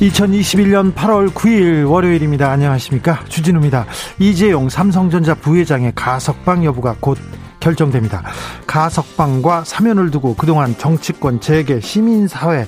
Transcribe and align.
2021년 0.00 0.94
8월 0.94 1.28
9일 1.28 1.88
월요일입니다. 1.88 2.50
안녕하십니까. 2.50 3.22
주진우입니다. 3.28 3.84
이재용 4.18 4.70
삼성전자 4.70 5.34
부회장의 5.34 5.92
가석방 5.94 6.64
여부가 6.64 6.96
곧 7.00 7.18
결정됩니다. 7.60 8.22
가석방과 8.66 9.64
사면을 9.64 10.10
두고 10.10 10.34
그동안 10.36 10.74
정치권, 10.78 11.40
재계, 11.40 11.80
시민사회 11.80 12.66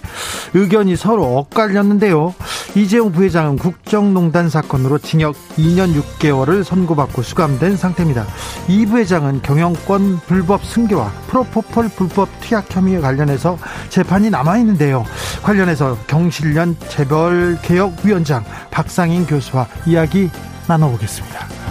의견이 0.53 0.97
서로 0.97 1.39
엇갈렸는데요. 1.39 2.35
이재용 2.75 3.13
부회장은 3.13 3.59
국정농단 3.59 4.49
사건으로 4.49 4.97
징역 4.97 5.35
2년 5.59 5.95
6개월을 5.95 6.65
선고받고 6.65 7.21
수감된 7.21 7.77
상태입니다. 7.77 8.27
이 8.67 8.87
부회장은 8.87 9.43
경영권 9.43 10.21
불법 10.27 10.65
승계와 10.65 11.13
프로포폴 11.29 11.91
불법 11.91 12.29
투약 12.41 12.75
혐의에 12.75 13.01
관련해서 13.01 13.59
재판이 13.91 14.31
남아있는데요. 14.31 15.05
관련해서 15.43 15.99
경실련 16.07 16.77
재벌개혁위원장 16.89 18.43
박상인 18.71 19.27
교수와 19.27 19.67
이야기 19.87 20.31
나눠보겠습니다. 20.67 21.62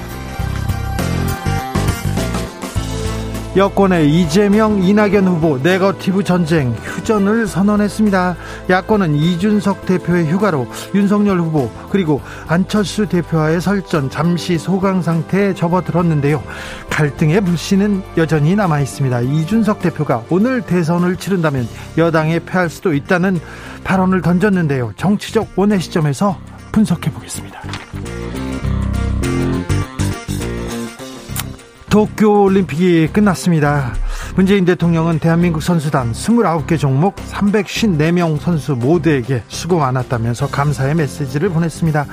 여권의 3.55 4.09
이재명, 4.09 4.81
이낙연 4.81 5.27
후보 5.27 5.57
네거티브 5.57 6.23
전쟁 6.23 6.71
휴전을 6.71 7.47
선언했습니다. 7.47 8.37
야권은 8.69 9.15
이준석 9.15 9.85
대표의 9.85 10.31
휴가로 10.31 10.67
윤석열 10.95 11.39
후보 11.39 11.69
그리고 11.89 12.21
안철수 12.47 13.07
대표와의 13.07 13.59
설전 13.59 14.09
잠시 14.09 14.57
소강 14.57 15.01
상태에 15.01 15.53
접어들었는데요. 15.53 16.41
갈등의 16.89 17.41
불씨는 17.41 18.01
여전히 18.15 18.55
남아 18.55 18.79
있습니다. 18.79 19.19
이준석 19.19 19.81
대표가 19.81 20.23
오늘 20.29 20.61
대선을 20.61 21.17
치른다면 21.17 21.67
여당에 21.97 22.39
패할 22.39 22.69
수도 22.69 22.93
있다는 22.93 23.41
발언을 23.83 24.21
던졌는데요. 24.21 24.93
정치적 24.95 25.49
원의 25.57 25.81
시점에서 25.81 26.37
분석해 26.71 27.11
보겠습니다. 27.11 27.61
도쿄 31.91 32.43
올림픽이 32.43 33.09
끝났습니다. 33.11 33.93
문재인 34.37 34.63
대통령은 34.63 35.19
대한민국 35.19 35.61
선수단 35.61 36.13
29개 36.13 36.79
종목 36.79 37.17
354명 37.17 38.39
선수 38.39 38.77
모두에게 38.77 39.43
수고 39.49 39.77
많았다면서 39.77 40.47
감사의 40.47 40.95
메시지를 40.95 41.49
보냈습니다. 41.49 42.05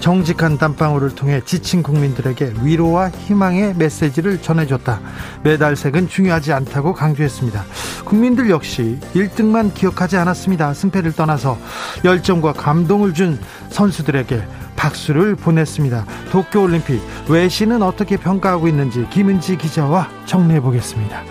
정직한 0.00 0.56
땀방울을 0.56 1.14
통해 1.14 1.42
지친 1.44 1.82
국민들에게 1.82 2.54
위로와 2.62 3.10
희망의 3.10 3.74
메시지를 3.76 4.40
전해줬다. 4.40 5.00
메달색은 5.42 6.08
중요하지 6.08 6.54
않다고 6.54 6.94
강조했습니다. 6.94 7.62
국민들 8.06 8.48
역시 8.48 8.98
1등만 9.12 9.74
기억하지 9.74 10.16
않았습니다. 10.16 10.72
승패를 10.72 11.12
떠나서 11.12 11.58
열정과 12.06 12.54
감동을 12.54 13.12
준 13.12 13.38
선수들에게 13.68 14.65
박수를 14.76 15.34
보냈습니다. 15.36 16.04
도쿄올림픽 16.30 17.02
외신은 17.28 17.82
어떻게 17.82 18.16
평가하고 18.16 18.68
있는지 18.68 19.06
김은지 19.10 19.56
기자와 19.56 20.08
정리해 20.26 20.60
보겠습니다. 20.60 21.22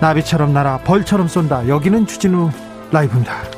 나비처럼 0.00 0.52
날아 0.52 0.78
벌처럼 0.78 1.28
쏜다. 1.28 1.68
여기는 1.68 2.06
주진우 2.06 2.50
라이브입니다. 2.92 3.57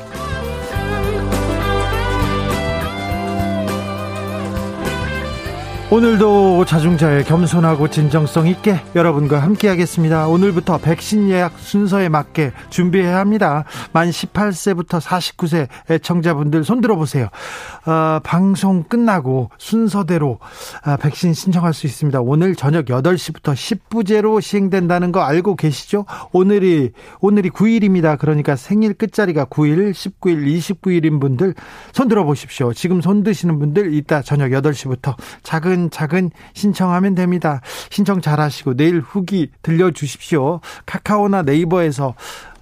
오늘도 5.93 6.63
자중자의 6.63 7.25
겸손하고 7.25 7.89
진정성 7.89 8.47
있게 8.47 8.79
여러분과 8.95 9.39
함께하겠습니다. 9.39 10.29
오늘부터 10.29 10.77
백신 10.77 11.29
예약 11.29 11.59
순서에 11.59 12.07
맞게 12.07 12.53
준비해야 12.69 13.17
합니다. 13.17 13.65
만 13.91 14.09
18세부터 14.09 15.01
49세 15.01 15.67
애청자분들 15.89 16.63
손 16.63 16.79
들어보세요. 16.79 17.27
어, 17.85 18.21
방송 18.23 18.83
끝나고 18.83 19.49
순서대로 19.57 20.39
어, 20.85 20.95
백신 20.95 21.33
신청할 21.33 21.73
수 21.73 21.87
있습니다. 21.87 22.21
오늘 22.21 22.55
저녁 22.55 22.85
8시부터 22.85 23.53
10부제로 23.53 24.39
시행된다는 24.39 25.11
거 25.11 25.19
알고 25.19 25.57
계시죠? 25.57 26.05
오늘이 26.31 26.91
오늘이 27.19 27.49
9일입니다. 27.49 28.17
그러니까 28.17 28.55
생일 28.55 28.93
끝자리가 28.93 29.43
9일, 29.43 29.91
19일, 29.91 30.57
29일인 30.57 31.19
분들 31.19 31.53
손 31.91 32.07
들어보십시오. 32.07 32.71
지금 32.71 33.01
손 33.01 33.23
드시는 33.23 33.59
분들 33.59 33.93
이따 33.93 34.21
저녁 34.21 34.51
8시부터 34.51 35.15
작은 35.43 35.80
차근차근 35.89 36.31
신청하면 36.53 37.15
됩니다. 37.15 37.61
신청 37.89 38.21
잘 38.21 38.39
하시고 38.39 38.75
내일 38.75 38.99
후기 38.99 39.49
들려주십시오. 39.61 40.59
카카오나 40.85 41.43
네이버에서 41.43 42.15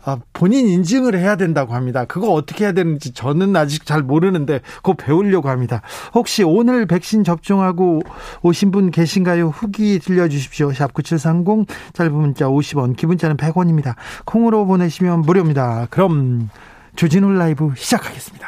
아, 0.06 0.18
본인 0.32 0.68
인증을 0.68 1.18
해야 1.18 1.36
된다고 1.36 1.74
합니다. 1.74 2.06
그거 2.06 2.32
어떻게 2.32 2.64
해야 2.64 2.72
되는지 2.72 3.14
저는 3.14 3.56
아직 3.56 3.86
잘 3.86 4.02
모르는데 4.02 4.62
그거 4.78 4.94
배우려고 4.94 5.50
합니다. 5.50 5.82
혹시 6.14 6.44
오늘 6.44 6.86
백신 6.86 7.24
접종하고 7.24 8.02
오신 8.42 8.72
분 8.72 8.92
계신가요? 8.92 9.50
후기 9.50 10.00
들려주십시오. 10.00 10.72
샵 10.74 10.94
9730 10.94 11.68
짧은 11.94 12.14
문자 12.14 12.46
50원 12.46 12.96
기본자는 12.96 13.36
100원입니다. 13.38 13.96
콩으로 14.26 14.66
보내시면 14.66 15.22
무료입니다. 15.22 15.88
그럼 15.90 16.50
주진우 16.96 17.32
라이브 17.34 17.74
시작하겠습니다. 17.76 18.48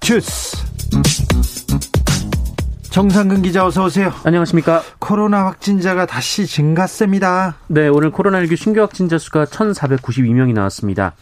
주스. 0.00 0.56
정상근 2.90 3.42
기자 3.42 3.66
어서 3.66 3.84
오세요. 3.84 4.12
안녕하십니까. 4.24 4.82
코로나 4.98 5.46
확진자가 5.46 6.06
다시 6.06 6.46
증가세입니다. 6.46 7.56
네, 7.68 7.88
오늘 7.88 8.10
코로나19 8.10 8.56
신규 8.56 8.80
확진자 8.80 9.18
수가 9.18 9.44
1,492명이 9.44 10.54
나왔습니다. 10.54 11.14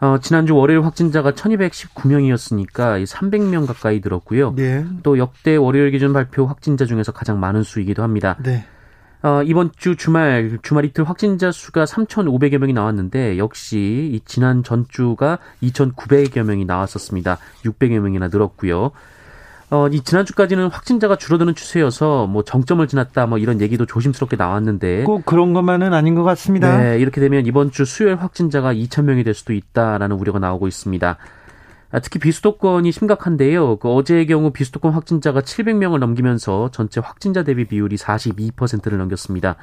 어, 0.00 0.18
지난주 0.20 0.56
월요일 0.56 0.84
확진자가 0.84 1.32
1,219명이었으니까 1.32 3.04
300명 3.04 3.66
가까이 3.66 4.00
늘었고요. 4.02 4.54
네. 4.54 4.84
또 5.02 5.18
역대 5.18 5.56
월요일 5.56 5.90
기준 5.90 6.12
발표 6.12 6.46
확진자 6.46 6.86
중에서 6.86 7.12
가장 7.12 7.40
많은 7.40 7.62
수이기도 7.62 8.02
합니다. 8.02 8.36
네. 8.42 8.66
어, 9.22 9.42
이번 9.44 9.70
주 9.76 9.96
주말, 9.96 10.58
주말 10.62 10.84
이틀 10.84 11.04
확진자 11.04 11.52
수가 11.52 11.84
3,500여 11.84 12.58
명이 12.58 12.72
나왔는데, 12.72 13.38
역시 13.38 14.10
이 14.12 14.20
지난 14.24 14.64
전주가 14.64 15.38
2,900여 15.62 16.42
명이 16.42 16.64
나왔었습니다. 16.64 17.38
600여 17.64 18.00
명이나 18.00 18.28
늘었고요. 18.28 18.90
어, 19.70 19.88
이 19.88 20.02
지난주까지는 20.02 20.66
확진자가 20.68 21.16
줄어드는 21.16 21.54
추세여서 21.54 22.26
뭐 22.26 22.44
정점을 22.44 22.86
지났다 22.86 23.24
뭐 23.24 23.38
이런 23.38 23.62
얘기도 23.62 23.86
조심스럽게 23.86 24.36
나왔는데 24.36 25.04
꼭 25.04 25.24
그런 25.24 25.54
것만은 25.54 25.94
아닌 25.94 26.14
것 26.14 26.24
같습니다. 26.24 26.76
네, 26.76 26.98
이렇게 26.98 27.22
되면 27.22 27.46
이번 27.46 27.70
주 27.70 27.86
수요일 27.86 28.16
확진자가 28.16 28.74
2천 28.74 29.04
명이 29.04 29.24
될 29.24 29.32
수도 29.32 29.54
있다라는 29.54 30.16
우려가 30.16 30.38
나오고 30.38 30.68
있습니다. 30.68 31.16
아, 31.92 32.00
특히 32.00 32.18
비수도권이 32.18 32.90
심각한데요. 32.90 33.76
그 33.76 33.88
어제의 33.90 34.26
경우 34.26 34.50
비수도권 34.50 34.92
확진자가 34.92 35.42
700명을 35.42 35.98
넘기면서 35.98 36.70
전체 36.72 37.00
확진자 37.00 37.44
대비 37.44 37.66
비율이 37.66 37.96
42%를 37.96 38.96
넘겼습니다. 38.96 39.56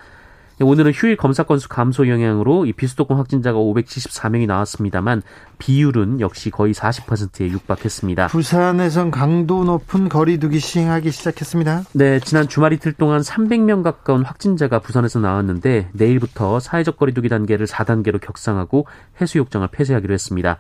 오늘은 0.61 0.91
휴일 0.91 1.15
검사 1.15 1.43
건수 1.43 1.69
감소 1.69 2.07
영향으로 2.07 2.65
이 2.65 2.73
비수도권 2.73 3.17
확진자가 3.17 3.57
574명이 3.57 4.45
나왔습니다만 4.45 5.21
비율은 5.57 6.19
역시 6.19 6.51
거의 6.51 6.73
40%에 6.73 7.49
육박했습니다. 7.49 8.27
부산에선 8.27 9.09
강도 9.09 9.63
높은 9.63 10.09
거리두기 10.09 10.59
시행하기 10.59 11.11
시작했습니다. 11.11 11.83
네, 11.93 12.19
지난 12.19 12.47
주말 12.49 12.73
이틀 12.73 12.91
동안 12.91 13.21
300명 13.21 13.83
가까운 13.83 14.23
확진자가 14.23 14.79
부산에서 14.79 15.19
나왔는데 15.19 15.89
내일부터 15.93 16.59
사회적 16.59 16.97
거리두기 16.97 17.29
단계를 17.29 17.65
4단계로 17.65 18.19
격상하고 18.19 18.85
해수욕장을 19.19 19.69
폐쇄하기로 19.69 20.13
했습니다. 20.13 20.57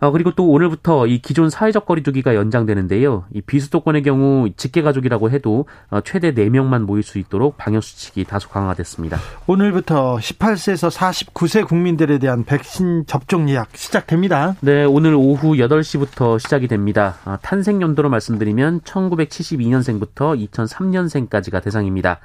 어, 0.00 0.12
그리고 0.12 0.30
또 0.32 0.48
오늘부터 0.48 1.08
이 1.08 1.18
기존 1.18 1.50
사회적 1.50 1.84
거리두기가 1.84 2.36
연장되는데요. 2.36 3.24
이 3.32 3.40
비수도권의 3.40 4.04
경우 4.04 4.48
직계 4.56 4.82
가족이라고 4.82 5.30
해도 5.30 5.66
어, 5.90 6.00
최대 6.02 6.32
4명만 6.32 6.82
모일 6.82 7.02
수 7.02 7.18
있도록 7.18 7.56
방역 7.56 7.82
수칙이 7.82 8.24
다소 8.24 8.48
강화됐습니다. 8.48 9.18
오늘부터 9.48 10.18
18세에서 10.18 10.90
49세 10.90 11.66
국민들에 11.66 12.18
대한 12.18 12.44
백신 12.44 13.06
접종 13.06 13.48
예약 13.48 13.76
시작됩니다. 13.76 14.54
네, 14.60 14.84
오늘 14.84 15.14
오후 15.14 15.54
8시부터 15.54 16.38
시작이 16.38 16.68
됩니다. 16.68 17.16
아, 17.24 17.38
탄생 17.42 17.82
연도로 17.82 18.08
말씀드리면 18.08 18.82
1972년생부터 18.82 20.48
2003년생까지가 20.48 21.60
대상입니다. 21.60 22.20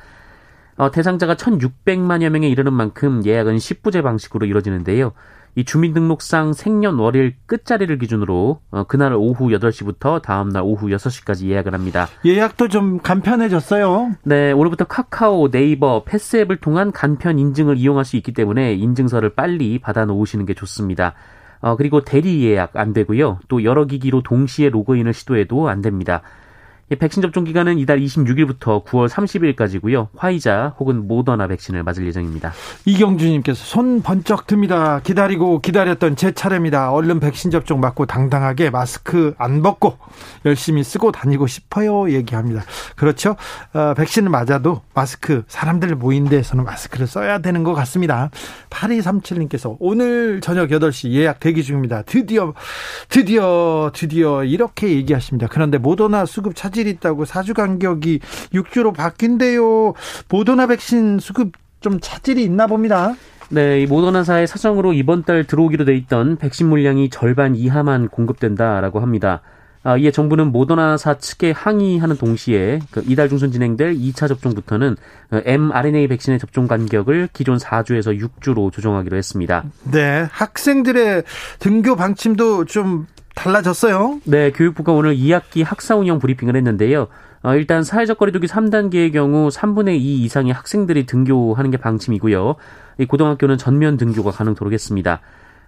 어, 0.76 0.92
대상자가 0.92 1.36
1,600만여 1.36 2.30
명에 2.30 2.48
이르는 2.50 2.74
만큼 2.74 3.26
예약은 3.26 3.58
10부제 3.58 4.04
방식으로 4.04 4.46
이루어지는데요. 4.46 5.14
이 5.56 5.64
주민등록상 5.66 6.54
생년월일 6.54 7.36
끝자리를 7.46 7.96
기준으로 8.00 8.60
어, 8.72 8.84
그날 8.86 9.14
오후 9.14 9.50
8시부터 9.50 10.22
다음날 10.22 10.64
오후 10.64 10.88
6시까지 10.88 11.48
예약을 11.48 11.74
합니다. 11.74 12.08
예약도 12.26 12.70
좀 12.70 13.00
간편해졌어요. 13.00 14.16
네, 14.24 14.52
오늘부터 14.52 14.86
카카오, 14.86 15.52
네이버, 15.52 16.04
패스앱을 16.06 16.58
통한 16.58 16.92
간편 16.92 17.38
인증을 17.38 17.78
이용할 17.78 18.04
수 18.06 18.18
있기 18.18 18.34
때문에 18.34 18.74
인증서를 18.74 19.36
빨리 19.36 19.80
받아 19.80 20.06
놓으시는 20.06 20.46
게 20.46 20.54
좋습니다. 20.54 21.14
어, 21.60 21.76
그리고 21.78 22.02
대리 22.02 22.44
예약 22.44 22.76
안 22.76 22.92
되고요. 22.92 23.40
또 23.48 23.64
여러 23.64 23.86
기기로 23.86 24.22
동시에 24.24 24.70
로그인을 24.70 25.14
시도해도 25.14 25.70
안 25.70 25.82
됩니다. 25.82 26.22
백신 26.96 27.22
접종 27.22 27.44
기간은 27.44 27.80
이달 27.80 28.00
26일부터 28.00 28.86
9월 28.86 29.10
30일까지고요. 29.10 30.10
화이자 30.16 30.76
혹은 30.78 31.08
모더나 31.08 31.48
백신을 31.48 31.84
맞을 31.84 32.06
예정입니다. 32.06 32.54
이경주님께서 32.86 33.64
손 33.64 34.02
번쩍 34.02 34.48
듭니다. 34.48 35.00
기다리고 35.04 35.60
기다렸던 35.60 36.16
제 36.16 36.32
차례입니다. 36.32 36.92
얼른 36.92 37.20
백신 37.20 37.52
접종 37.52 37.80
맞고 37.80 38.06
당당하게 38.06 38.70
마스크 38.70 39.34
안 39.38 39.62
벗고 39.62 39.98
열심히 40.46 40.84
쓰고 40.84 41.12
다니고 41.12 41.48
싶어요. 41.48 42.12
얘기합니다. 42.12 42.64
그렇죠? 42.96 43.36
어, 43.74 43.94
백신을 43.96 44.30
맞아도 44.30 44.82
마스크 44.94 45.44
사람들 45.48 45.96
모인 45.96 46.26
데에서는 46.26 46.64
마스크를 46.64 47.08
써야 47.08 47.40
되는 47.40 47.64
것 47.64 47.74
같습니다. 47.74 48.30
8237님께서 48.70 49.78
오늘 49.80 50.42
저녁 50.42 50.70
8시 50.70 51.12
예약 51.12 51.40
대기 51.40 51.64
중입니다. 51.64 52.04
드디어 52.04 52.54
드디어 53.10 53.92
드디어 53.94 54.44
이렇게 54.44 54.90
얘기하십니다. 54.90 55.48
그런데 55.50 55.78
모더나 55.78 56.26
수급 56.26 56.56
차지 56.56 56.83
차질 56.84 56.88
있다고 56.88 57.26
사주 57.26 57.54
간격이 57.54 58.20
6주로 58.54 58.94
바뀐대요. 58.94 59.94
모더나 60.30 60.68
백신 60.68 61.20
수급 61.20 61.54
좀 61.80 62.00
차질이 62.00 62.44
있나 62.44 62.68
봅니다. 62.68 63.16
네, 63.50 63.82
이 63.82 63.86
모더나사의 63.86 64.48
사정으로 64.48 64.94
이번 64.94 65.24
달 65.24 65.44
들어오기로 65.46 65.86
돼 65.86 65.96
있던 65.96 66.38
백신 66.38 66.68
물량이 66.68 67.10
절반 67.10 67.56
이하만 67.56 68.08
공급된다라고 68.08 69.00
합니다. 69.00 69.42
아, 69.86 69.98
이에 69.98 70.12
정부는 70.12 70.54
모더나사 70.54 71.18
측에 71.18 71.52
항의하는 71.52 72.16
동시에 72.16 72.80
그 72.90 73.04
이달 73.06 73.28
중순 73.28 73.52
진행될 73.52 73.96
2차 73.96 74.30
접종부터는 74.30 74.96
mRNA 75.32 76.08
백신의 76.08 76.40
접종 76.40 76.68
간격을 76.68 77.28
기존 77.34 77.58
4주에서 77.58 78.18
6주로 78.18 78.72
조정하기로 78.72 79.18
했습니다. 79.18 79.66
네, 79.92 80.26
학생들의 80.32 81.24
등교 81.60 81.98
방침도 81.98 82.64
좀 82.64 83.08
달라졌어요? 83.36 84.22
네, 84.26 84.52
교육부가 84.52 84.92
오늘 84.94 85.16
2학기 85.16 85.64
학사 85.64 85.96
운영 85.96 86.20
브리핑을 86.20 86.56
했는데요. 86.56 87.08
어, 87.44 87.56
일단 87.56 87.84
사회적 87.84 88.18
거리두기 88.18 88.48
3단계의 88.48 89.12
경우 89.12 89.50
3분의 89.50 89.96
2 89.96 90.24
이상의 90.24 90.54
학생들이 90.54 91.06
등교하는 91.06 91.72
게 91.72 91.78
방침이고요. 91.78 92.56
이 93.00 93.06
고등학교는 93.06 93.58
전면 93.58 93.98
등교가 93.98 94.32
가능토록 94.32 94.72
했습니다. 94.72 95.20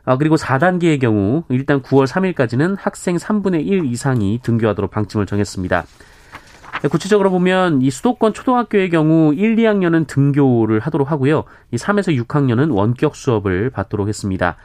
아, 0.06 0.18
그리고 0.18 0.36
4단계의 0.36 1.02
경우 1.02 1.44
일단 1.50 1.82
9월 1.82 2.08
3일까지는 2.08 2.76
학생 2.80 3.18
3분의 3.18 3.66
1 3.66 3.86
이상이 3.86 4.40
등교하도록 4.42 4.90
방침을 4.92 5.26
정했습니다. 5.26 5.86
네, 6.84 6.88
구체적으로 6.88 7.32
보면 7.32 7.82
이 7.82 7.90
수도권 7.90 8.34
초등학교의 8.34 8.90
경우 8.92 9.34
1, 9.34 9.56
2학년은 9.56 10.06
등교를 10.08 10.80
하도록 10.82 11.10
하고요. 11.10 11.46
이 11.72 11.78
3에서 11.78 12.26
6학년은 12.26 12.74
원격 12.76 13.16
수업을 13.16 13.72
받도록 13.72 14.08
했습니다. 14.08 14.56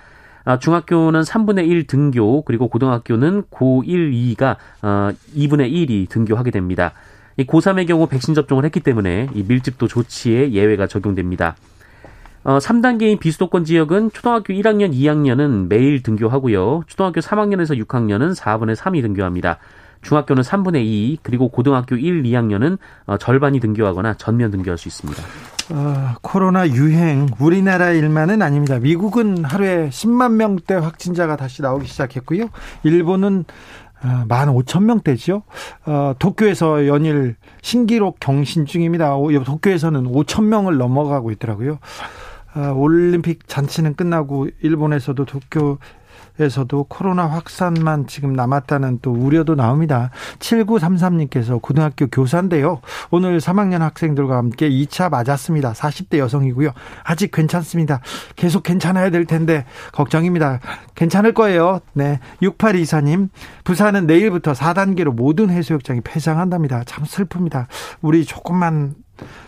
아, 0.50 0.58
중학교는 0.58 1.20
3분의 1.20 1.69
1 1.69 1.87
등교, 1.87 2.43
그리고 2.43 2.67
고등학교는 2.67 3.44
고1, 3.52 4.35
2가 4.37 4.56
2분의 4.82 5.70
1이 5.70 6.08
등교하게 6.08 6.50
됩니다. 6.50 6.93
이 7.37 7.44
고3의 7.44 7.87
경우 7.87 8.08
백신 8.08 8.35
접종을 8.35 8.64
했기 8.64 8.81
때문에 8.81 9.29
이 9.32 9.44
밀집도 9.47 9.87
조치에 9.87 10.50
예외가 10.50 10.88
적용됩니다. 10.88 11.55
어, 12.43 12.58
3단계인 12.58 13.20
비수도권 13.20 13.62
지역은 13.64 14.11
초등학교 14.11 14.52
1학년, 14.52 14.93
2학년은 14.93 15.69
매일 15.69 16.02
등교하고요. 16.02 16.82
초등학교 16.88 17.20
3학년에서 17.20 17.81
6학년은 17.87 18.35
4분의 18.35 18.75
3이 18.75 19.03
등교합니다. 19.03 19.58
중학교는 20.03 20.43
3분의 20.43 20.85
2, 20.85 21.19
그리고 21.23 21.49
고등학교 21.49 21.94
1, 21.94 22.25
2학년은 22.25 22.79
어, 23.06 23.19
절반이 23.19 23.61
등교하거나 23.61 24.14
전면 24.14 24.50
등교할 24.50 24.79
수 24.79 24.88
있습니다. 24.88 25.23
어, 25.72 26.14
코로나 26.20 26.69
유행 26.69 27.28
우리나라 27.38 27.90
일만은 27.90 28.43
아닙니다. 28.43 28.78
미국은 28.81 29.44
하루에 29.44 29.88
10만 29.88 30.32
명대 30.32 30.75
확진자가 30.75 31.37
다시 31.37 31.62
나오기 31.62 31.87
시작했고요. 31.87 32.49
일본은 32.82 33.44
어, 34.02 34.25
만 34.26 34.49
오천 34.49 34.87
명대죠. 34.87 35.43
어, 35.87 36.14
도쿄에서 36.19 36.87
연일 36.88 37.37
신기록 37.62 38.19
경신 38.19 38.67
중입니다. 38.67 39.11
도쿄에서는 39.44 40.06
오천 40.06 40.49
명을 40.49 40.76
넘어가고 40.76 41.31
있더라고요. 41.32 41.78
어, 42.56 42.72
올림픽 42.75 43.46
잔치는 43.46 43.94
끝나고 43.94 44.49
일본에서도 44.62 45.25
도쿄 45.25 45.78
에서도 46.40 46.84
코로나 46.88 47.26
확산만 47.26 48.06
지금 48.06 48.32
남았다는 48.32 49.00
또 49.02 49.12
우려도 49.12 49.54
나옵니다. 49.54 50.10
7933님께서 50.38 51.60
고등학교 51.60 52.06
교사인데요. 52.06 52.81
오늘 53.10 53.38
3학년 53.38 53.78
학생들과 53.78 54.37
함께 54.37 54.69
2차 54.69 55.10
맞았습니다. 55.10 55.72
40대 55.72 56.19
여성이고요. 56.19 56.70
아직 57.04 57.31
괜찮습니다. 57.31 58.00
계속 58.37 58.62
괜찮아야 58.62 59.10
될 59.10 59.25
텐데 59.25 59.64
걱정입니다. 59.92 60.60
괜찮을 60.94 61.34
거예요. 61.34 61.81
네. 61.92 62.20
6824님, 62.43 63.28
부산은 63.64 64.06
내일부터 64.06 64.52
4단계로 64.52 65.14
모든 65.14 65.50
해수욕장이 65.50 66.00
폐장한답니다. 66.03 66.84
참 66.84 67.05
슬픕니다. 67.05 67.67
우리 68.00 68.24
조금만 68.24 68.94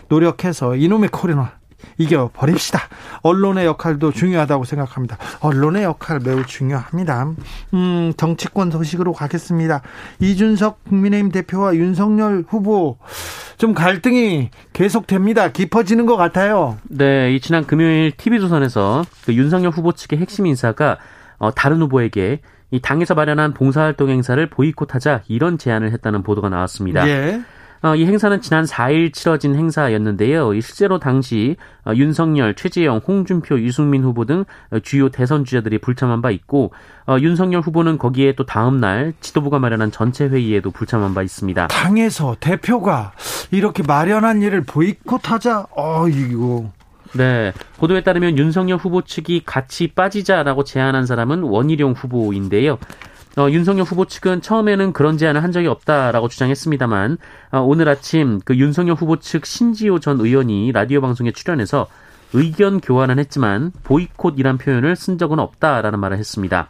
노력해서 0.09 0.75
이놈의 0.75 1.09
코로나 1.09 1.53
이겨 1.97 2.29
버립시다. 2.33 2.79
언론의 3.21 3.65
역할도 3.65 4.11
중요하다고 4.11 4.65
생각합니다. 4.65 5.17
언론의 5.39 5.83
역할 5.83 6.19
매우 6.19 6.45
중요합니다. 6.45 7.31
음, 7.73 8.13
정치권 8.17 8.71
소식으로 8.71 9.13
가겠습니다. 9.13 9.81
이준석 10.19 10.83
국민의힘 10.85 11.31
대표와 11.31 11.75
윤석열 11.75 12.43
후보 12.47 12.97
좀 13.57 13.73
갈등이 13.73 14.49
계속됩니다. 14.73 15.51
깊어지는 15.51 16.05
것 16.05 16.17
같아요. 16.17 16.77
네, 16.83 17.33
이 17.33 17.39
지난 17.39 17.65
금요일 17.65 18.11
TV조선에서 18.11 19.05
그 19.25 19.33
윤석열 19.33 19.71
후보 19.71 19.91
측의 19.91 20.19
핵심 20.19 20.45
인사가 20.45 20.97
어, 21.37 21.51
다른 21.51 21.81
후보에게 21.81 22.39
이 22.71 22.79
당에서 22.81 23.13
마련한 23.13 23.53
봉사활동 23.53 24.09
행사를 24.09 24.49
보이콧하자 24.49 25.21
이런 25.27 25.57
제안을 25.57 25.91
했다는 25.91 26.23
보도가 26.23 26.49
나왔습니다. 26.49 27.07
예. 27.07 27.41
어, 27.83 27.95
이 27.95 28.05
행사는 28.05 28.39
지난 28.41 28.63
4일 28.63 29.13
치러진 29.13 29.55
행사였는데요. 29.55 30.59
실제로 30.61 30.99
당시 30.99 31.57
어, 31.85 31.91
윤석열, 31.93 32.55
최재형, 32.55 33.01
홍준표, 33.05 33.59
유승민 33.59 34.03
후보 34.03 34.23
등 34.23 34.45
어, 34.71 34.79
주요 34.79 35.09
대선 35.09 35.43
주자들이 35.43 35.79
불참한 35.79 36.21
바 36.21 36.31
있고 36.31 36.71
윤석열 37.19 37.59
후보는 37.61 37.97
거기에 37.97 38.35
또 38.35 38.45
다음 38.45 38.79
날 38.79 39.13
지도부가 39.19 39.59
마련한 39.59 39.91
전체 39.91 40.25
회의에도 40.25 40.71
불참한 40.71 41.13
바 41.13 41.21
있습니다. 41.21 41.67
당에서 41.67 42.37
대표가 42.39 43.11
이렇게 43.51 43.83
마련한 43.83 44.41
일을 44.41 44.63
보이콧하자, 44.63 45.67
어 45.75 46.07
이거. 46.07 46.71
네. 47.13 47.51
보도에 47.77 48.01
따르면 48.01 48.37
윤석열 48.37 48.77
후보 48.77 49.01
측이 49.01 49.43
같이 49.45 49.87
빠지자라고 49.87 50.63
제안한 50.63 51.05
사람은 51.05 51.43
원희룡 51.43 51.91
후보인데요. 51.91 52.77
어, 53.35 53.49
윤석열 53.49 53.85
후보 53.85 54.05
측은 54.05 54.41
처음에는 54.41 54.93
그런 54.93 55.17
제안을 55.17 55.43
한 55.43 55.51
적이 55.51 55.67
없다라고 55.67 56.27
주장했습니다만 56.27 57.17
어, 57.51 57.59
오늘 57.61 57.89
아침 57.89 58.39
그 58.45 58.55
윤석열 58.55 58.95
후보 58.95 59.17
측 59.17 59.45
신지호 59.45 59.99
전 59.99 60.19
의원이 60.19 60.71
라디오 60.71 61.01
방송에 61.01 61.31
출연해서 61.31 61.87
의견 62.33 62.79
교환은 62.79 63.19
했지만 63.19 63.71
보이콧이란 63.83 64.57
표현을 64.57 64.95
쓴 64.95 65.17
적은 65.17 65.39
없다라는 65.39 65.99
말을 65.99 66.17
했습니다. 66.17 66.67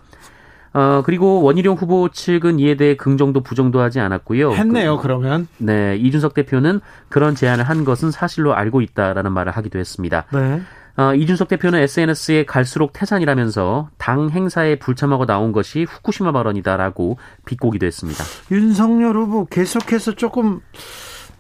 어, 0.74 1.03
그리고 1.05 1.41
원희룡 1.43 1.75
후보 1.75 2.10
측은 2.10 2.60
이에 2.60 2.75
대해 2.75 2.96
긍정도 2.96 3.41
부정도 3.41 3.79
하지 3.79 4.00
않았고요. 4.00 4.53
했네요, 4.53 4.98
그, 4.98 5.08
러면 5.08 5.48
네, 5.58 5.96
이준석 5.98 6.34
대표는 6.34 6.82
그런 7.10 7.36
제안을 7.36 7.65
한 7.65 7.86
것은 7.86 8.10
사실로 8.10 8.55
알고 8.55 8.82
있다라는 8.82 9.32
말을 9.32 9.51
하기도 9.51 9.77
했습니다. 9.79 10.25
네. 10.34 10.62
어, 10.95 11.15
이준석 11.15 11.47
대표는 11.47 11.79
SNS에 11.79 12.45
갈수록 12.45 12.93
태산이라면서 12.93 13.89
당 13.97 14.29
행사에 14.29 14.75
불참하고 14.77 15.25
나온 15.25 15.51
것이 15.51 15.85
후쿠시마 15.89 16.31
발언이다라고 16.31 17.17
비꼬기도 17.45 17.85
했습니다. 17.85 18.23
윤석열 18.51 19.17
후보 19.17 19.45
계속해서 19.45 20.13
조금 20.13 20.59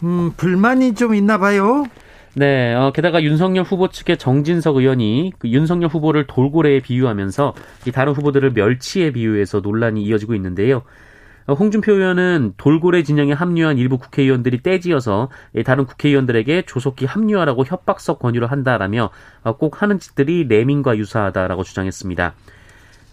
음, 0.01 0.31
불만이 0.35 0.95
좀 0.95 1.13
있나 1.13 1.37
봐요. 1.37 1.85
네, 2.35 2.73
어, 2.73 2.91
게다가 2.91 3.21
윤석열 3.21 3.63
후보 3.63 3.89
측의 3.89 4.17
정진석 4.17 4.77
의원이 4.77 5.33
그 5.37 5.49
윤석열 5.49 5.89
후보를 5.89 6.25
돌고래에 6.25 6.79
비유하면서 6.79 7.53
이 7.85 7.91
다른 7.91 8.13
후보들을 8.13 8.53
멸치에 8.53 9.11
비유해서 9.11 9.59
논란이 9.59 10.01
이어지고 10.03 10.33
있는데요. 10.33 10.81
어, 11.45 11.53
홍준표 11.53 11.93
의원은 11.93 12.53
돌고래 12.57 13.03
진영에 13.03 13.33
합류한 13.33 13.77
일부 13.77 13.97
국회의원들이 13.97 14.63
떼지어서 14.63 15.29
다른 15.65 15.85
국회의원들에게 15.85 16.63
조속히 16.63 17.05
합류하라고 17.05 17.65
협박성 17.65 18.17
권유를 18.19 18.51
한다라며 18.51 19.09
어, 19.43 19.57
꼭 19.57 19.81
하는 19.81 19.99
짓들이 19.99 20.45
레민과 20.47 20.97
유사하다라고 20.97 21.63
주장했습니다. 21.63 22.33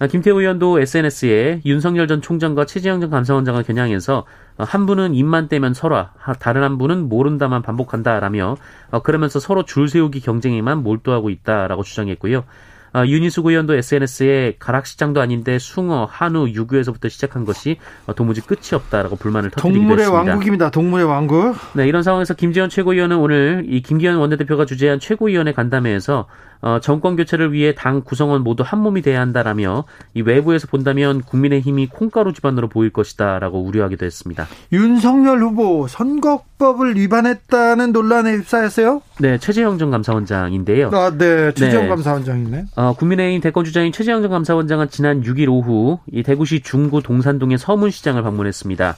어, 0.01 0.07
김태우 0.07 0.41
의원도 0.41 0.81
SNS에 0.81 1.61
윤석열 1.67 2.09
전 2.09 2.23
총장과 2.23 2.67
최재형 2.67 3.01
전 3.01 3.11
감사원장을 3.11 3.63
겨냥해서 3.65 4.25
한 4.57 4.87
분은 4.87 5.15
입만 5.15 5.49
떼면 5.49 5.75
설화, 5.75 6.13
다른 6.39 6.63
한 6.63 6.79
분은 6.79 7.09
모른다만 7.09 7.63
반복한다라며 7.63 8.57
그러면서 9.03 9.41
서로 9.41 9.65
줄 9.65 9.89
세우기 9.89 10.21
경쟁에만 10.21 10.83
몰두하고 10.83 11.31
있다라고 11.31 11.83
주장했고요. 11.83 12.45
아, 12.93 13.07
윤희숙 13.07 13.47
의원도 13.47 13.75
SNS에 13.75 14.57
가락시장도 14.59 15.21
아닌데 15.21 15.59
숭어, 15.59 16.07
한우, 16.11 16.49
유구에서부터 16.49 17.09
시작한 17.09 17.45
것이 17.45 17.77
어, 18.07 18.15
도무지 18.15 18.41
끝이 18.41 18.71
없다라고 18.73 19.17
불만을 19.17 19.51
터뜨리기도 19.51 19.79
동물의 19.79 20.03
했습니다. 20.03 20.19
동물의 20.19 20.33
왕국입니다. 20.33 20.71
동물의 20.71 21.07
왕국. 21.07 21.57
네, 21.75 21.87
이런 21.87 22.03
상황에서 22.03 22.35
김지현 22.35 22.69
최고위원은 22.69 23.17
오늘 23.17 23.65
이 23.69 23.83
김기현 23.83 24.17
원내대표가 24.17 24.65
주재한 24.65 24.99
최고위원회 24.99 25.53
간담회에서 25.53 26.27
어, 26.63 26.79
정권 26.81 27.17
교체를 27.17 27.53
위해 27.53 27.75
당 27.75 28.03
구성원 28.03 28.43
모두 28.43 28.63
한 28.67 28.81
몸이 28.81 29.03
돼야 29.03 29.21
한다라며 29.21 29.85
이 30.15 30.23
외부에서 30.23 30.67
본다면 30.67 31.23
국민의힘이 31.23 31.87
콩가루 31.87 32.33
집안으로 32.33 32.69
보일 32.69 32.91
것이다라고 32.91 33.63
우려하기도 33.63 34.05
했습니다. 34.05 34.47
윤석열 34.73 35.41
후보 35.41 35.89
선거법을 35.89 36.97
위반했다는 36.97 37.93
논란에 37.93 38.33
휩싸였어요? 38.33 39.03
네, 39.21 39.39
최재형 39.39 39.79
전 39.79 39.91
감사원장인데요. 39.91 40.91
아, 40.93 41.11
네, 41.17 41.53
최재형 41.53 41.85
네. 41.85 41.89
감사원장이네. 41.89 42.65
어, 42.77 42.95
국민의힘 42.95 43.41
대권 43.41 43.65
주자인 43.65 43.93
최재형 43.93 44.23
전 44.23 44.31
감사원장은 44.31 44.91
지난 44.91 45.23
6일 45.23 45.49
오후 45.49 45.99
이 46.13 46.23
대구시 46.23 46.61
중구 46.61 47.03
동산동의 47.03 47.59
서문시장을 47.59 48.23
방문했습니다. 48.23 48.97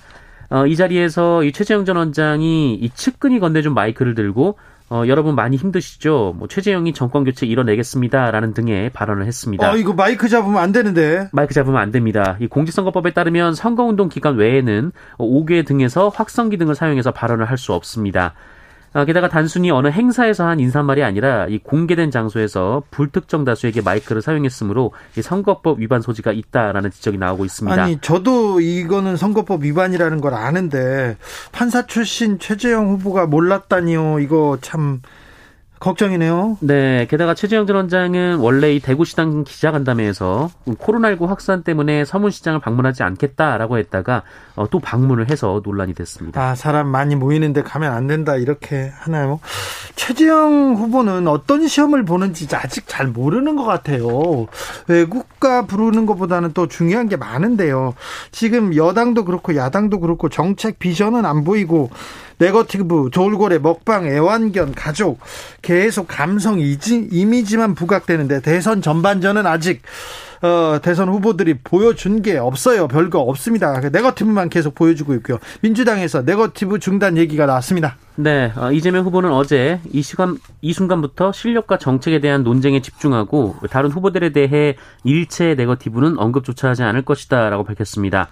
어, 0.50 0.66
이 0.66 0.76
자리에서 0.76 1.44
이 1.44 1.52
최재형 1.52 1.84
전 1.84 1.96
원장이 1.96 2.74
이 2.74 2.90
측근이 2.90 3.38
건네준 3.38 3.72
마이크를 3.72 4.14
들고 4.14 4.58
어, 4.92 5.04
여러분 5.06 5.34
많이 5.34 5.56
힘드시죠? 5.56 6.34
뭐 6.36 6.48
최재형이 6.48 6.92
정권 6.92 7.24
교체 7.24 7.46
이뤄내겠습니다라는 7.46 8.52
등의 8.52 8.90
발언을 8.90 9.24
했습니다. 9.24 9.72
어, 9.72 9.76
이거 9.78 9.94
마이크 9.94 10.28
잡으면 10.28 10.58
안 10.62 10.70
되는데. 10.70 11.30
마이크 11.32 11.54
잡으면 11.54 11.80
안 11.80 11.90
됩니다. 11.90 12.36
이 12.40 12.46
공직선거법에 12.46 13.12
따르면 13.12 13.54
선거운동 13.54 14.10
기간 14.10 14.36
외에는 14.36 14.92
5개 15.16 15.66
등에서 15.66 16.10
확성기 16.10 16.58
등을 16.58 16.74
사용해서 16.74 17.10
발언을 17.12 17.46
할 17.46 17.56
수 17.62 17.72
없습니다. 17.74 18.34
아, 18.94 19.04
게다가 19.04 19.28
단순히 19.28 19.70
어느 19.70 19.88
행사에서 19.88 20.46
한 20.46 20.60
인사말이 20.60 21.02
아니라 21.02 21.46
이 21.48 21.58
공개된 21.58 22.10
장소에서 22.10 22.82
불특정 22.90 23.44
다수에게 23.44 23.80
마이크를 23.80 24.20
사용했으므로 24.20 24.92
이 25.16 25.22
선거법 25.22 25.80
위반 25.80 26.02
소지가 26.02 26.32
있다라는 26.32 26.90
지적이 26.90 27.18
나오고 27.18 27.44
있습니다. 27.44 27.82
아니 27.82 27.98
저도 28.00 28.60
이거는 28.60 29.16
선거법 29.16 29.62
위반이라는 29.62 30.20
걸 30.20 30.34
아는데 30.34 31.16
판사 31.52 31.86
출신 31.86 32.38
최재형 32.38 32.88
후보가 32.90 33.26
몰랐다니요. 33.26 34.20
이거 34.20 34.58
참 34.60 35.00
걱정이네요. 35.82 36.58
네. 36.60 37.08
게다가 37.10 37.34
최재형 37.34 37.66
전 37.66 37.74
원장은 37.74 38.36
원래 38.36 38.72
이 38.72 38.78
대구시당 38.78 39.42
기자간담회에서 39.42 40.48
코로나19 40.66 41.26
확산 41.26 41.64
때문에 41.64 42.04
서문시장을 42.04 42.60
방문하지 42.60 43.02
않겠다라고 43.02 43.78
했다가 43.78 44.22
어, 44.54 44.68
또 44.70 44.78
방문을 44.78 45.28
해서 45.28 45.60
논란이 45.64 45.94
됐습니다. 45.94 46.40
아, 46.40 46.54
사람 46.54 46.86
많이 46.86 47.16
모이는데 47.16 47.62
가면 47.62 47.92
안 47.92 48.06
된다 48.06 48.36
이렇게 48.36 48.92
하나요? 48.94 49.40
최재형 49.96 50.76
후보는 50.76 51.26
어떤 51.26 51.66
시험을 51.66 52.04
보는지 52.04 52.46
아직 52.54 52.84
잘 52.86 53.08
모르는 53.08 53.56
것 53.56 53.64
같아요. 53.64 54.46
외국가 54.86 55.66
부르는 55.66 56.06
것보다는 56.06 56.52
또 56.52 56.68
중요한 56.68 57.08
게 57.08 57.16
많은데요. 57.16 57.94
지금 58.30 58.76
여당도 58.76 59.24
그렇고 59.24 59.56
야당도 59.56 59.98
그렇고 59.98 60.28
정책 60.28 60.78
비전은 60.78 61.26
안 61.26 61.42
보이고 61.42 61.90
네거티브, 62.42 63.10
돌고래, 63.12 63.58
먹방, 63.58 64.06
애완견, 64.06 64.74
가족 64.74 65.20
계속 65.62 66.08
감성 66.08 66.58
이미지만 66.58 67.76
부각되는데 67.76 68.40
대선 68.40 68.82
전반전은 68.82 69.46
아직 69.46 69.82
어, 70.42 70.80
대선 70.82 71.08
후보들이 71.08 71.58
보여준 71.62 72.20
게 72.20 72.36
없어요. 72.36 72.88
별거 72.88 73.20
없습니다. 73.20 73.78
네거티브만 73.78 74.48
계속 74.48 74.74
보여주고 74.74 75.14
있고요. 75.14 75.38
민주당에서 75.60 76.22
네거티브 76.22 76.80
중단 76.80 77.16
얘기가 77.16 77.46
나왔습니다. 77.46 77.96
네, 78.16 78.52
어, 78.56 78.72
이재명 78.72 79.04
후보는 79.04 79.30
어제 79.30 79.80
이 79.92 80.02
시간 80.02 80.36
이 80.60 80.72
순간부터 80.72 81.30
실력과 81.30 81.78
정책에 81.78 82.20
대한 82.20 82.42
논쟁에 82.42 82.82
집중하고 82.82 83.54
다른 83.70 83.92
후보들에 83.92 84.30
대해 84.30 84.74
일체 85.04 85.54
네거티브는 85.54 86.18
언급조차 86.18 86.70
하지 86.70 86.82
않을 86.82 87.02
것이다라고 87.02 87.62
밝혔습니다. 87.62 88.28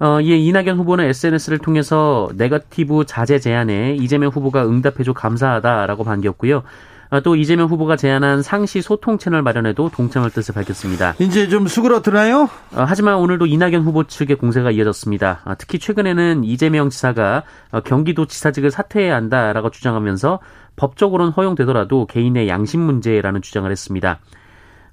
어, 0.00 0.20
이에 0.20 0.36
이낙연 0.36 0.78
후보는 0.78 1.06
SNS를 1.06 1.58
통해서 1.58 2.28
네거티브 2.34 3.04
자제 3.06 3.38
제안에 3.38 3.96
이재명 3.96 4.30
후보가 4.30 4.66
응답해줘 4.66 5.12
감사하다라고 5.12 6.04
반겼고요. 6.04 6.62
어, 7.10 7.20
또 7.20 7.36
이재명 7.36 7.68
후보가 7.68 7.96
제안한 7.96 8.42
상시 8.42 8.82
소통 8.82 9.16
채널 9.18 9.42
마련에도 9.42 9.88
동참할 9.88 10.30
뜻을 10.30 10.54
밝혔습니다. 10.54 11.14
이제 11.18 11.48
좀 11.48 11.66
수그러드나요? 11.66 12.42
어, 12.42 12.84
하지만 12.86 13.16
오늘도 13.16 13.46
이낙연 13.46 13.82
후보 13.82 14.04
측의 14.04 14.36
공세가 14.36 14.70
이어졌습니다. 14.70 15.40
어, 15.46 15.54
특히 15.56 15.78
최근에는 15.78 16.44
이재명 16.44 16.90
지사가 16.90 17.44
어, 17.72 17.80
경기도 17.80 18.26
지사직을 18.26 18.70
사퇴해야 18.70 19.14
한다라고 19.14 19.70
주장하면서 19.70 20.40
법적으로는 20.76 21.32
허용되더라도 21.32 22.06
개인의 22.06 22.48
양심 22.48 22.80
문제라는 22.80 23.40
주장을 23.40 23.68
했습니다. 23.70 24.20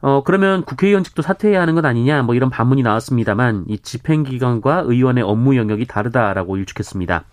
어, 0.05 0.21
그러면 0.23 0.61
국회의원직도 0.65 1.23
사퇴해야 1.23 1.59
하는 1.59 1.73
것 1.73 1.83
아니냐, 1.83 2.21
뭐 2.21 2.35
이런 2.35 2.51
반문이 2.51 2.83
나왔습니다만, 2.83 3.65
이 3.67 3.79
집행기관과 3.79 4.83
의원의 4.85 5.23
업무 5.23 5.57
영역이 5.57 5.87
다르다라고 5.87 6.57
일축했습니다. 6.57 7.23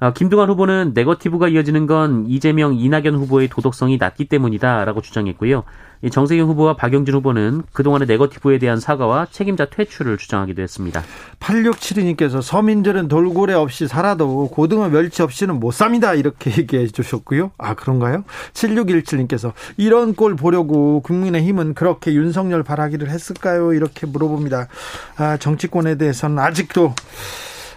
어, 0.00 0.12
김두관 0.12 0.50
후보는 0.50 0.92
네거티브가 0.92 1.48
이어지는 1.48 1.86
건 1.86 2.26
이재명, 2.28 2.74
이낙연 2.74 3.14
후보의 3.14 3.48
도덕성이 3.48 3.96
낮기 3.96 4.26
때문이다라고 4.26 5.00
주장했고요. 5.00 5.64
정세균 6.10 6.46
후보와 6.46 6.76
박영진 6.76 7.14
후보는 7.14 7.62
그동안의 7.72 8.06
네거티브에 8.06 8.58
대한 8.58 8.78
사과와 8.78 9.26
책임자 9.30 9.66
퇴출을 9.66 10.18
주장하기도 10.18 10.62
했습니다. 10.62 11.02
8672님께서 11.40 12.42
서민들은 12.42 13.08
돌고래 13.08 13.54
없이 13.54 13.88
살아도 13.88 14.48
고등어 14.48 14.88
멸치 14.88 15.22
없이는 15.22 15.58
못 15.58 15.72
삽니다. 15.72 16.14
이렇게 16.14 16.50
얘기해 16.56 16.88
주셨고요. 16.88 17.52
아, 17.58 17.74
그런가요? 17.74 18.24
7617님께서 18.52 19.52
이런 19.76 20.14
꼴 20.14 20.36
보려고 20.36 21.00
국민의힘은 21.00 21.74
그렇게 21.74 22.12
윤석열 22.14 22.62
바라기를 22.62 23.10
했을까요? 23.10 23.72
이렇게 23.72 24.06
물어봅니다. 24.06 24.68
아, 25.16 25.36
정치권에 25.36 25.96
대해서는 25.96 26.38
아직도, 26.38 26.94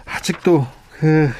아직도 0.04 0.66
그, 0.98 1.30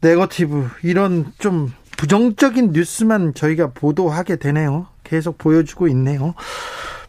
네거티브 0.00 0.68
이런 0.82 1.32
좀 1.38 1.72
부정적인 1.96 2.72
뉴스만 2.72 3.34
저희가 3.34 3.70
보도하게 3.72 4.36
되네요. 4.36 4.86
계속 5.06 5.38
보여주고 5.38 5.88
있네요. 5.88 6.34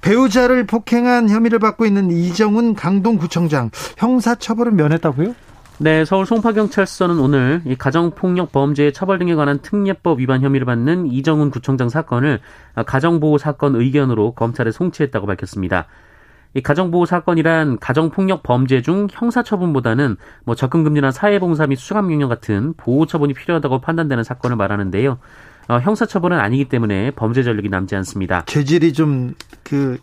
배우자를 0.02 0.66
폭행한 0.66 1.30
혐의를 1.30 1.60
받고 1.60 1.86
있는 1.86 2.12
이정훈 2.12 2.76
강동구청장 2.76 3.72
형사처벌은 3.98 4.76
면했다고요? 4.76 5.36
네, 5.80 6.06
서울 6.06 6.26
송파경찰서는 6.26 7.20
오늘 7.20 7.62
이 7.66 7.76
가정폭력 7.76 8.52
범죄 8.52 8.92
처벌 8.92 9.20
등에 9.20 9.36
관한 9.36 9.60
특례법 9.60 10.20
위반 10.20 10.42
혐의를 10.42 10.66
받는 10.66 11.08
이정훈 11.08 11.52
구청장 11.52 11.90
사건을 11.90 12.40
가정보호 12.86 13.38
사건 13.38 13.76
의견으로 13.76 14.32
검찰에 14.32 14.72
송치했다고 14.72 15.28
밝혔습니다. 15.28 15.86
이 16.56 16.62
가정보호 16.62 17.06
사건이란 17.06 17.78
가정폭력 17.78 18.42
범죄 18.42 18.82
중 18.82 19.08
형사처분보다는 19.12 20.18
뭐 20.46 20.56
접근금지나 20.56 21.12
사회봉사 21.12 21.68
및 21.68 21.76
수감명령 21.76 22.30
같은 22.30 22.74
보호처분이 22.78 23.34
필요하다고 23.34 23.82
판단되는 23.82 24.24
사건을 24.24 24.56
말하는데요. 24.56 25.20
어, 25.68 25.80
형사처벌은 25.80 26.40
아니기 26.40 26.66
때문에 26.66 27.12
범죄 27.12 27.44
전력이 27.44 27.70
남지 27.70 27.96
않습니다. 27.96 28.44
죄질이 28.46 28.94
좀그 28.94 30.00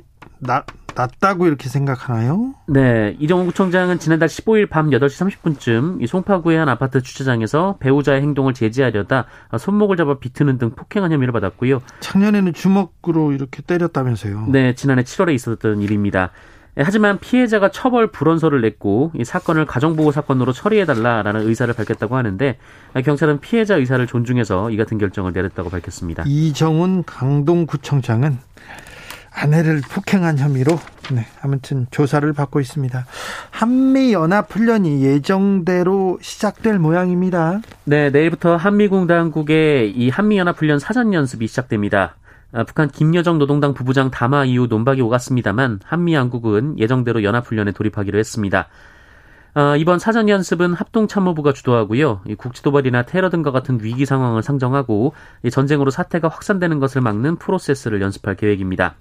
낮다고 0.95 1.47
이렇게 1.47 1.69
생각하나요? 1.69 2.55
네. 2.69 3.17
이정훈 3.19 3.47
구청장은 3.47 3.99
지난달 3.99 4.29
15일 4.29 4.69
밤 4.69 4.91
8시 4.91 5.31
30분쯤 5.43 6.03
이 6.03 6.07
송파구의 6.07 6.59
한 6.59 6.69
아파트 6.69 7.03
주차장에서 7.03 7.77
배우자의 7.81 8.23
행동을 8.23 8.55
제지하려다 8.55 9.27
손목을 9.59 9.97
잡아 9.97 10.19
비트는 10.19 10.59
등 10.59 10.71
폭행한 10.71 11.13
혐의를 11.13 11.33
받았고요. 11.33 11.81
작년에는 12.01 12.53
주먹으로 12.53 13.33
이렇게 13.33 13.63
때렸다면서요? 13.63 14.47
네. 14.51 14.75
지난해 14.75 15.03
7월에 15.03 15.35
있었던 15.35 15.81
일입니다. 15.81 16.31
예, 16.77 16.83
하지만 16.83 17.19
피해자가 17.19 17.71
처벌 17.71 18.09
불원서를 18.09 18.61
냈고 18.61 19.13
이 19.15 19.25
사건을 19.25 19.65
가정보호 19.65 20.11
사건으로 20.13 20.53
처리해달라라는 20.53 21.47
의사를 21.49 21.73
밝혔다고 21.73 22.17
하는데 22.17 22.59
경찰은 23.05 23.41
피해자 23.41 23.77
의사를 23.77 24.05
존중해서 24.07 24.71
이 24.71 24.77
같은 24.77 24.99
결정을 24.99 25.33
내렸다고 25.33 25.71
밝혔습니다. 25.71 26.25
이정훈 26.27 27.05
강동구청장은 27.05 28.39
아내를 29.37 29.83
폭행한 29.91 30.39
혐의로 30.39 30.79
네, 31.13 31.27
아무튼 31.43 31.87
조사를 31.91 32.33
받고 32.33 32.61
있습니다. 32.61 33.05
한미 33.51 34.13
연합 34.13 34.51
훈련이 34.51 35.03
예정대로 35.03 36.19
시작될 36.23 36.79
모양입니다. 36.79 37.61
네, 37.85 38.11
내일부터 38.11 38.57
한미공 38.57 39.07
당국의 39.07 39.91
이 39.91 40.09
한미 40.09 40.39
연합 40.39 40.59
훈련 40.59 40.79
사전 40.79 41.13
연습이 41.13 41.47
시작됩니다. 41.49 42.15
아, 42.55 42.63
북한 42.63 42.89
김여정 42.89 43.39
노동당 43.39 43.75
부부장 43.75 44.13
담화 44.13 44.45
이후 44.45 44.69
논박이 44.69 45.01
오갔습니다만 45.03 45.81
한미 45.85 46.15
양국은 46.15 46.79
예정대로 46.79 47.25
연합훈련에 47.25 47.73
돌입하기로 47.73 48.17
했습니다. 48.17 48.69
어, 49.57 49.77
이번 49.77 49.99
사전 49.99 50.29
연습은 50.29 50.75
합동참모부가 50.75 51.53
주도하고요. 51.53 52.23
국지도발이나 52.39 53.03
테러 53.03 53.29
등과 53.29 53.51
같은 53.51 53.81
위기 53.83 54.07
상황을 54.07 54.43
상정하고 54.43 55.15
전쟁으로 55.51 55.91
사태가 55.91 56.29
확산되는 56.29 56.79
것을 56.79 57.01
막는 57.01 57.37
프로세스를 57.37 58.01
연습할 58.01 58.37
계획입니다. 58.37 58.95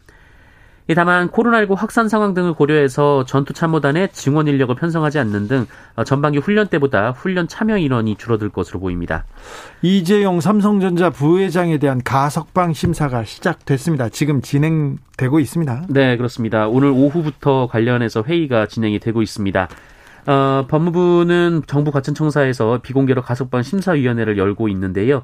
다만 0.95 1.29
코로나19 1.29 1.75
확산 1.75 2.09
상황 2.09 2.33
등을 2.33 2.53
고려해서 2.53 3.23
전투 3.25 3.53
참모단의 3.53 4.09
증원 4.11 4.47
인력을 4.47 4.73
편성하지 4.75 5.19
않는 5.19 5.47
등 5.47 5.65
어, 5.95 6.03
전반기 6.03 6.39
훈련 6.39 6.67
때보다 6.67 7.11
훈련 7.11 7.47
참여 7.47 7.77
인원이 7.77 8.15
줄어들 8.17 8.49
것으로 8.49 8.79
보입니다. 8.79 9.25
이재용 9.81 10.41
삼성전자 10.41 11.09
부회장에 11.09 11.77
대한 11.77 12.01
가석방 12.03 12.73
심사가 12.73 13.23
시작됐습니다. 13.23 14.09
지금 14.09 14.41
진행되고 14.41 15.39
있습니다. 15.39 15.85
네, 15.89 16.17
그렇습니다. 16.17 16.67
오늘 16.67 16.89
오후부터 16.89 17.67
관련해서 17.67 18.23
회의가 18.23 18.67
진행이 18.67 18.99
되고 18.99 19.21
있습니다. 19.21 19.69
어, 20.25 20.65
법무부는 20.69 21.63
정부 21.67 21.91
과천청사에서 21.91 22.79
비공개로 22.81 23.21
가석방 23.21 23.63
심사위원회를 23.63 24.37
열고 24.37 24.69
있는데요. 24.69 25.23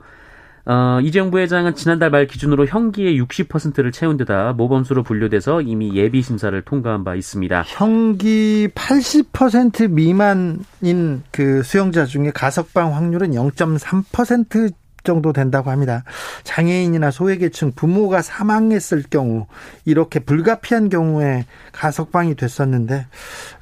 어, 0.66 1.00
이재용 1.02 1.32
부회장은 1.32 1.76
지난달 1.76 2.10
말 2.10 2.28
기준으로 2.28 2.66
형기의 2.66 3.20
60%를 3.22 3.92
채운 3.92 4.18
데다 4.18 4.54
모범수로 4.54 5.04
분류돼서 5.04 5.62
이미 5.62 5.96
예비 5.96 6.22
심사를 6.22 6.60
통과한 6.62 7.04
바 7.04 7.16
있습니다. 7.16 7.64
형기 7.68 8.70
80% 8.74 9.90
미만인 9.92 11.24
그 11.32 11.64
수용자 11.64 12.06
중에 12.06 12.32
가석방 12.32 12.96
확률은 12.96 13.32
0.3% 13.32 14.74
정도 15.04 15.34
된다고 15.34 15.72
합니다. 15.72 16.04
장애인이나 16.44 17.12
소외계층 17.12 17.72
부모가 17.72 18.22
사망했을 18.22 19.04
경우 19.10 19.48
이렇게 19.86 20.20
불가피한 20.20 20.90
경우에 20.90 21.46
가석방이 21.72 22.36
됐었는데 22.36 23.08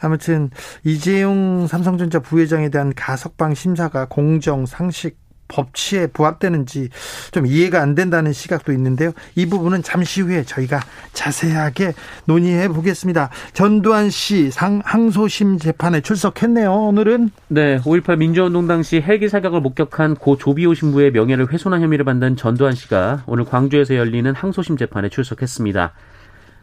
아무튼 0.02 0.50
이재용 0.84 1.68
삼성전자 1.68 2.20
부회장에 2.20 2.70
대한 2.70 2.94
가석방 2.96 3.54
심사가 3.54 4.08
공정 4.10 4.66
상식 4.66 5.27
법치에 5.48 6.08
부합되는지 6.08 6.90
좀 7.32 7.46
이해가 7.46 7.82
안 7.82 7.96
된다는 7.96 8.34
시각도 8.34 8.72
있는데요. 8.74 9.12
이 9.36 9.46
부분은 9.46 9.84
잠시 9.84 10.22
후에 10.22 10.44
저희가 10.44 10.82
자세하게 11.14 11.94
논의해 12.26 12.68
보겠습니다. 12.68 13.30
전두환 13.54 14.10
씨 14.10 14.52
상, 14.52 14.82
항소심 14.84 15.60
재판에 15.60 16.02
출석했네요. 16.02 16.72
오늘은 16.72 17.32
네, 17.48 17.78
5.18 17.80 18.18
민주운동 18.18 18.68
당시 18.68 19.02
헬기 19.02 19.30
사격을 19.30 19.62
목격한 19.62 20.16
고 20.16 20.38
조비오 20.38 20.74
신부의 20.74 21.12
명예를 21.12 21.52
훼손한 21.52 21.82
혐의를 21.82 22.06
받는 22.06 22.36
전두환 22.36 22.74
씨가 22.74 23.24
오늘 23.26 23.46
광주에서 23.46 23.96
열리는 23.96 24.34
항소심 24.34 24.78
재판에 24.78 25.10
출석했습니다. 25.10 25.94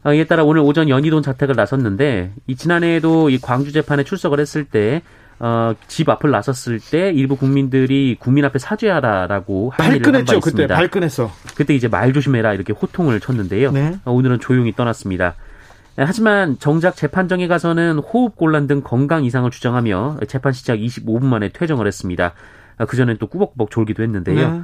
아, 0.06 0.12
이에 0.12 0.24
따라 0.24 0.44
오늘 0.44 0.60
오전 0.60 0.90
연희동 0.90 1.22
자택을 1.22 1.56
나섰는데 1.56 2.32
이 2.46 2.56
지난해에도 2.56 3.30
이 3.30 3.38
광주 3.38 3.72
재판에 3.72 4.04
출석을 4.04 4.38
했을 4.38 4.64
때 4.64 5.02
어, 5.40 5.74
집 5.88 6.08
앞을 6.08 6.30
나섰을 6.30 6.80
때 6.80 7.10
일부 7.10 7.36
국민들이 7.36 8.16
국민 8.18 8.44
앞에 8.44 8.58
사죄하라라고 8.58 9.70
발끈했죠. 9.76 10.40
그때 10.40 10.66
발끈했어. 10.66 11.30
그때 11.56 11.74
이제 11.74 11.88
말 11.88 12.12
조심해라 12.12 12.54
이렇게 12.54 12.72
호통을 12.72 13.20
쳤는데요. 13.20 13.72
네. 13.72 13.98
어, 14.04 14.12
오늘은 14.12 14.40
조용히 14.40 14.72
떠났습니다. 14.72 15.34
네, 15.96 16.04
하지만 16.04 16.58
정작 16.58 16.96
재판정에 16.96 17.46
가서는 17.46 17.98
호흡 17.98 18.36
곤란 18.36 18.66
등 18.66 18.82
건강 18.82 19.24
이상을 19.24 19.48
주장하며 19.50 20.18
재판 20.28 20.52
시작 20.52 20.76
25분 20.76 21.24
만에 21.24 21.50
퇴정을 21.50 21.86
했습니다. 21.86 22.32
아, 22.76 22.84
그전엔 22.84 23.18
또 23.18 23.28
꾸벅꾸벅 23.28 23.70
졸기도 23.70 24.02
했는데요. 24.02 24.52
네. 24.52 24.62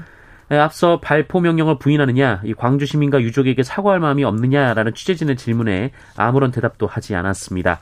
네. 0.48 0.58
앞서 0.58 0.98
발포 0.98 1.40
명령을 1.40 1.78
부인하느냐, 1.78 2.40
이 2.44 2.54
광주 2.54 2.84
시민과 2.84 3.20
유족에게 3.22 3.62
사과할 3.62 4.00
마음이 4.00 4.24
없느냐라는 4.24 4.94
취재진의 4.94 5.36
질문에 5.36 5.92
아무런 6.16 6.50
대답도 6.50 6.88
하지 6.88 7.14
않았습니다. 7.14 7.78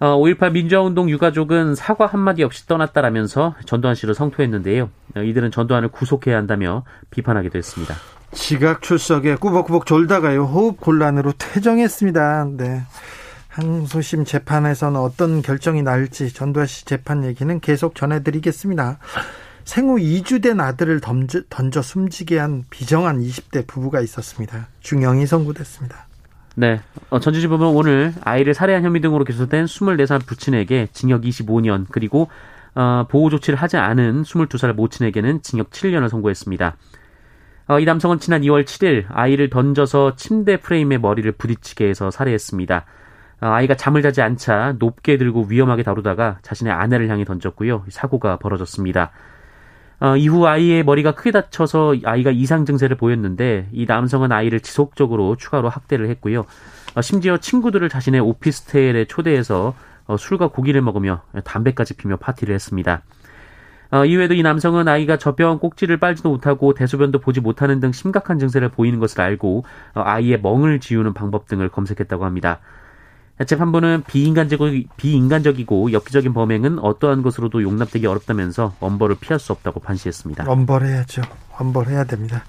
5.18 0.00 0.42
어, 0.42 0.50
민주화운동 0.50 1.08
유가족은 1.08 1.74
사과 1.74 2.06
한마디 2.06 2.42
없이 2.42 2.66
떠났다라면서 2.66 3.54
전두환 3.64 3.94
씨를 3.94 4.14
성토했는데요. 4.14 4.90
어, 5.16 5.22
이들은 5.22 5.50
전두환을 5.50 5.88
구속해야 5.88 6.36
한다며 6.36 6.84
비판하기도 7.10 7.56
했습니다. 7.56 7.94
지각 8.32 8.82
출석에 8.82 9.36
꾸벅꾸벅 9.36 9.86
졸다가요 9.86 10.44
호흡 10.44 10.80
곤란으로 10.80 11.32
퇴정했습니다. 11.38 12.48
네. 12.56 12.82
항소심 13.48 14.24
재판에서는 14.24 14.98
어떤 14.98 15.40
결정이 15.40 15.82
나올지 15.82 16.32
전두환 16.32 16.66
씨 16.66 16.84
재판 16.84 17.24
얘기는 17.24 17.60
계속 17.60 17.94
전해드리겠습니다. 17.94 18.98
생후 19.64 19.96
2주 19.96 20.42
된 20.42 20.60
아들을 20.60 21.00
던져, 21.00 21.42
던져 21.48 21.80
숨지게 21.80 22.38
한 22.38 22.64
비정한 22.68 23.20
20대 23.20 23.66
부부가 23.66 24.00
있었습니다. 24.00 24.66
중형이 24.80 25.26
선고됐습니다. 25.26 26.03
네. 26.56 26.80
어, 27.10 27.18
전주지법은 27.18 27.66
오늘 27.66 28.12
아이를 28.22 28.54
살해한 28.54 28.84
혐의 28.84 29.00
등으로 29.00 29.24
기소된 29.24 29.64
24살 29.64 30.24
부친에게 30.24 30.88
징역 30.92 31.22
25년 31.22 31.86
그리고 31.90 32.28
어, 32.74 33.06
보호 33.08 33.28
조치를 33.30 33.58
하지 33.58 33.76
않은 33.76 34.22
22살 34.22 34.72
모친에게는 34.72 35.42
징역 35.42 35.70
7년을 35.70 36.08
선고했습니다. 36.08 36.76
어, 37.66 37.80
이 37.80 37.84
남성은 37.84 38.18
지난 38.18 38.42
2월 38.42 38.64
7일 38.64 39.06
아이를 39.08 39.50
던져서 39.50 40.16
침대 40.16 40.58
프레임에 40.58 40.98
머리를 40.98 41.30
부딪히게 41.32 41.88
해서 41.88 42.10
살해했습니다. 42.10 42.84
어, 43.40 43.46
아이가 43.46 43.74
잠을 43.74 44.02
자지 44.02 44.22
않자 44.22 44.76
높게 44.78 45.16
들고 45.16 45.46
위험하게 45.48 45.82
다루다가 45.82 46.38
자신의 46.42 46.72
아내를 46.72 47.08
향해 47.08 47.24
던졌고요. 47.24 47.86
사고가 47.88 48.36
벌어졌습니다. 48.36 49.10
어, 50.04 50.18
이후 50.18 50.46
아이의 50.46 50.84
머리가 50.84 51.12
크게 51.12 51.30
다쳐서 51.30 51.94
아이가 52.04 52.30
이상 52.30 52.66
증세를 52.66 52.98
보였는데 52.98 53.68
이 53.72 53.86
남성은 53.86 54.32
아이를 54.32 54.60
지속적으로 54.60 55.34
추가로 55.36 55.70
학대를 55.70 56.10
했고요. 56.10 56.44
어, 56.94 57.00
심지어 57.00 57.38
친구들을 57.38 57.88
자신의 57.88 58.20
오피스텔에 58.20 59.06
초대해서 59.06 59.74
어, 60.06 60.18
술과 60.18 60.48
고기를 60.48 60.82
먹으며 60.82 61.22
담배까지 61.44 61.94
피며 61.96 62.18
파티를 62.18 62.54
했습니다. 62.54 63.00
어, 63.92 64.04
이외에도 64.04 64.34
이 64.34 64.42
남성은 64.42 64.88
아이가 64.88 65.16
젖병 65.16 65.58
꼭지를 65.58 65.96
빨지도 65.96 66.28
못하고 66.28 66.74
대소변도 66.74 67.20
보지 67.20 67.40
못하는 67.40 67.80
등 67.80 67.90
심각한 67.90 68.38
증세를 68.38 68.68
보이는 68.68 69.00
것을 69.00 69.22
알고 69.22 69.64
어, 69.94 70.02
아이의 70.04 70.42
멍을 70.42 70.80
지우는 70.80 71.14
방법 71.14 71.46
등을 71.48 71.70
검색했다고 71.70 72.26
합니다. 72.26 72.60
재판부는 73.46 74.04
비인간적이고, 74.06 74.88
비인간적이고 74.96 75.92
엽기적인 75.92 76.32
범행은 76.32 76.78
어떠한 76.78 77.22
것으로도 77.22 77.62
용납되기 77.62 78.06
어렵다면서 78.06 78.74
엄벌을 78.78 79.16
피할 79.20 79.40
수 79.40 79.52
없다고 79.52 79.80
판시했습니다. 79.80 80.44
엄벌해야죠. 80.48 81.22
엄벌해야 81.58 82.04
됩니다. 82.04 82.44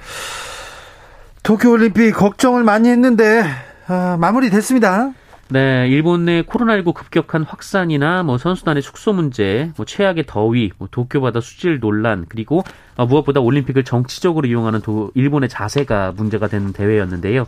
도쿄올림픽 1.41 2.15
걱정을 2.15 2.63
많이 2.63 2.89
했는데 2.89 3.43
아, 3.87 4.17
마무리됐습니다. 4.19 5.13
네, 5.47 5.87
일본 5.89 6.25
내 6.25 6.41
코로나19 6.41 6.95
급격한 6.95 7.43
확산이나 7.43 8.23
뭐 8.23 8.39
선수단의 8.39 8.81
숙소 8.81 9.13
문제, 9.13 9.71
뭐 9.77 9.85
최악의 9.85 10.25
더위, 10.25 10.71
뭐 10.79 10.87
도쿄 10.89 11.21
바다 11.21 11.39
수질 11.39 11.79
논란, 11.79 12.25
그리고 12.27 12.63
어, 12.97 13.05
무엇보다 13.05 13.41
올림픽을 13.41 13.83
정치적으로 13.83 14.47
이용하는 14.47 14.81
도, 14.81 15.11
일본의 15.13 15.49
자세가 15.49 16.13
문제가 16.15 16.47
되는 16.47 16.73
대회였는데요. 16.73 17.45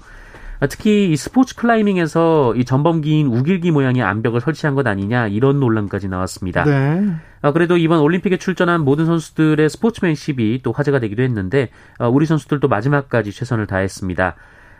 특히 0.65 1.11
이 1.11 1.15
스포츠 1.15 1.55
클라이밍에서 1.55 2.55
이 2.55 2.65
전범기인 2.65 3.27
우길기 3.27 3.69
모양의 3.69 4.01
암벽을 4.01 4.41
설치한 4.41 4.73
것 4.73 4.87
아니냐 4.87 5.27
이런 5.27 5.59
논란까지 5.59 6.07
나왔습니다. 6.07 6.63
네. 6.63 7.13
아, 7.43 7.51
그래도 7.51 7.77
이번 7.77 7.99
올림픽에 7.99 8.37
출전한 8.37 8.81
모든 8.81 9.05
선수들의 9.05 9.69
스포츠맨십이 9.69 10.61
또 10.63 10.71
화제가 10.71 10.99
되기도 10.99 11.21
했는데 11.21 11.69
아, 11.99 12.07
우리 12.07 12.25
선수들도 12.25 12.67
마지막까지 12.67 13.31
최선을 13.31 13.67
다했습니다. 13.67 14.35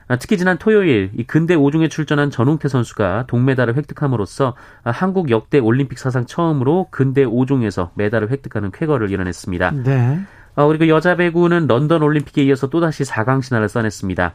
아, 0.07 0.15
특히 0.15 0.37
지난 0.37 0.57
토요일 0.57 1.11
이 1.15 1.23
근대 1.25 1.55
5중에 1.55 1.91
출전한 1.91 2.31
전웅태 2.31 2.69
선수가 2.69 3.25
동메달을 3.27 3.75
획득함으로써 3.75 4.55
한국 4.83 5.29
역대 5.29 5.59
올림픽 5.59 5.99
사상 5.99 6.25
처음으로 6.25 6.87
근대 6.89 7.23
5중에서 7.23 7.89
메달을 7.93 8.31
획득하는 8.31 8.71
쾌거를 8.71 9.11
이뤄냈습니다. 9.11 9.71
네. 9.83 10.19
그리고 10.55 10.87
여자 10.87 11.15
배구는 11.15 11.67
런던 11.67 12.01
올림픽에 12.01 12.41
이어서 12.45 12.67
또다시 12.67 13.03
4강 13.03 13.43
신화를 13.43 13.69
써냈습니다. 13.69 14.33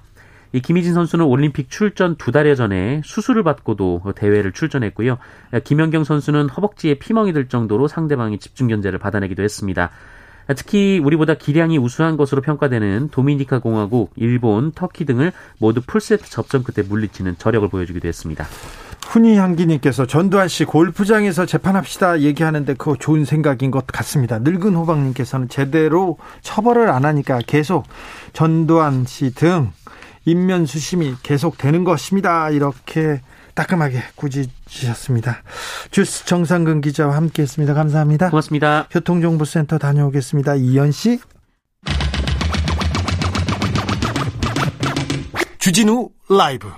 이 0.53 0.61
김희진 0.61 0.93
선수는 0.95 1.25
올림픽 1.25 1.71
출전 1.71 2.17
두 2.17 2.31
달여 2.31 2.55
전에 2.55 3.01
수술을 3.05 3.43
받고도 3.43 4.03
대회를 4.15 4.53
출전했고요. 4.53 5.19
김연경 5.65 6.05
선수는 6.05 6.49
허벅지에 6.51 6.95
피멍이 6.95 7.33
들 7.33 7.49
정도로 7.49 7.89
상대방이 7.89 8.39
집중 8.39 8.69
견제를 8.69 8.99
받아내기도 8.99 9.43
했습니다. 9.43 9.91
특히 10.57 10.99
우리보다 10.99 11.35
기량이 11.35 11.79
우수한 11.79 12.17
것으로 12.17 12.43
평가되는 12.43 13.09
도미니카 13.11 13.61
공화국, 13.61 14.11
일본, 14.17 14.73
터키 14.73 15.05
등을 15.05 15.33
모두 15.59 15.81
풀세트 15.87 16.29
접전 16.29 16.65
끝에 16.65 16.87
물리치는 16.87 17.37
저력을 17.39 17.69
보여주기도 17.69 18.09
했습니다. 18.09 18.47
훈이 19.07 19.37
향기님께서 19.37 20.07
전두환 20.07 20.49
씨 20.49 20.65
골프장에서 20.65 21.47
재판합시다 21.47 22.21
얘기하는데 22.21 22.75
그거 22.75 22.97
좋은 22.97 23.25
생각인 23.25 23.71
것 23.71 23.87
같습니다. 23.87 24.39
늙은 24.39 24.75
호박님께서는 24.75 25.49
제대로 25.49 26.19
처벌을 26.41 26.91
안 26.91 27.05
하니까 27.05 27.39
계속 27.47 27.87
전두환 28.33 29.05
씨 29.07 29.35
등 29.35 29.71
인면 30.25 30.67
수심이 30.67 31.15
계속 31.23 31.59
되는 31.59 31.85
것입니다. 31.85 32.51
이렇게 32.51 33.21
따끔하게 33.55 34.03
꾸짖으셨습니다. 34.17 35.43
주스 35.91 36.25
정상근 36.25 36.81
기자와 36.81 37.17
함께했습니다. 37.17 37.75
감사합니다. 37.75 38.31
고맙습니다. 38.31 38.87
교통정보센터 38.91 39.79
다녀오겠습니다. 39.79 40.55
이현 40.57 40.93
씨. 40.93 41.21
주진우 45.59 46.11
라이브. 46.29 46.69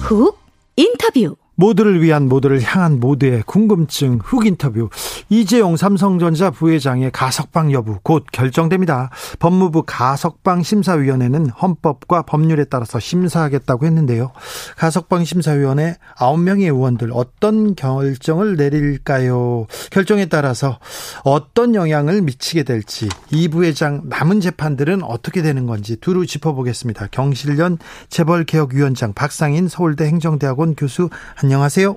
훅 0.00 0.41
인터뷰 0.76 1.36
모두를 1.54 2.02
위한 2.02 2.28
모두를 2.28 2.62
향한 2.62 2.98
모두의 2.98 3.42
궁금증 3.46 4.18
훅 4.22 4.46
인터뷰 4.46 4.88
이재용 5.28 5.76
삼성전자 5.76 6.50
부회장의 6.50 7.10
가석방 7.12 7.72
여부 7.72 7.98
곧 8.02 8.24
결정됩니다. 8.32 9.10
법무부 9.38 9.84
가석방 9.86 10.62
심사위원회는 10.62 11.50
헌법과 11.50 12.22
법률에 12.22 12.64
따라서 12.64 12.98
심사하겠다고 12.98 13.86
했는데요. 13.86 14.32
가석방 14.76 15.24
심사위원회 15.24 15.96
9명의 16.16 16.64
의원들 16.64 17.10
어떤 17.12 17.74
결정을 17.74 18.56
내릴까요? 18.56 19.66
결정에 19.90 20.26
따라서 20.26 20.78
어떤 21.24 21.74
영향을 21.74 22.22
미치게 22.22 22.62
될지 22.62 23.08
이 23.30 23.48
부회장 23.48 24.02
남은 24.06 24.40
재판들은 24.40 25.02
어떻게 25.02 25.42
되는 25.42 25.66
건지 25.66 25.96
두루 25.96 26.26
짚어보겠습니다. 26.26 27.08
경실련 27.10 27.78
재벌개혁위원장 28.08 29.12
박상인 29.12 29.68
서울대 29.68 30.06
행정대학원 30.06 30.74
교수 30.74 31.10
안녕하세요. 31.42 31.96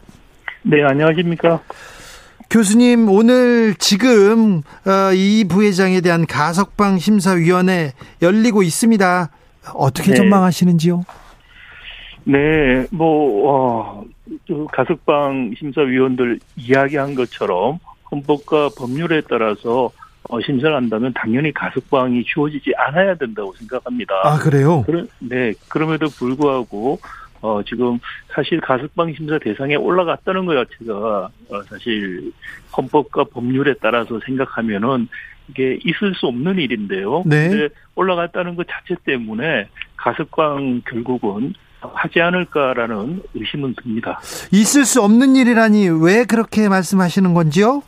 네, 0.63 0.83
안녕하십니까. 0.83 1.61
교수님, 2.49 3.09
오늘 3.09 3.75
지금 3.75 4.61
어, 4.85 5.13
이 5.13 5.45
부회장에 5.47 6.01
대한 6.01 6.25
가석방 6.25 6.97
심사위원회 6.97 7.93
열리고 8.21 8.63
있습니다. 8.63 9.29
어떻게 9.75 10.11
네. 10.11 10.17
전망하시는지요? 10.17 11.03
네, 12.23 12.87
뭐 12.91 13.51
어, 13.51 14.05
가석방 14.71 15.53
심사위원들 15.59 16.39
이야기한 16.55 17.13
것처럼 17.13 17.79
헌법과 18.11 18.69
법률에 18.77 19.21
따라서 19.29 19.91
어, 20.27 20.41
심사를 20.41 20.75
한다면 20.75 21.13
당연히 21.13 21.53
가석방이 21.53 22.23
주어지지 22.23 22.73
않아야 22.77 23.13
된다고 23.15 23.53
생각합니다. 23.59 24.15
아 24.23 24.39
그래요? 24.39 24.83
그러, 24.87 25.05
네, 25.19 25.53
그럼에도 25.67 26.07
불구하고 26.07 26.99
어, 27.45 27.61
지금 27.63 27.99
사실 28.33 28.59
가석방 28.59 29.13
심사 29.13 29.37
대상에 29.37 29.75
올라갔다는 29.75 30.45
것 30.45 30.55
자체가 30.55 31.29
어, 31.49 31.63
사실 31.69 32.31
헌법과 32.75 33.25
법률에 33.25 33.75
따라서 33.79 34.19
생각하면은 34.25 35.07
이게 35.47 35.77
있을 35.83 36.15
수 36.15 36.25
없는 36.25 36.57
일인데요. 36.57 37.21
네. 37.27 37.49
근데 37.49 37.69
올라갔다는 37.93 38.55
것 38.55 38.65
자체 38.67 38.99
때문에 39.05 39.69
가석방 39.95 40.81
결국은 40.89 41.53
하지 41.93 42.19
않을까라는 42.19 43.21
의심은 43.35 43.75
듭니다. 43.75 44.19
있을 44.51 44.85
수 44.85 45.03
없는 45.03 45.35
일이라니 45.35 45.87
왜 46.01 46.25
그렇게 46.25 46.67
말씀하시는 46.67 47.35
건지요? 47.35 47.83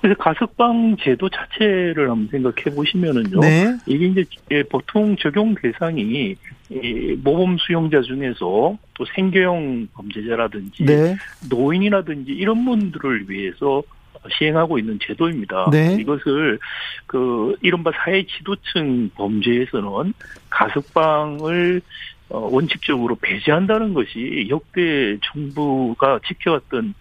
그래서 0.00 0.16
가석방 0.18 0.96
제도 1.00 1.28
자체를 1.28 2.10
한번 2.10 2.28
생각해 2.28 2.74
보시면은요. 2.74 3.40
네. 3.40 3.76
이게 3.86 4.06
이제 4.06 4.24
예, 4.50 4.62
보통 4.62 5.16
적용 5.16 5.54
대상이 5.54 6.34
모범 7.22 7.56
수용자 7.58 8.02
중에서 8.02 8.76
또 8.94 9.04
생계형 9.14 9.88
범죄자라든지 9.94 10.84
네. 10.84 11.16
노인이라든지 11.50 12.32
이런 12.32 12.64
분들을 12.64 13.30
위해서 13.30 13.82
시행하고 14.36 14.78
있는 14.78 14.98
제도입니다. 15.00 15.70
네. 15.70 15.96
이것을 16.00 16.58
그 17.06 17.56
이른바 17.62 17.92
사회 17.94 18.24
지도층 18.26 19.10
범죄에서는 19.14 20.12
가석방을 20.50 21.80
어, 22.30 22.48
원칙적으로 22.52 23.16
배제한다는 23.16 23.94
것이 23.94 24.48
역대 24.50 25.16
정부가 25.32 26.20
지켜왔던 26.26 26.88
어, 26.88 26.92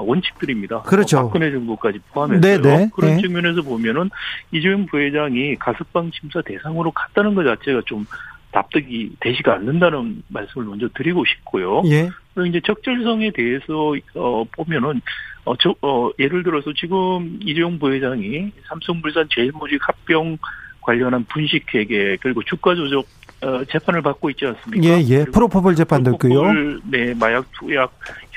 원칙들입니다. 0.00 0.82
그렇죠. 0.82 1.18
어, 1.18 1.22
박근혜 1.24 1.50
정부까지 1.50 2.00
포함해서요. 2.12 2.40
네네. 2.62 2.76
네. 2.76 2.90
그런 2.94 3.16
네. 3.16 3.20
측면에서 3.20 3.62
보면은 3.62 4.10
이재용 4.50 4.86
부회장이 4.86 5.56
가석방 5.56 6.10
심사 6.12 6.40
대상으로 6.42 6.90
갔다는 6.92 7.34
것 7.34 7.44
자체가 7.44 7.82
좀 7.86 8.06
납득이 8.52 9.16
되지가 9.20 9.54
않는다는 9.54 10.22
말씀을 10.28 10.66
먼저 10.66 10.88
드리고 10.94 11.24
싶고요. 11.24 11.82
예. 11.86 12.10
그리고 12.34 12.46
이제 12.46 12.60
적절성에 12.64 13.32
대해서 13.32 13.94
어 14.14 14.44
보면은 14.52 15.00
어, 15.44 15.56
저, 15.56 15.74
어, 15.82 16.10
예를 16.18 16.42
들어서 16.42 16.72
지금 16.72 17.38
이재용 17.42 17.78
부회장이 17.78 18.52
삼성물산 18.68 19.28
제일모직 19.30 19.80
합병 19.86 20.38
관련한 20.80 21.24
분식회계 21.24 22.18
그리고 22.20 22.42
주가 22.44 22.74
조작 22.74 23.04
어, 23.42 23.64
재판을 23.64 24.02
받고 24.02 24.30
있지 24.30 24.46
않습니까? 24.46 24.86
예, 24.86 25.00
예. 25.00 25.24
프로포폴 25.24 25.74
재판도 25.74 26.12
있고요. 26.12 26.42
네, 26.84 27.12
마약 27.14 27.44
투약 27.52 27.92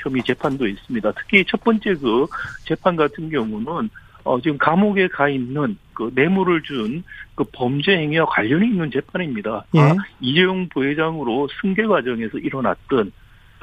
혐의 0.06 0.22
재판도 0.22 0.66
있습니다. 0.66 1.12
특히 1.12 1.44
첫 1.46 1.62
번째 1.62 1.94
그 1.94 2.26
재판 2.64 2.96
같은 2.96 3.30
경우는 3.30 3.90
어, 4.24 4.40
지금 4.40 4.58
감옥에 4.58 5.08
가 5.08 5.28
있는 5.28 5.76
그 5.94 6.10
뇌물을 6.14 6.62
준 6.62 7.02
그 7.36 7.44
범죄 7.52 7.92
행위와 7.92 8.24
관련이 8.26 8.66
있는 8.66 8.90
재판입니다. 8.90 9.64
예. 9.74 9.80
아, 9.80 9.94
이재용 10.20 10.68
부회장으로 10.70 11.48
승계 11.60 11.86
과정에서 11.86 12.38
일어났던 12.38 13.12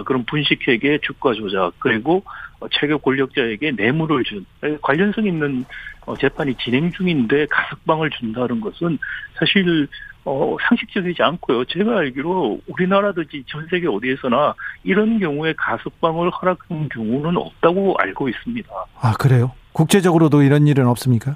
그런 0.06 0.23
분식회계 0.25 0.99
주가 0.99 1.34
조작 1.34 1.73
그리고 1.79 2.23
체계 2.71 2.95
권력자에게 2.95 3.71
뇌물을 3.71 4.23
준 4.23 4.45
관련성 4.82 5.25
있는 5.25 5.65
어, 6.06 6.15
재판이 6.17 6.56
진행 6.56 6.91
중인데 6.91 7.47
가석방을 7.47 8.12
준다는 8.12 8.62
것은 8.62 8.99
사실 9.36 9.88
어, 10.25 10.55
상식적이지 10.67 11.21
않고요. 11.21 11.65
제가 11.65 11.99
알기로 11.99 12.62
우리나라든지 12.67 13.43
전 13.47 13.67
세계 13.69 13.88
어디에서나 13.88 14.55
이런 14.83 15.19
경우에 15.19 15.53
가석방을 15.57 16.29
허락한 16.29 16.89
경우는 16.89 17.36
없다고 17.38 17.95
알고 17.99 18.29
있습니다. 18.29 18.69
아, 19.01 19.13
그래요? 19.19 19.51
국제적으로도 19.73 20.43
이런 20.43 20.67
일은 20.67 20.88
없습니까? 20.88 21.36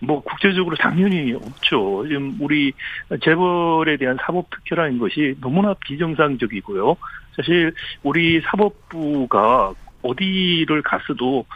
뭐 0.00 0.22
국제적으로 0.22 0.76
당연히 0.76 1.32
없죠. 1.34 2.06
지금 2.06 2.36
우리 2.40 2.72
재벌에 3.20 3.96
대한 3.96 4.16
사법 4.20 4.48
특혜라는 4.50 4.98
것이 4.98 5.34
너무나 5.40 5.74
비정상적이고요. 5.74 6.96
사실 7.34 7.72
우리 8.04 8.40
사법부가 8.42 9.72
어디를 10.02 10.82
갔어도 10.82 11.46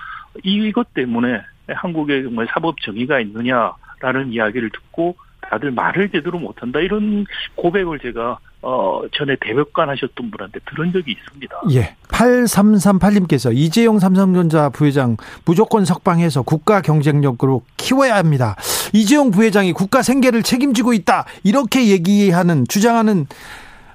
이것 0.43 0.93
때문에 0.95 1.41
한국에 1.69 2.25
정말 2.25 2.49
사법 2.53 2.81
정의가 2.81 3.21
있느냐라는 3.21 4.33
이야기를 4.33 4.71
듣고 4.71 5.17
다들 5.43 5.71
말을 5.71 6.11
제대로 6.11 6.39
못한다 6.39 6.81
이런 6.81 7.27
고백을 7.57 7.99
제가 7.99 8.39
어 8.63 9.03
전에 9.13 9.37
대법관 9.41 9.89
하셨던 9.91 10.31
분한테 10.31 10.61
들은 10.67 10.93
적이 10.93 11.13
있습니다. 11.13 11.63
예. 11.73 11.97
8338님께서 12.09 13.55
이재용 13.55 13.99
삼성전자 13.99 14.69
부회장 14.69 15.17
무조건 15.45 15.85
석방해서 15.85 16.43
국가 16.43 16.81
경쟁력으로 16.81 17.63
키워야 17.77 18.17
합니다. 18.17 18.57
이재용 18.93 19.33
부회장이 19.33 19.73
국가 19.73 20.03
생계를 20.03 20.43
책임지고 20.43 20.93
있다. 20.93 21.25
이렇게 21.43 21.89
얘기하는 21.89 22.65
주장하는 22.69 23.27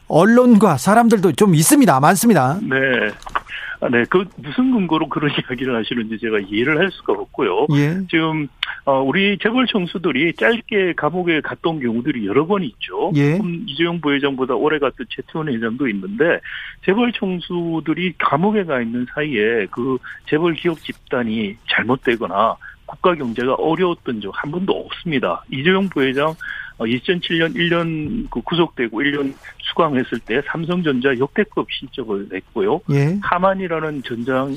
언론과 0.10 0.78
사람들도 0.78 1.34
좀 1.34 1.56
있습니다. 1.56 2.00
많습니다. 2.00 2.60
네. 2.62 2.78
아, 3.80 3.90
네, 3.90 4.04
그 4.10 4.26
무슨 4.38 4.72
근거로 4.72 5.08
그런 5.10 5.30
이야기를 5.50 5.76
하시는지 5.76 6.18
제가 6.20 6.40
이해를 6.40 6.78
할 6.80 6.90
수가 6.92 7.14
없고요. 7.14 7.68
예. 7.74 7.98
지금 8.10 8.48
어, 8.86 9.02
우리 9.02 9.38
재벌 9.38 9.68
총수들이 9.68 10.34
짧게 10.36 10.94
감옥에 10.94 11.42
갔던 11.42 11.80
경우들이 11.80 12.26
여러 12.26 12.46
번 12.48 12.64
있죠. 12.64 13.12
예. 13.16 13.40
이재용 13.68 14.00
부회장보다 14.02 14.56
오래 14.56 14.80
갔던 14.80 15.06
최태원 15.10 15.50
회장도 15.50 15.88
있는데 15.90 16.40
재벌 16.86 17.12
총수들이 17.12 18.14
감옥에 18.18 18.64
가 18.64 18.82
있는 18.82 19.06
사이에 19.14 19.68
그 19.72 19.98
재벌 20.30 20.54
기업 20.54 20.80
집단이 20.80 21.56
잘못되거나 21.70 22.56
국가 22.86 23.14
경제가 23.14 23.56
어려웠던 23.56 24.22
적 24.22 24.32
한 24.38 24.52
번도 24.52 24.74
없습니다. 24.74 25.44
이재용 25.52 25.90
부회장 25.90 26.34
2007년 26.80 27.52
어, 27.52 27.54
1년 27.54 28.30
그 28.30 28.42
구속되고 28.42 29.02
1년 29.02 29.34
수강했을 29.60 30.20
때 30.20 30.42
삼성전자 30.46 31.18
역대급 31.18 31.68
실적을 31.72 32.28
냈고요. 32.32 32.82
예. 32.92 33.18
하만이라는 33.22 34.04
전장 34.04 34.54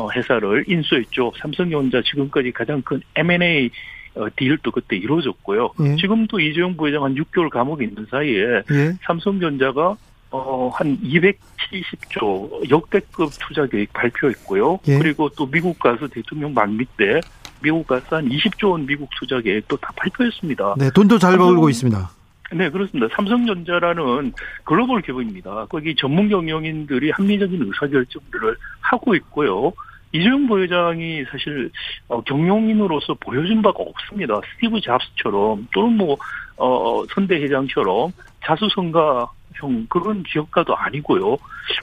어, 0.00 0.10
회사를 0.10 0.64
인수했죠. 0.66 1.32
삼성전자 1.38 2.02
지금까지 2.02 2.52
가장 2.52 2.82
큰 2.82 3.00
M&A 3.14 3.70
어, 4.14 4.26
딜도 4.36 4.70
그때 4.70 4.96
이루어졌고요. 4.96 5.70
예. 5.84 5.96
지금도 5.96 6.40
이재용 6.40 6.76
부회장 6.76 7.04
한 7.04 7.14
6개월 7.14 7.48
감옥에 7.48 7.84
있는 7.84 8.06
사이에 8.10 8.62
예. 8.70 8.92
삼성전자가 9.06 9.96
어, 10.30 10.70
한 10.74 10.98
270조 11.02 12.70
역대급 12.70 13.30
투자 13.38 13.66
계획 13.66 13.92
발표했고요. 13.92 14.80
예. 14.88 14.98
그리고 14.98 15.28
또 15.30 15.46
미국 15.46 15.78
가서 15.78 16.08
대통령 16.08 16.54
만미 16.54 16.84
때 16.96 17.20
미국 17.62 17.86
가서 17.86 18.16
한 18.16 18.28
20조 18.28 18.72
원 18.72 18.86
미국 18.86 19.08
투자 19.18 19.40
계획도 19.40 19.76
다 19.76 19.92
발표했습니다. 19.96 20.74
네, 20.78 20.90
돈도 20.90 21.18
잘 21.18 21.38
벌고 21.38 21.68
있습니다. 21.68 22.10
네, 22.54 22.68
그렇습니다. 22.68 23.14
삼성전자라는 23.14 24.32
글로벌 24.64 25.00
기업입니다. 25.00 25.66
거기 25.70 25.94
전문 25.94 26.28
경영인들이 26.28 27.10
합리적인 27.10 27.62
의사결정들을 27.62 28.56
하고 28.80 29.14
있고요. 29.14 29.72
이재용 30.12 30.46
부회장이 30.46 31.24
사실 31.30 31.70
어, 32.08 32.20
경영인으로서 32.22 33.14
보여준 33.14 33.62
바가 33.62 33.78
없습니다. 33.82 34.40
스티브 34.54 34.80
잡스처럼 34.82 35.68
또는 35.72 35.96
뭐 35.96 36.18
어, 36.58 37.02
선대 37.14 37.36
회장처럼 37.36 38.12
자수성가형 38.44 39.86
그런 39.88 40.22
기업가도 40.22 40.76
아니고요. 40.76 41.38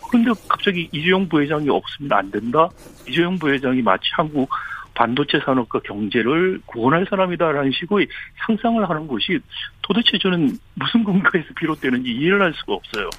그런데 0.09 0.31
갑자기 0.47 0.87
이재용 0.91 1.27
부회장이 1.27 1.69
없으면 1.69 2.11
안 2.13 2.29
된다. 2.29 2.69
이재용 3.07 3.39
부회장이 3.39 3.81
마치 3.81 4.03
한국 4.13 4.47
반도체 4.99 5.39
산업과 5.45 5.79
경제를 5.85 6.59
구원할 6.65 7.07
사람이다라는 7.09 7.71
식의 7.71 8.09
상상을 8.45 8.89
하는 8.89 9.07
것이 9.07 9.39
도대체 9.81 10.17
저는 10.21 10.59
무슨 10.73 11.05
근거에서 11.05 11.47
비롯되는지 11.55 12.11
이해를 12.11 12.41
할 12.41 12.53
수가 12.53 12.73
없어요. 12.73 13.09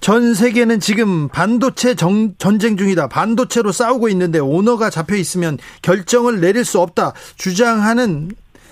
전 0.00 0.34
세계는 0.34 0.80
지금 0.80 1.28
반도체 1.28 1.94
정, 1.94 2.34
전쟁 2.36 2.76
중이다. 2.76 3.08
반도체로 3.08 3.72
싸우고 3.72 4.10
있는데 4.10 4.38
오너가 4.38 4.90
잡혀 4.90 5.16
있으면 5.16 5.56
결정을 5.80 6.42
내릴 6.42 6.66
수 6.66 6.78
없다. 6.78 7.14
주장하는 7.38 8.28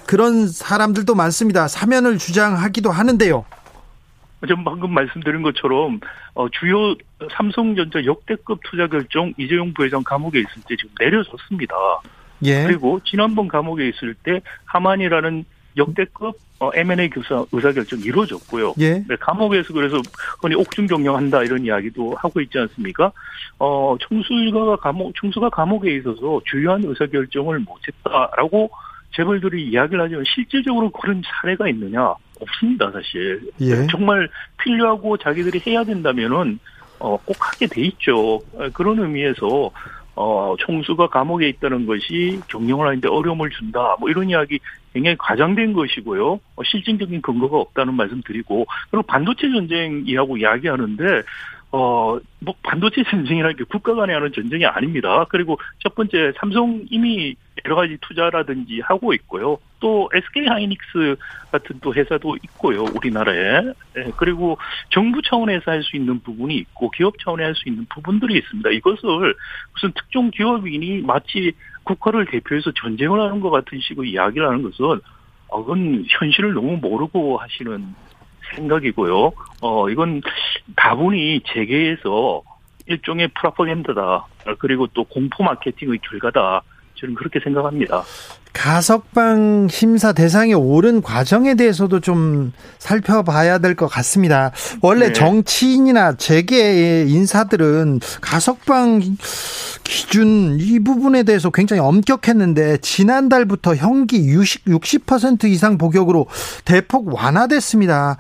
그런 0.06 0.46
사람들도 0.46 1.14
많습니다. 1.14 1.68
사면을 1.68 2.18
주장하기도 2.18 2.90
하는데요. 2.90 3.46
전 4.46 4.62
방금 4.62 4.92
말씀드린 4.92 5.40
것처럼 5.40 6.00
어, 6.34 6.50
주요 6.50 6.94
삼성전자 7.32 8.04
역대급 8.04 8.60
투자 8.64 8.86
결정 8.88 9.32
이재용 9.38 9.72
부회장 9.72 10.02
감옥에 10.04 10.40
있을 10.40 10.62
때 10.68 10.76
지금 10.76 10.90
내려졌습니다. 11.00 11.74
예. 12.44 12.64
그리고 12.64 13.00
지난번 13.04 13.48
감옥에 13.48 13.88
있을 13.88 14.14
때 14.14 14.40
하만이라는 14.64 15.44
역대급 15.76 16.38
어, 16.58 16.70
M&A 16.74 17.10
교사 17.10 17.44
의사결정 17.52 18.00
이루어졌고요. 18.00 18.74
예. 18.80 19.04
네, 19.06 19.16
감옥에서 19.20 19.74
그래서 19.74 20.00
흔히 20.40 20.54
옥중 20.54 20.86
경영한다 20.86 21.42
이런 21.42 21.64
이야기도 21.64 22.14
하고 22.16 22.40
있지 22.40 22.58
않습니까? 22.58 23.12
어, 23.58 23.94
총수가 24.00 24.76
감옥, 24.76 25.14
총수가 25.14 25.50
감옥에 25.50 25.94
있어서 25.96 26.40
주요한 26.46 26.82
의사결정을 26.84 27.60
못했다라고 27.60 28.70
재벌들이 29.14 29.68
이야기를 29.68 30.02
하지만 30.02 30.24
실질적으로 30.26 30.90
그런 30.90 31.22
사례가 31.24 31.68
있느냐 31.68 32.14
없습니다 32.40 32.90
사실. 32.90 33.50
예. 33.60 33.86
정말 33.90 34.28
필요하고 34.62 35.18
자기들이 35.18 35.60
해야 35.66 35.84
된다면은 35.84 36.58
어, 36.98 37.18
꼭 37.18 37.36
하게 37.38 37.66
돼 37.66 37.82
있죠. 37.82 38.40
그런 38.72 38.98
의미에서 38.98 39.70
어, 40.16 40.56
총수가 40.58 41.08
감옥에 41.08 41.46
있다는 41.48 41.86
것이 41.86 42.40
경영을 42.48 42.86
하는데 42.86 43.06
어려움을 43.06 43.50
준다. 43.50 43.96
뭐 44.00 44.08
이런 44.08 44.30
이야기 44.30 44.58
굉장히 44.94 45.14
과장된 45.18 45.74
것이고요. 45.74 46.32
어, 46.32 46.62
실질적인 46.64 47.20
근거가 47.20 47.58
없다는 47.58 47.94
말씀 47.94 48.22
드리고, 48.22 48.66
그리고 48.90 49.02
반도체 49.06 49.50
전쟁이라고 49.50 50.38
이야기하는데, 50.38 51.22
어, 51.72 52.18
뭐, 52.38 52.54
반도체 52.62 53.02
전쟁이라는 53.10 53.56
게 53.56 53.64
국가 53.64 53.94
간에 53.94 54.14
하는 54.14 54.32
전쟁이 54.32 54.64
아닙니다. 54.64 55.26
그리고 55.28 55.58
첫 55.80 55.94
번째, 55.94 56.32
삼성 56.38 56.82
이미 56.90 57.36
여러 57.66 57.76
가지 57.76 57.98
투자라든지 58.00 58.80
하고 58.80 59.12
있고요. 59.12 59.58
또 59.86 60.10
SK 60.12 60.48
하이닉스 60.48 61.14
같은 61.52 61.78
또 61.80 61.94
회사도 61.94 62.36
있고요. 62.42 62.82
우리나라에. 62.82 63.60
네, 63.94 64.10
그리고 64.16 64.58
정부 64.90 65.22
차원에서 65.22 65.70
할 65.70 65.84
수 65.84 65.94
있는 65.96 66.18
부분이 66.18 66.56
있고 66.56 66.90
기업 66.90 67.14
차원에 67.22 67.44
할 67.44 67.54
수 67.54 67.68
있는 67.68 67.86
부분들이 67.88 68.36
있습니다. 68.36 68.68
이것을 68.70 69.36
무슨 69.72 69.92
특정 69.94 70.32
기업인이 70.32 71.02
마치 71.02 71.52
국가를 71.84 72.26
대표해서 72.26 72.72
전쟁을 72.72 73.20
하는 73.20 73.38
것 73.38 73.50
같은 73.50 73.78
식의 73.78 74.10
이야기를 74.10 74.48
하는 74.48 74.62
것은 74.62 75.00
어, 75.46 75.62
그건 75.62 76.04
현실을 76.08 76.54
너무 76.54 76.78
모르고 76.78 77.38
하시는 77.38 77.94
생각이고요. 78.56 79.32
어, 79.62 79.88
이건 79.88 80.20
다분히 80.74 81.40
재계에서 81.46 82.42
일종의 82.86 83.28
프라포겐다다. 83.28 84.26
그리고 84.58 84.88
또 84.88 85.04
공포 85.04 85.44
마케팅의 85.44 86.00
결과다. 86.02 86.62
저는 86.98 87.14
그렇게 87.14 87.38
생각합니다. 87.42 88.02
가석방 88.52 89.68
심사 89.68 90.12
대상에 90.14 90.54
오른 90.54 91.02
과정에 91.02 91.54
대해서도 91.56 92.00
좀 92.00 92.52
살펴봐야 92.78 93.58
될 93.58 93.74
것 93.76 93.86
같습니다. 93.86 94.50
원래 94.80 95.08
네. 95.08 95.12
정치인이나 95.12 96.16
재계의 96.16 97.10
인사들은 97.10 98.00
가석방 98.22 99.02
기준 99.84 100.56
이 100.58 100.78
부분에 100.80 101.22
대해서 101.24 101.50
굉장히 101.50 101.80
엄격했는데 101.80 102.78
지난달부터 102.78 103.74
형기 103.76 104.26
60, 104.26 104.64
60% 104.64 105.44
이상 105.44 105.76
복역으로 105.76 106.26
대폭 106.64 107.12
완화됐습니다. 107.14 108.16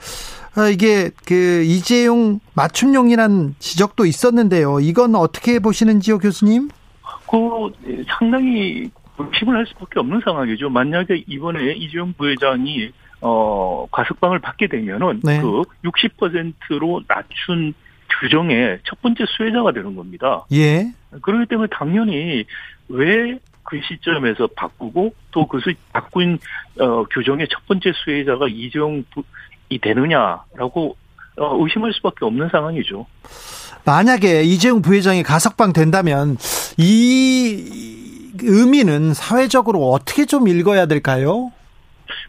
아, 0.54 0.68
이게 0.68 1.10
그 1.24 1.62
이재용 1.66 2.40
맞춤용이란 2.54 3.54
지적도 3.58 4.04
있었는데요. 4.04 4.80
이건 4.80 5.14
어떻게 5.14 5.58
보시는지요, 5.58 6.18
교수님? 6.18 6.68
그 7.30 8.04
상당히 8.06 8.90
불심을 9.16 9.56
할 9.56 9.66
수밖에 9.66 9.98
없는 10.00 10.20
상황이죠. 10.24 10.68
만약에 10.68 11.24
이번에 11.26 11.72
이재용 11.72 12.12
부회장이 12.12 12.90
어 13.20 13.86
과석방을 13.90 14.40
받게 14.40 14.68
되면은 14.68 15.20
네. 15.24 15.40
그 15.40 15.62
60%로 15.84 17.02
낮춘 17.08 17.72
규정의 18.20 18.78
첫 18.84 19.00
번째 19.00 19.24
수혜자가 19.26 19.72
되는 19.72 19.96
겁니다. 19.96 20.44
예. 20.52 20.92
그렇기 21.22 21.46
때문에 21.46 21.68
당연히 21.72 22.44
왜 22.88 23.38
그 23.66 23.80
시점에서 23.82 24.48
바꾸고 24.56 25.14
또 25.32 25.46
그것을 25.46 25.74
바꾼 25.92 26.38
어, 26.80 27.04
규정의 27.04 27.48
첫 27.50 27.66
번째 27.66 27.92
수혜자가 27.92 28.46
이재용이 28.48 29.04
되느냐라고 29.82 30.96
어, 31.36 31.62
의심할 31.62 31.92
수밖에 31.92 32.24
없는 32.24 32.48
상황이죠. 32.48 33.06
만약에 33.86 34.42
이재용 34.42 34.82
부회장이 34.82 35.22
가석방 35.22 35.72
된다면 35.72 36.36
이 36.76 38.32
의미는 38.42 39.14
사회적으로 39.14 39.90
어떻게 39.90 40.26
좀 40.26 40.48
읽어야 40.48 40.86
될까요? 40.86 41.52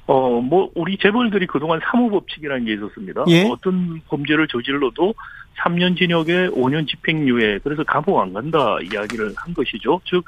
어, 0.05 0.39
뭐, 0.39 0.69
우리 0.75 0.97
재벌들이 0.97 1.47
그동안 1.47 1.81
사무법칙이라는 1.83 2.65
게 2.65 2.73
있었습니다. 2.73 3.25
예? 3.27 3.43
어떤 3.49 3.99
범죄를 4.07 4.47
저질러도 4.47 5.13
3년 5.59 5.97
징역에 5.97 6.49
5년 6.49 6.87
집행유예, 6.87 7.59
그래서 7.63 7.83
감옥 7.83 8.19
안 8.19 8.33
간다 8.33 8.77
이야기를 8.81 9.33
한 9.35 9.53
것이죠. 9.53 9.99
즉, 10.05 10.23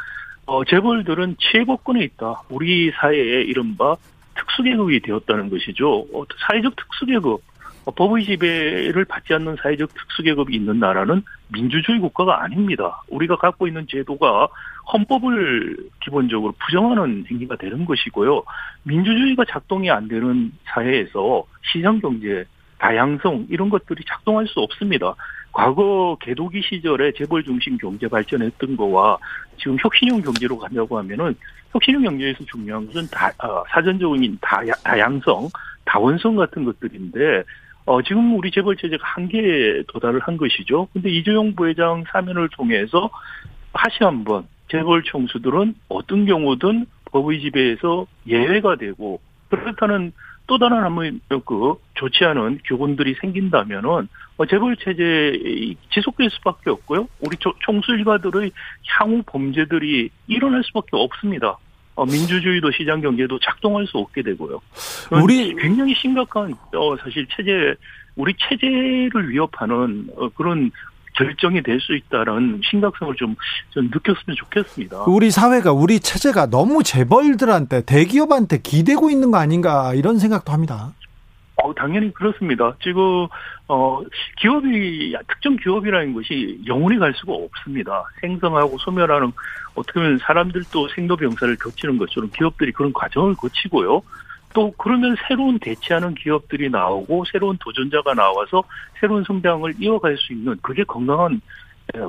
어, 0.46 0.66
재벌들은 0.66 1.38
최고권에 1.40 2.04
있다. 2.04 2.42
우리 2.50 2.92
사회에 3.00 3.44
이른바 3.44 3.96
특수계급이 4.36 5.00
되었다는 5.02 5.50
것이죠. 5.50 6.08
어, 6.14 6.24
사회적 6.48 6.76
특수계급, 6.76 7.34
어, 7.36 7.40
법의 7.86 8.26
지배를 8.26 9.06
받지 9.06 9.34
않는 9.34 9.58
사회적 9.62 9.94
특수계급이 9.94 10.56
있는 10.56 10.80
나라는 10.80 11.24
민주주의 11.52 12.00
국가가 12.00 12.44
아닙니다. 12.44 13.02
우리가 13.10 13.38
갖고 13.38 13.68
있는 13.68 13.88
제도가 13.90 14.48
헌법을 14.92 15.78
기본적으로 16.04 16.54
부정하는 16.66 17.26
행위가 17.30 17.56
되는 17.56 17.86
것이고요. 17.86 18.44
민주주의가 18.84 19.46
작동이 19.50 19.90
안 19.90 20.08
되는 20.08 20.52
사회에서 20.66 21.46
시장경제, 21.72 22.46
다양성 22.80 23.46
이런 23.50 23.70
것들이 23.70 24.04
작동할 24.08 24.48
수 24.48 24.60
없습니다. 24.62 25.14
과거 25.52 26.18
개도기 26.22 26.62
시절에 26.62 27.12
재벌 27.14 27.44
중심 27.44 27.78
경제 27.78 28.08
발전했던 28.08 28.78
거와 28.78 29.18
지금 29.58 29.78
혁신형 29.80 30.22
경제로 30.22 30.58
가려고 30.58 30.98
하면은 31.00 31.36
혁신형 31.72 32.04
경제에서 32.04 32.44
중요한 32.46 32.86
것은 32.88 33.08
다, 33.12 33.32
어, 33.44 33.64
사전적인 33.70 34.38
다, 34.42 34.62
다양성, 34.84 35.50
다원성 35.86 36.36
같은 36.36 36.64
것들인데 36.64 37.44
어, 37.90 38.04
지금 38.04 38.38
우리 38.38 38.52
재벌 38.52 38.78
체제가 38.78 39.04
한계에 39.04 39.82
도달을 39.88 40.20
한 40.20 40.38
것이죠. 40.38 40.88
근데 40.94 41.10
이재용 41.10 41.56
부회장 41.56 42.04
사면을 42.12 42.48
통해서 42.50 43.10
다시 43.74 44.04
한번 44.04 44.48
재벌 44.70 45.02
총수들은 45.02 45.74
어떤 45.88 46.28
경우든 46.28 46.86
법의 47.06 47.42
지배에서 47.42 48.06
예외가 48.28 48.76
되고 48.76 49.20
그렇다는 49.50 50.12
또 50.46 50.60
다른 50.60 50.84
한번 50.84 51.20
그 51.30 51.74
좋지 51.96 52.26
않은 52.26 52.60
교훈들이 52.66 53.16
생긴다면은 53.22 54.08
어, 54.38 54.46
재벌 54.46 54.78
체제 54.78 55.76
지속될 55.90 56.30
수밖에 56.30 56.70
없고요. 56.70 57.08
우리 57.22 57.38
총수 57.38 57.94
일가들의 57.94 58.52
향후 59.00 59.24
범죄들이 59.26 60.12
일어날 60.28 60.64
수밖에 60.64 60.90
없습니다. 60.92 61.58
어, 62.00 62.06
민주주의도 62.06 62.72
시장 62.72 63.02
경제도 63.02 63.38
작동할 63.40 63.86
수 63.86 63.98
없게 63.98 64.22
되고요. 64.22 64.62
우리 65.22 65.54
굉장히 65.56 65.94
심각한 65.96 66.54
어, 66.74 66.96
사실 67.04 67.28
체제 67.36 67.76
우리 68.16 68.34
체제를 68.40 69.30
위협하는 69.30 70.08
어, 70.16 70.30
그런 70.30 70.72
결정이 71.18 71.62
될 71.62 71.78
수 71.82 71.94
있다는 71.94 72.62
심각성을 72.64 73.14
좀, 73.16 73.36
좀 73.72 73.90
느꼈으면 73.94 74.38
좋겠습니다. 74.38 75.04
우리 75.08 75.30
사회가 75.30 75.74
우리 75.74 76.00
체제가 76.00 76.46
너무 76.50 76.84
재벌들한테 76.84 77.82
대기업한테 77.84 78.60
기대고 78.62 79.10
있는 79.10 79.32
거 79.32 79.38
아닌가 79.38 79.94
이런 79.94 80.20
생각도 80.20 80.54
합니다. 80.54 80.94
어, 81.64 81.74
당연히 81.74 82.14
그렇습니다. 82.14 82.74
지금 82.82 83.28
어 83.68 84.02
기업이 84.38 85.16
특정 85.28 85.56
기업이라는 85.58 86.14
것이 86.14 86.60
영원히 86.66 86.98
갈 86.98 87.14
수가 87.14 87.34
없습니다. 87.34 88.04
생성하고 88.22 88.78
소멸하는 88.80 89.32
어떻게 89.76 90.00
보면 90.00 90.20
사람들도 90.20 90.88
생로병사를 90.96 91.56
거치는 91.58 91.98
것처럼 91.98 92.30
기업들이 92.32 92.72
그런 92.72 92.94
과정을 92.94 93.36
거치고요. 93.36 94.02
또 94.54 94.72
그러면 94.78 95.16
새로운 95.28 95.60
대체하는 95.60 96.16
기업들이 96.16 96.70
나오고 96.70 97.26
새로운 97.32 97.58
도전자가 97.60 98.14
나와서 98.14 98.64
새로운 99.00 99.24
성장을 99.24 99.72
이어갈 99.80 100.18
수 100.18 100.34
있는 100.34 100.58
그게 100.62 100.84
건강한 100.84 101.40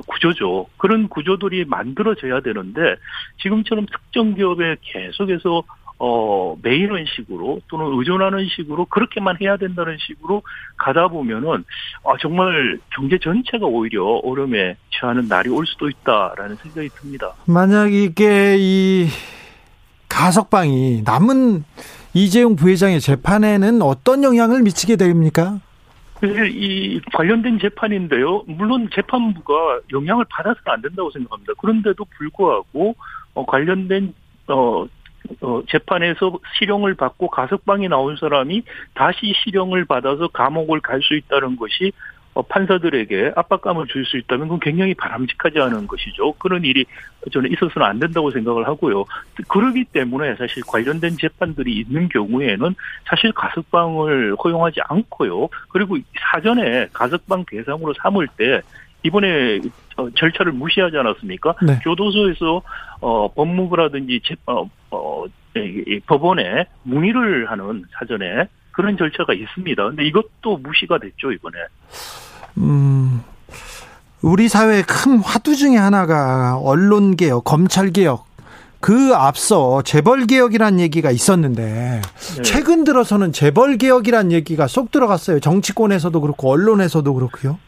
구조죠. 0.07 0.67
그런 0.77 1.07
구조들이 1.07 1.65
만들어져야 1.65 2.41
되는데 2.41 2.95
지금처럼 3.41 3.85
특정 3.87 4.33
기업에 4.35 4.75
계속해서 4.81 5.63
어, 6.03 6.55
매이는 6.63 7.05
식으로 7.15 7.61
또는 7.67 7.99
의존하는 7.99 8.47
식으로 8.47 8.85
그렇게만 8.85 9.37
해야 9.39 9.55
된다는 9.55 9.97
식으로 9.99 10.41
가다 10.75 11.09
보면은 11.09 11.63
아, 12.03 12.13
정말 12.19 12.79
경제 12.89 13.19
전체가 13.19 13.67
오히려 13.67 14.03
오름에 14.23 14.77
처하는 14.89 15.27
날이 15.27 15.49
올 15.49 15.67
수도 15.67 15.89
있다라는 15.89 16.55
생각이 16.55 16.89
듭니다. 16.89 17.33
만약 17.45 17.93
이게 17.93 18.55
이 18.57 19.09
가석방이 20.09 21.03
남은 21.05 21.65
이재용 22.15 22.55
부회장의 22.55 22.99
재판에는 22.99 23.83
어떤 23.83 24.23
영향을 24.23 24.63
미치게 24.63 24.95
됩니까? 24.95 25.59
이 26.23 26.99
관련된 27.13 27.59
재판인데요. 27.59 28.41
물론 28.47 28.89
재판부가 28.91 29.81
영향을 29.93 30.25
받아서는 30.29 30.63
안 30.65 30.81
된다고 30.81 31.11
생각합니다. 31.11 31.53
그런데도 31.59 32.03
불구하고 32.17 32.95
어, 33.35 33.45
관련된 33.45 34.15
어, 34.47 34.87
어, 35.41 35.61
재판에서 35.69 36.39
실형을 36.57 36.95
받고 36.95 37.29
가석방이 37.29 37.87
나온 37.87 38.15
사람이 38.17 38.63
다시 38.93 39.33
실형을 39.43 39.85
받아서 39.85 40.27
감옥을 40.27 40.81
갈 40.81 41.01
수 41.01 41.15
있다는 41.15 41.55
것이 41.55 41.91
어, 42.33 42.41
판사들에게 42.43 43.33
압박감을 43.35 43.87
줄 43.87 44.05
수 44.05 44.17
있다면 44.17 44.47
그건 44.47 44.59
굉장히 44.61 44.93
바람직하지 44.93 45.59
않은 45.59 45.87
것이죠. 45.87 46.33
그런 46.33 46.63
일이 46.63 46.85
저는 47.31 47.51
있어서는 47.51 47.85
안 47.87 47.99
된다고 47.99 48.31
생각을 48.31 48.67
하고요. 48.67 49.03
그러기 49.47 49.85
때문에 49.85 50.35
사실 50.35 50.63
관련된 50.63 51.17
재판들이 51.17 51.79
있는 51.79 52.07
경우에는 52.07 52.73
사실 53.05 53.31
가석방을 53.33 54.35
허용하지 54.43 54.79
않고요. 54.87 55.49
그리고 55.69 55.97
사전에 56.31 56.87
가석방 56.93 57.45
대상으로 57.49 57.93
삼을 58.01 58.27
때 58.37 58.61
이번에 59.03 59.59
어, 59.97 60.09
절차를 60.15 60.51
무시하지 60.51 60.97
않았습니까? 60.97 61.55
네. 61.63 61.79
교도소에서 61.83 62.61
어, 63.01 63.33
법무부라든지 63.33 64.21
재, 64.23 64.35
어, 64.45 64.69
어, 64.91 65.25
이, 65.55 65.99
법원에 66.05 66.65
문의를 66.83 67.49
하는 67.49 67.83
사전에 67.97 68.47
그런 68.71 68.97
절차가 68.97 69.33
있습니다. 69.33 69.83
근데 69.89 70.05
이것도 70.05 70.57
무시가 70.57 70.97
됐죠 70.99 71.31
이번에. 71.31 71.57
음, 72.57 73.21
우리 74.21 74.47
사회의 74.47 74.83
큰 74.83 75.17
화두 75.17 75.55
중에 75.55 75.77
하나가 75.77 76.57
언론 76.57 77.15
개혁, 77.15 77.43
검찰 77.43 77.91
개혁. 77.91 78.29
그 78.79 79.13
앞서 79.13 79.83
재벌 79.83 80.25
개혁이란 80.25 80.79
얘기가 80.79 81.11
있었는데 81.11 82.01
네. 82.01 82.41
최근 82.41 82.83
들어서는 82.83 83.31
재벌 83.31 83.77
개혁이란 83.77 84.31
얘기가 84.31 84.65
쏙 84.65 84.91
들어갔어요. 84.91 85.39
정치권에서도 85.39 86.19
그렇고 86.19 86.49
언론에서도 86.49 87.13
그렇고요. 87.13 87.59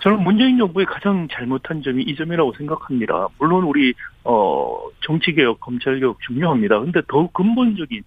저는 0.00 0.22
문재인 0.22 0.58
정부의 0.58 0.86
가장 0.86 1.28
잘못한 1.30 1.82
점이 1.82 2.02
이 2.02 2.14
점이라고 2.14 2.52
생각합니다. 2.54 3.28
물론 3.38 3.64
우리 3.64 3.94
어 4.24 4.78
정치 5.00 5.32
개혁, 5.32 5.60
검찰 5.60 5.98
개혁 5.98 6.20
중요합니다. 6.20 6.80
근데 6.80 7.00
더욱 7.08 7.32
근본적인 7.32 8.02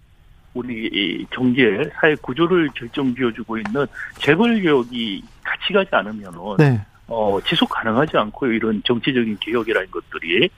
우리 0.53 1.25
경제 1.29 1.89
사회 1.93 2.15
구조를 2.15 2.69
결정 2.75 3.15
지어주고 3.15 3.57
있는 3.57 3.85
재벌 4.19 4.61
개혁이 4.61 5.23
같이 5.43 5.73
가지 5.73 5.89
않으면은 5.91 6.57
네. 6.57 6.81
어, 7.07 7.39
지속 7.45 7.69
가능하지 7.69 8.17
않고 8.17 8.47
이런 8.47 8.81
정치적인 8.85 9.37
개혁이라는 9.39 9.91
것들이 9.91 10.49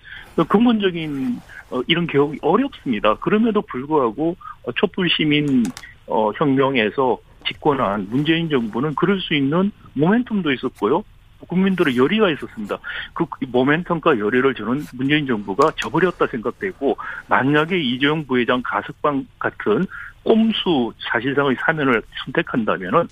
근본적인 0.48 1.40
어, 1.72 1.82
이런 1.88 2.08
개혁이 2.08 2.40
어렵습니다. 2.42 3.16
그럼에도 3.16 3.62
불구하고 3.62 4.36
어, 4.64 4.72
촛불 4.74 5.10
시민 5.10 5.64
어, 6.08 6.32
혁명에서 6.36 7.18
집권한 7.46 8.08
문재인 8.10 8.50
정부는 8.50 8.96
그럴 8.96 9.20
수 9.22 9.34
있는 9.34 9.72
모멘텀도 9.98 10.54
있었고요. 10.56 11.04
국민들의 11.48 11.98
열의가 11.98 12.30
있었습니다. 12.32 12.78
그 13.14 13.26
모멘텀과 13.26 14.20
열의를 14.20 14.54
저는 14.56 14.86
문재인 14.94 15.28
정부가 15.28 15.72
저버렸다 15.82 16.28
생각되고 16.28 16.98
만약에 17.28 17.80
이재용 17.80 18.26
부회장 18.26 18.62
가석방 18.64 19.28
같은 19.40 19.86
꼼수 20.24 20.94
사실상의 21.12 21.58
사면을 21.66 22.02
선택한다면은 22.26 23.08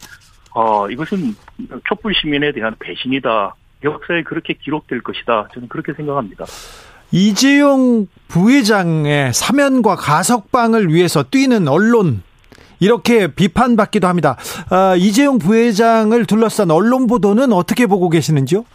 어 0.53 0.89
이것은 0.89 1.35
촛불 1.87 2.13
시민에 2.15 2.51
대한 2.51 2.75
배신이다. 2.79 3.55
역사에 3.83 4.23
그렇게 4.23 4.53
기록될 4.53 5.01
것이다. 5.01 5.47
저는 5.53 5.67
그렇게 5.67 5.93
생각합니다. 5.93 6.45
이재용 7.11 8.07
부회장의 8.29 9.33
사면과 9.33 9.95
가석방을 9.97 10.93
위해서 10.93 11.23
뛰는 11.23 11.67
언론 11.67 12.23
이렇게 12.81 13.27
비판받기도 13.27 14.07
합니다. 14.07 14.35
아, 14.69 14.95
이재용 14.97 15.37
부회장을 15.37 16.25
둘러싼 16.25 16.71
언론 16.71 17.07
보도는 17.07 17.53
어떻게 17.53 17.85
보고 17.87 18.09
계시는지요? 18.09 18.65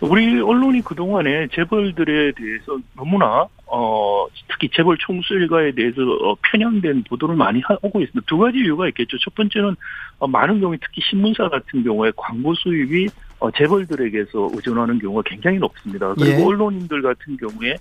우리 0.00 0.40
언론이 0.40 0.82
그동안에 0.82 1.48
재벌들에 1.54 2.32
대해서 2.32 2.78
너무나 2.96 3.46
어 3.66 4.26
특히 4.48 4.68
재벌 4.74 4.96
총수 4.98 5.34
일가에 5.34 5.72
대해서 5.72 6.02
어, 6.02 6.36
편향된 6.42 7.04
보도를 7.08 7.36
많이 7.36 7.60
하고 7.60 8.00
있습니다. 8.00 8.20
두 8.26 8.36
가지 8.38 8.58
이유가 8.58 8.88
있겠죠. 8.88 9.16
첫 9.18 9.34
번째는 9.36 9.76
어, 10.18 10.26
많은 10.26 10.60
경우에 10.60 10.76
특히 10.82 11.00
신문사 11.08 11.48
같은 11.48 11.84
경우에 11.84 12.10
광고 12.16 12.52
수입이 12.54 13.08
어, 13.42 13.50
재벌들에게서 13.50 14.50
의존하는 14.54 15.00
경우가 15.00 15.22
굉장히 15.26 15.58
높습니다. 15.58 16.14
그리고 16.14 16.40
예. 16.40 16.44
언론인들 16.44 17.02
같은 17.02 17.36
경우에 17.36 17.74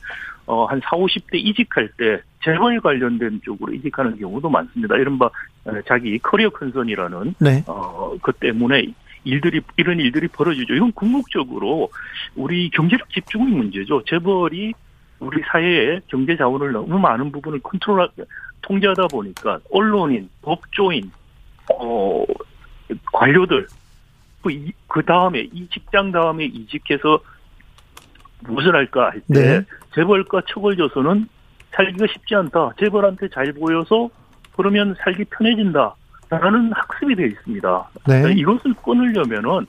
어, 0.47 0.65
한 0.65 0.82
4, 0.84 0.97
50대 0.97 1.36
이직할 1.36 1.88
때 1.97 2.19
재벌 2.43 2.82
관련된 2.82 3.41
쪽으로 3.45 3.71
이직하는 3.74 4.17
경우도 4.17 4.50
많습니다. 4.50 4.97
이른바 4.97 5.28
어, 5.65 5.71
자기 5.88 6.17
career 6.17 6.49
concern이라는 6.49 7.36
네. 7.39 7.63
어, 7.67 8.12
그 8.24 8.32
때문에 8.32 8.88
일들이 9.24 9.62
이런 9.78 10.00
일들이 10.00 10.28
벌어지죠. 10.30 10.74
이건 10.74 10.91
궁극적으로 10.93 11.89
우리 12.36 12.71
경제력 12.71 13.08
집중의 13.12 13.54
문제죠. 13.54 14.04
재벌이 14.06 14.74
우리 15.19 15.43
사회의 15.52 16.02
경제 16.08 16.36
자원을 16.36 16.71
너무 16.71 16.97
많은 16.97 17.32
부분을 17.32 17.60
컨트롤 17.60 18.10
통제하다 18.63 19.10
보니까 19.10 19.60
언론인, 19.69 20.28
법조인, 20.41 21.12
어 21.71 22.26
관료들 23.13 23.67
그, 24.41 24.71
그 24.88 25.04
다음에 25.04 25.47
이 25.51 25.67
직장 25.69 26.12
다음에 26.12 26.45
이직해서 26.45 27.19
무엇을 28.43 28.75
할까 28.75 29.12
할때 29.12 29.23
네. 29.27 29.65
재벌과 29.93 30.41
척을 30.47 30.75
져서는 30.77 31.27
살기가 31.71 32.08
쉽지 32.12 32.36
않다. 32.36 32.71
재벌한테 32.80 33.30
잘 33.30 33.54
보여서 33.54 34.10
그러면 34.56 34.95
살기 35.04 35.25
편해진다. 35.25 35.95
라는 36.30 36.71
학습이 36.71 37.15
되어 37.15 37.25
있습니다. 37.25 37.89
네. 38.08 38.32
이것을 38.38 38.73
끊으려면은 38.86 39.65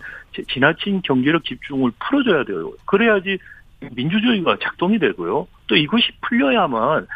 지나친 0.53 1.03
경제력 1.03 1.45
집중을 1.45 1.91
풀어줘야 1.99 2.45
돼요. 2.45 2.73
그래야지 2.87 3.37
민주주의가 3.91 4.57
작동이 4.63 4.99
되고요. 5.01 5.49
또 5.67 5.77
이것이 5.77 6.13
풀려야만 6.21 7.07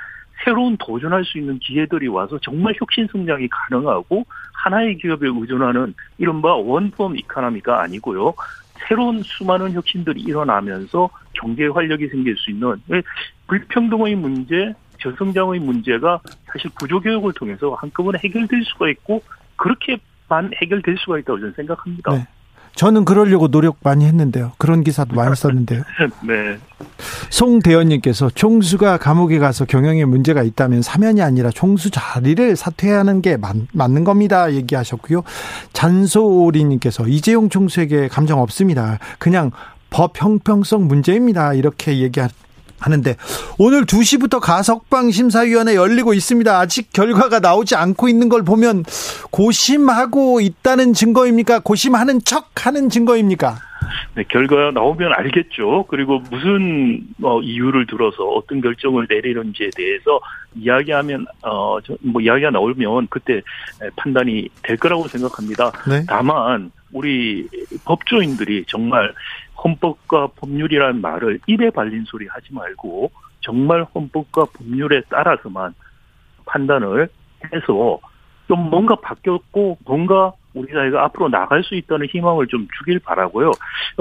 새로운 0.44 0.77
도전할 0.79 1.25
수 1.25 1.38
있는 1.38 1.59
기회들이 1.59 2.09
와서 2.09 2.38
정말 2.42 2.75
혁신 2.79 3.09
성장이 3.11 3.49
가능하고 3.49 4.25
하나의 4.53 4.99
기업에 4.99 5.27
의존하는 5.29 5.94
이른바 6.18 6.55
원폼 6.55 7.16
이카노미가 7.16 7.83
아니고요. 7.83 8.35
새로운 8.88 9.22
수많은 9.22 9.72
혁신들이 9.72 10.20
일어나면서 10.20 11.09
경제 11.33 11.66
활력이 11.66 12.09
생길 12.09 12.37
수 12.37 12.51
있는 12.51 12.77
불평등의 13.46 14.14
문제, 14.16 14.75
저성장의 15.01 15.61
문제가 15.61 16.20
사실 16.46 16.70
구조 16.79 17.01
개혁을 17.01 17.33
통해서 17.35 17.75
한꺼번에 17.75 18.18
해결될 18.22 18.64
수가 18.64 18.90
있고 18.90 19.22
그렇게만 19.57 20.53
해결될 20.61 20.96
수가 20.99 21.18
있다고 21.18 21.38
저는 21.38 21.53
생각합니다. 21.55 22.12
네. 22.12 22.27
저는 22.77 23.07
그러려고 23.07 23.49
노력 23.49 23.79
많이 23.83 24.05
했는데요. 24.05 24.53
그런 24.59 24.85
기사도 24.85 25.17
많이 25.17 25.35
썼는데요. 25.35 25.83
네. 26.23 26.59
송대현님께서 27.31 28.31
총수가 28.35 28.99
감옥에 28.99 29.39
가서 29.39 29.65
경영에 29.65 30.05
문제가 30.05 30.43
있다면 30.43 30.83
사면이 30.83 31.23
아니라 31.23 31.51
총수 31.51 31.91
자리를 31.91 32.55
사퇴하는 32.55 33.23
게 33.23 33.39
맞, 33.39 33.57
맞는 33.73 34.05
겁니다. 34.05 34.53
얘기하셨고요. 34.53 35.23
잔소리님께서 35.73 37.09
이재용 37.09 37.49
총수에게 37.49 38.09
감정 38.09 38.41
없습니다. 38.41 38.99
그냥 39.19 39.51
법 39.89 40.21
형평성 40.21 40.87
문제입니다. 40.87 41.55
이렇게 41.55 41.99
얘기하, 41.99 42.29
하는데 42.79 43.16
오늘 43.58 43.85
2시부터 43.85 44.40
가석방 44.40 45.10
심사위원회 45.10 45.74
열리고 45.74 46.14
있습니다. 46.14 46.58
아직 46.58 46.92
결과가 46.92 47.40
나오지 47.40 47.74
않고 47.74 48.08
있는 48.08 48.29
걸 48.29 48.42
보면 48.42 48.85
고심하고 49.31 50.40
있다는 50.40 50.92
증거입니까? 50.92 51.60
고심하는 51.60 52.20
척 52.24 52.66
하는 52.66 52.88
증거입니까? 52.88 53.56
네, 54.14 54.24
결과 54.29 54.70
나오면 54.72 55.12
알겠죠. 55.12 55.87
그리고 55.88 56.20
무슨 56.31 57.06
어, 57.22 57.40
이유를 57.40 57.87
들어서 57.87 58.24
어떤 58.24 58.60
결정을 58.60 59.06
내리는지에 59.08 59.70
대해서 59.77 60.20
이야기하면 60.54 61.27
어 61.42 61.79
뭐 62.00 62.20
이야기가 62.22 62.50
나오면 62.50 63.08
그때 63.10 63.42
판단이 63.96 64.48
될 64.62 64.77
거라고 64.77 65.06
생각합니다. 65.08 65.70
네. 65.88 66.02
다만 66.08 66.70
우리 66.92 67.46
법조인들이 67.85 68.64
정말 68.66 69.12
헌법과 69.63 70.29
법률이라는 70.37 71.00
말을 71.00 71.40
입에 71.46 71.71
발린 71.71 72.04
소리 72.07 72.27
하지 72.27 72.52
말고 72.52 73.11
정말 73.40 73.85
헌법과 73.94 74.46
법률에 74.57 75.02
따라서만 75.09 75.75
판단을 76.46 77.09
해서 77.52 78.00
좀 78.48 78.71
뭔가 78.71 78.94
바뀌었고 78.96 79.79
뭔가 79.85 80.33
우리 80.54 80.73
사회가 80.73 81.04
앞으로 81.04 81.29
나갈 81.29 81.63
수 81.63 81.75
있다는 81.75 82.07
희망을 82.07 82.46
좀 82.46 82.67
주길 82.79 82.98
바라고요. 83.00 83.52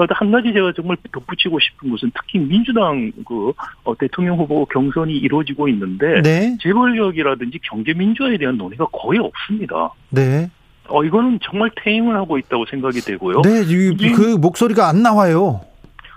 한 0.08 0.30
가지 0.30 0.52
제가 0.52 0.72
정말 0.74 0.96
덧붙이고 1.12 1.58
싶은 1.60 1.90
것은 1.90 2.10
특히 2.14 2.38
민주당 2.38 3.12
그 3.26 3.52
어, 3.84 3.94
대통령 3.96 4.38
후보 4.38 4.64
경선이 4.64 5.12
이루어지고 5.12 5.68
있는데 5.68 6.22
네. 6.22 6.56
재벌력이라든지 6.62 7.58
경제 7.62 7.92
민주화에 7.92 8.38
대한 8.38 8.56
논의가 8.56 8.86
거의 8.86 9.18
없습니다. 9.18 9.90
네. 10.10 10.48
어 10.88 11.04
이거는 11.04 11.40
정말 11.42 11.70
퇴임을 11.82 12.16
하고 12.16 12.38
있다고 12.38 12.66
생각이 12.66 13.00
되고요. 13.00 13.42
네, 13.42 13.64
그 14.14 14.36
목소리가 14.36 14.88
안 14.88 15.02
나와요. 15.02 15.60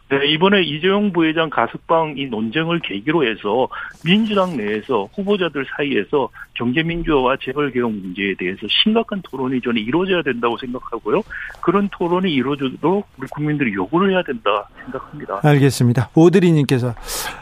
네, 0.10 0.26
이번에 0.26 0.64
이재용 0.64 1.14
부회장 1.14 1.52
가석방 1.52 2.16
이 2.18 2.26
논쟁을 2.26 2.80
계기로 2.80 3.28
해서 3.28 3.68
민주당 4.04 4.58
내에서 4.58 5.08
후보자들 5.14 5.68
사이에서 5.78 6.30
경제민주화와 6.56 7.38
재벌개혁 7.44 7.92
문제에 7.92 8.34
대해서 8.40 8.60
심각한 8.68 9.22
토론이 9.22 9.62
전에 9.62 9.80
이루어져야 9.80 10.24
된다고 10.24 10.58
생각하고요. 10.58 11.22
그런 11.62 11.90
토론이 11.92 12.34
이루어지도록 12.34 13.08
우리 13.20 13.28
국민들이 13.30 13.72
요구를 13.76 14.12
해야 14.12 14.24
된다 14.24 14.68
생각합니다. 14.84 15.42
알겠습니다. 15.44 16.10
오드리님께서 16.16 16.96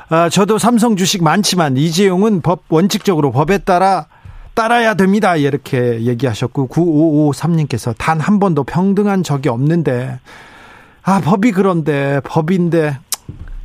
아, 0.09 0.27
저도 0.27 0.57
삼성 0.57 0.97
주식 0.97 1.23
많지만 1.23 1.77
이재용은 1.77 2.41
법 2.41 2.63
원칙적으로 2.67 3.31
법에 3.31 3.59
따라 3.59 4.07
따라야 4.57 4.95
됩니다. 4.95 5.35
이렇게 5.35 6.01
얘기하셨고 6.01 6.67
9553님께서 6.67 7.93
단 7.97 8.17
한 8.19 8.39
번도 8.39 8.63
평등한 8.63 9.21
적이 9.23 9.49
없는데 9.49 10.19
아, 11.03 11.21
법이 11.21 11.53
그런데, 11.53 12.19
법인데, 12.25 12.97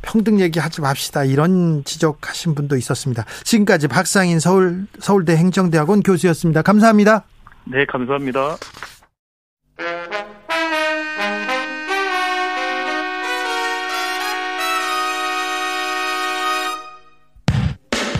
평등 0.01 0.39
얘기하지 0.39 0.79
맙시다. 0.79 1.25
이런 1.25 1.83
지적하신 1.83 2.55
분도 2.55 2.77
있었습니다. 2.77 3.25
지금까지 3.43 3.89
박상인 3.89 4.39
서울, 4.39 4.85
서울대 4.99 5.35
행정대학원 5.35 6.03
교수였습니다. 6.03 6.61
감사합니다. 6.61 7.23
네, 7.65 7.85
감사합니다. 7.85 8.55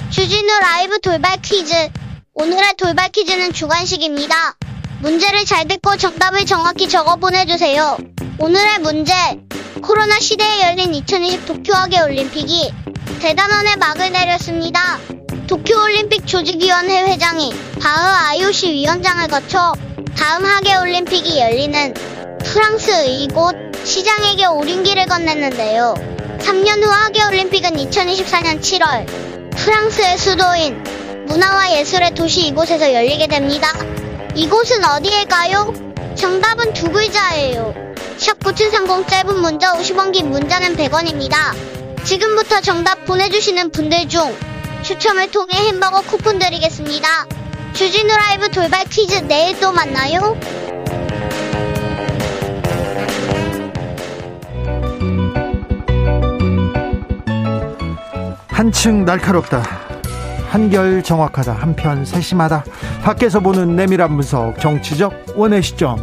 주진우 0.09 0.47
라이브 0.61 0.99
돌발 0.99 1.37
퀴즈. 1.41 1.73
오늘의 2.35 2.73
돌발 2.77 3.09
퀴즈는 3.09 3.53
주관식입니다. 3.53 4.55
문제를 5.01 5.45
잘 5.45 5.67
듣고 5.67 5.95
정답을 5.97 6.47
정확히 6.47 6.89
적어 6.89 7.15
보내주세요. 7.15 7.95
오늘의 8.39 8.79
문제. 8.79 9.13
코로나 9.83 10.19
시대에 10.19 10.63
열린 10.63 10.95
2020 10.95 11.45
도쿄하계 11.45 12.01
올림픽이 12.01 12.73
대단원의 13.21 13.75
막을 13.77 14.11
내렸습니다. 14.11 14.97
도쿄올림픽 15.45 16.25
조직위원회 16.25 17.03
회장이 17.03 17.53
바흐 17.79 18.39
IOC 18.39 18.71
위원장을 18.71 19.27
거쳐 19.27 19.73
다음 20.17 20.43
하계 20.43 20.75
올림픽이 20.75 21.39
열리는 21.39 21.93
프랑스 22.39 23.05
이곳 23.05 23.55
시장에게 23.83 24.45
길을 24.83 25.05
건넸는데요. 25.05 25.93
3년 26.39 26.83
후 26.83 26.89
하계 26.89 27.23
올림픽은 27.25 27.75
2024년 27.75 28.59
7월 28.59 29.05
프랑스의 29.55 30.17
수도인 30.17 31.02
문화와 31.25 31.73
예술의 31.77 32.13
도시 32.13 32.47
이곳에서 32.47 32.93
열리게 32.93 33.27
됩니다. 33.27 33.69
이곳은 34.35 34.83
어디일까요? 34.83 35.73
정답은 36.15 36.73
두 36.73 36.91
글자예요. 36.91 37.73
샵 38.17 38.39
9730 38.43 39.07
짧은 39.07 39.39
문자 39.39 39.73
50원 39.73 40.11
긴 40.11 40.29
문자는 40.29 40.75
100원입니다. 40.75 41.35
지금부터 42.03 42.61
정답 42.61 43.05
보내주시는 43.05 43.71
분들 43.71 44.07
중 44.09 44.35
추첨을 44.83 45.31
통해 45.31 45.53
햄버거 45.67 46.01
쿠폰 46.01 46.39
드리겠습니다. 46.39 47.07
주진우 47.73 48.07
라이브 48.07 48.49
돌발 48.49 48.85
퀴즈 48.85 49.15
내일 49.27 49.59
또 49.59 49.71
만나요. 49.71 50.37
한층 58.47 59.03
날카롭다. 59.05 59.92
한결 60.53 61.01
정확하다. 61.01 61.51
한편 61.51 62.05
세심하다. 62.05 62.63
밖에서 63.01 63.39
보는 63.39 63.75
내밀한 63.75 64.11
분석, 64.11 64.59
정치적 64.59 65.33
원의 65.35 65.63
시점. 65.63 65.97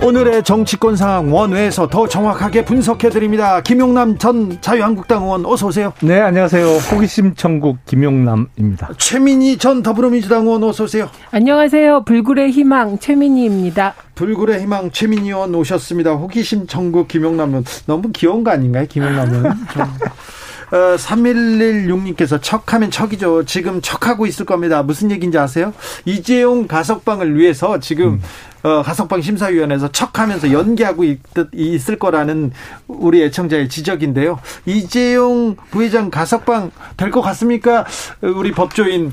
오늘의 0.00 0.44
정치권 0.44 0.94
상황 0.94 1.34
원외에서 1.34 1.88
더 1.88 2.06
정확하게 2.06 2.64
분석해 2.64 3.10
드립니다. 3.10 3.60
김용남 3.60 4.18
전 4.18 4.56
자유한국당 4.60 5.24
의원 5.24 5.44
어서 5.46 5.66
오세요. 5.66 5.92
네, 6.00 6.20
안녕하세요. 6.20 6.64
호기심 6.64 7.34
천국 7.34 7.84
김용남입니다. 7.86 8.90
최민희 8.96 9.58
전 9.58 9.82
더불어민주당 9.82 10.44
의원 10.44 10.62
어서 10.62 10.84
오세요. 10.84 11.10
안녕하세요. 11.32 12.04
불굴의 12.04 12.52
희망 12.52 13.00
최민희입니다. 13.00 13.94
불굴의 14.14 14.60
희망 14.60 14.92
최민희 14.92 15.30
의원 15.30 15.52
오셨습니다. 15.52 16.12
호기심 16.12 16.68
천국 16.68 17.08
김용남 17.08 17.52
은 17.52 17.64
너무 17.86 18.12
귀여운 18.12 18.44
거 18.44 18.52
아닌가요? 18.52 18.86
김용남 18.88 19.34
은. 19.34 19.42
어, 20.74 20.96
3116님께서 20.96 22.42
척하면 22.42 22.90
척이죠. 22.90 23.44
지금 23.44 23.80
척하고 23.80 24.26
있을 24.26 24.44
겁니다. 24.44 24.82
무슨 24.82 25.12
얘기인지 25.12 25.38
아세요? 25.38 25.72
이재용 26.04 26.66
가석방을 26.66 27.38
위해서 27.38 27.78
지금 27.78 28.14
음. 28.14 28.22
어, 28.64 28.82
가석방 28.82 29.22
심사위원회에서 29.22 29.92
척하면서 29.92 30.50
연기하고 30.50 31.04
있, 31.04 31.20
있을 31.52 31.96
거라는 31.96 32.50
우리 32.88 33.22
애청자의 33.22 33.68
지적인데요. 33.68 34.40
이재용 34.66 35.54
부회장 35.70 36.10
가석방 36.10 36.72
될 36.96 37.12
것 37.12 37.20
같습니까? 37.20 37.84
우리 38.22 38.50
법조인 38.50 39.12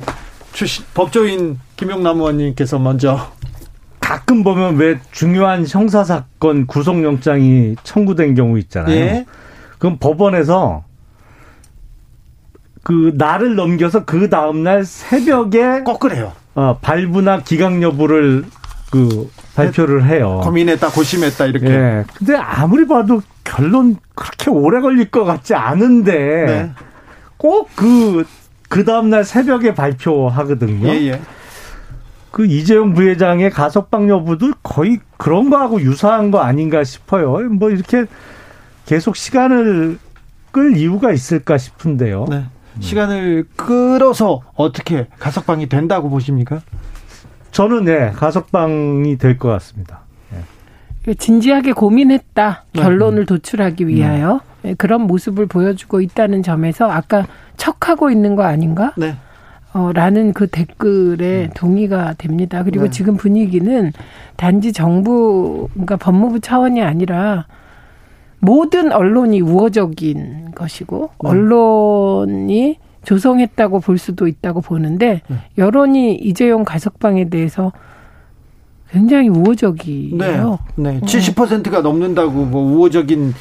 출신 0.53 0.83
법조인 0.95 1.59
김용남 1.75 2.17
의원님께서 2.17 2.79
먼저 2.79 3.31
가끔 3.99 4.43
보면 4.43 4.77
왜 4.77 4.99
중요한 5.11 5.67
형사 5.67 6.03
사건 6.03 6.65
구속영장이 6.65 7.75
청구된 7.83 8.33
경우 8.33 8.57
있잖아요. 8.57 8.95
예? 8.95 9.25
그럼 9.77 9.97
법원에서 9.99 10.85
그 12.83 13.13
날을 13.15 13.55
넘겨서 13.55 14.05
그 14.05 14.29
다음 14.29 14.63
날 14.63 14.83
새벽에 14.83 15.83
거꾸래요. 15.83 16.33
어, 16.55 16.77
발부나 16.81 17.41
기각 17.41 17.81
여부를 17.81 18.45
그 18.91 19.29
발표를 19.55 20.05
해요. 20.05 20.41
고민했다, 20.43 20.89
고심했다 20.89 21.45
이렇게. 21.45 21.67
예. 21.67 22.03
근데 22.15 22.35
아무리 22.35 22.87
봐도 22.87 23.21
결론 23.43 23.97
그렇게 24.15 24.49
오래 24.49 24.81
걸릴 24.81 25.09
것 25.09 25.23
같지 25.23 25.53
않은데 25.53 26.13
네. 26.45 26.71
꼭그그 27.37 28.25
그 28.69 28.85
다음 28.85 29.09
날 29.09 29.23
새벽에 29.23 29.73
발표하거든요. 29.73 30.87
예, 30.87 31.07
예. 31.07 31.21
그 32.31 32.45
이재용 32.45 32.93
부회장의 32.93 33.49
가석방 33.49 34.09
여부도 34.09 34.53
거의 34.63 34.99
그런 35.17 35.49
거하고 35.49 35.81
유사한 35.81 36.31
거 36.31 36.39
아닌가 36.39 36.83
싶어요. 36.83 37.37
뭐 37.49 37.69
이렇게 37.69 38.05
계속 38.85 39.15
시간을 39.15 39.99
끌 40.51 40.77
이유가 40.77 41.11
있을까 41.11 41.57
싶은데요. 41.57 42.25
네. 42.29 42.45
시간을 42.79 43.45
끌어서 43.55 44.41
어떻게 44.55 45.07
가석방이 45.19 45.67
된다고 45.67 46.09
보십니까? 46.09 46.61
저는 47.51 47.85
네, 47.85 48.11
가석방이 48.11 49.17
될 49.17 49.37
것 49.37 49.49
같습니다. 49.49 50.01
네. 51.05 51.13
진지하게 51.13 51.73
고민했다. 51.73 52.63
네. 52.73 52.81
결론을 52.81 53.25
도출하기 53.25 53.87
위하여 53.87 54.39
네. 54.61 54.73
그런 54.75 55.01
모습을 55.01 55.47
보여주고 55.47 56.01
있다는 56.01 56.43
점에서 56.43 56.89
아까 56.89 57.25
척하고 57.57 58.09
있는 58.09 58.35
거 58.35 58.43
아닌가? 58.43 58.93
네. 58.95 59.15
어, 59.73 59.91
라는 59.93 60.33
그 60.33 60.47
댓글에 60.47 61.45
음. 61.45 61.49
동의가 61.55 62.13
됩니다. 62.17 62.63
그리고 62.63 62.85
네. 62.85 62.89
지금 62.91 63.15
분위기는 63.17 63.91
단지 64.35 64.73
정부, 64.73 65.69
그러니까 65.73 65.97
법무부 65.97 66.39
차원이 66.41 66.81
아니라 66.81 67.45
모든 68.41 68.91
언론이 68.91 69.39
우호적인 69.41 70.51
것이고 70.55 71.11
네. 71.23 71.29
언론이 71.29 72.79
조성했다고 73.05 73.79
볼 73.79 73.97
수도 73.97 74.27
있다고 74.27 74.61
보는데 74.61 75.21
네. 75.27 75.35
여론이 75.57 76.15
이재용 76.15 76.63
가석방에 76.63 77.29
대해서 77.29 77.71
굉장히 78.89 79.29
우호적이에요. 79.29 80.59
네, 80.75 80.91
네. 80.91 80.99
70%가 80.99 81.81
넘는다고 81.81 82.45
뭐 82.45 82.61
우호적인 82.61 83.33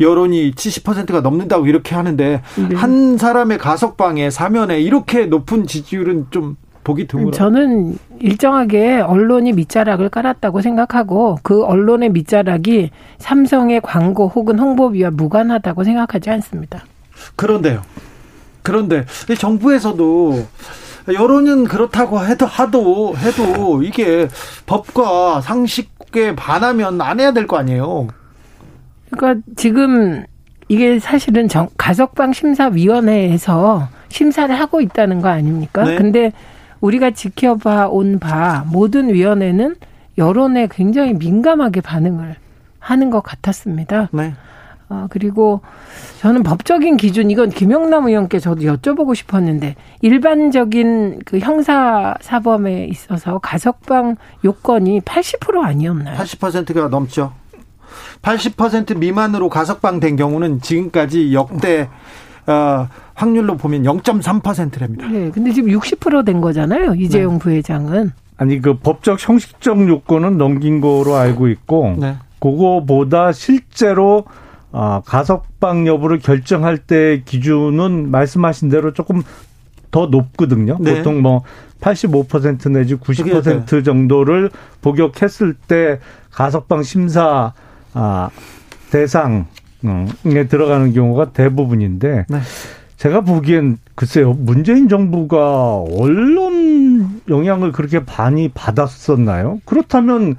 여론이 0.00 0.52
70%가 0.52 1.20
넘는다고 1.20 1.66
이렇게 1.66 1.94
하는데 1.94 2.42
네. 2.56 2.76
한 2.76 3.16
사람의 3.16 3.58
가석방에 3.58 4.30
사면에 4.30 4.80
이렇게 4.80 5.26
높은 5.26 5.66
지지율은 5.66 6.26
좀 6.30 6.56
보기 6.84 7.06
드물어. 7.06 7.30
저는 7.30 7.96
일정하게 8.18 9.00
언론이 9.00 9.52
밑자락을 9.52 10.08
깔았다고 10.08 10.60
생각하고 10.62 11.38
그 11.42 11.64
언론의 11.64 12.10
밑자락이 12.10 12.90
삼성의 13.18 13.80
광고 13.82 14.28
혹은 14.28 14.58
홍보비와 14.58 15.10
무관하다고 15.10 15.84
생각하지 15.84 16.30
않습니다. 16.30 16.84
그런데요. 17.36 17.82
그런데 18.62 19.04
정부에서도 19.38 20.44
여론은 21.12 21.64
그렇다고 21.64 22.24
해도 22.24 22.46
하도 22.46 23.14
해도 23.16 23.82
이게 23.82 24.28
법과 24.66 25.40
상식에 25.40 26.34
반하면 26.36 27.00
안 27.00 27.18
해야 27.20 27.32
될 27.32 27.46
거 27.46 27.56
아니에요. 27.58 28.08
그러니까 29.10 29.42
지금 29.56 30.24
이게 30.68 30.98
사실은 30.98 31.48
정, 31.48 31.68
가석방 31.76 32.32
심사위원회에서 32.32 33.88
심사를 34.08 34.54
하고 34.58 34.80
있다는 34.80 35.20
거 35.20 35.28
아닙니까? 35.28 35.84
네. 35.84 35.96
근데 35.96 36.32
우리가 36.82 37.12
지켜봐 37.12 37.88
온 37.88 38.18
바 38.18 38.64
모든 38.68 39.12
위원회는 39.14 39.76
여론에 40.18 40.68
굉장히 40.70 41.14
민감하게 41.14 41.80
반응을 41.80 42.36
하는 42.78 43.10
것 43.10 43.22
같았습니다. 43.22 44.08
네. 44.12 44.34
어, 44.90 45.06
그리고 45.08 45.62
저는 46.20 46.42
법적인 46.42 46.98
기준 46.98 47.30
이건 47.30 47.48
김영남 47.48 48.06
의원께 48.08 48.38
저도 48.40 48.62
여쭤보고 48.62 49.14
싶었는데 49.14 49.74
일반적인 50.02 51.20
그 51.24 51.38
형사 51.38 52.14
사범에 52.20 52.84
있어서 52.90 53.38
가석방 53.38 54.16
요건이 54.44 55.00
80% 55.00 55.62
아니었나요? 55.64 56.18
80%가 56.18 56.88
넘죠. 56.88 57.32
80% 58.20 58.98
미만으로 58.98 59.48
가석방 59.48 60.00
된 60.00 60.16
경우는 60.16 60.60
지금까지 60.60 61.32
역대 61.32 61.82
어, 61.82 61.88
확률로 63.14 63.56
보면 63.56 63.82
0.3%랍니다. 63.84 65.06
네, 65.08 65.30
근데 65.30 65.52
지금 65.52 65.70
60%된 65.70 66.40
거잖아요. 66.40 66.94
이재용 66.94 67.34
네. 67.34 67.38
부회장은. 67.38 68.12
아니 68.36 68.60
그 68.60 68.78
법적 68.78 69.28
형식적 69.28 69.88
요건은 69.88 70.38
넘긴 70.38 70.80
거로 70.80 71.14
알고 71.14 71.48
있고 71.48 71.94
네. 71.98 72.16
그거보다 72.40 73.32
실제로 73.32 74.24
아, 74.72 75.02
가석방 75.04 75.86
여부를 75.86 76.18
결정할 76.18 76.78
때 76.78 77.22
기준은 77.24 78.10
말씀하신 78.10 78.70
대로 78.70 78.92
조금 78.92 79.22
더 79.90 80.06
높거든요. 80.06 80.78
네. 80.80 80.96
보통 80.96 81.20
뭐 81.20 81.42
85% 81.80 82.70
내지 82.70 82.96
90% 82.96 83.84
정도를 83.84 84.50
복역했을 84.80 85.54
때 85.54 86.00
가석방 86.30 86.82
심사 86.82 87.52
아, 87.92 88.30
대상 88.90 89.46
에 90.26 90.46
들어가는 90.46 90.92
경우가 90.92 91.32
대부분인데 91.32 92.26
네. 92.28 92.38
제가 92.96 93.22
보기엔 93.22 93.78
글쎄요 93.94 94.32
문재인 94.32 94.88
정부가 94.88 95.76
언론 95.78 97.20
영향을 97.28 97.72
그렇게 97.72 98.00
많이 98.00 98.48
받았었나요? 98.48 99.60
그렇다면 99.64 100.36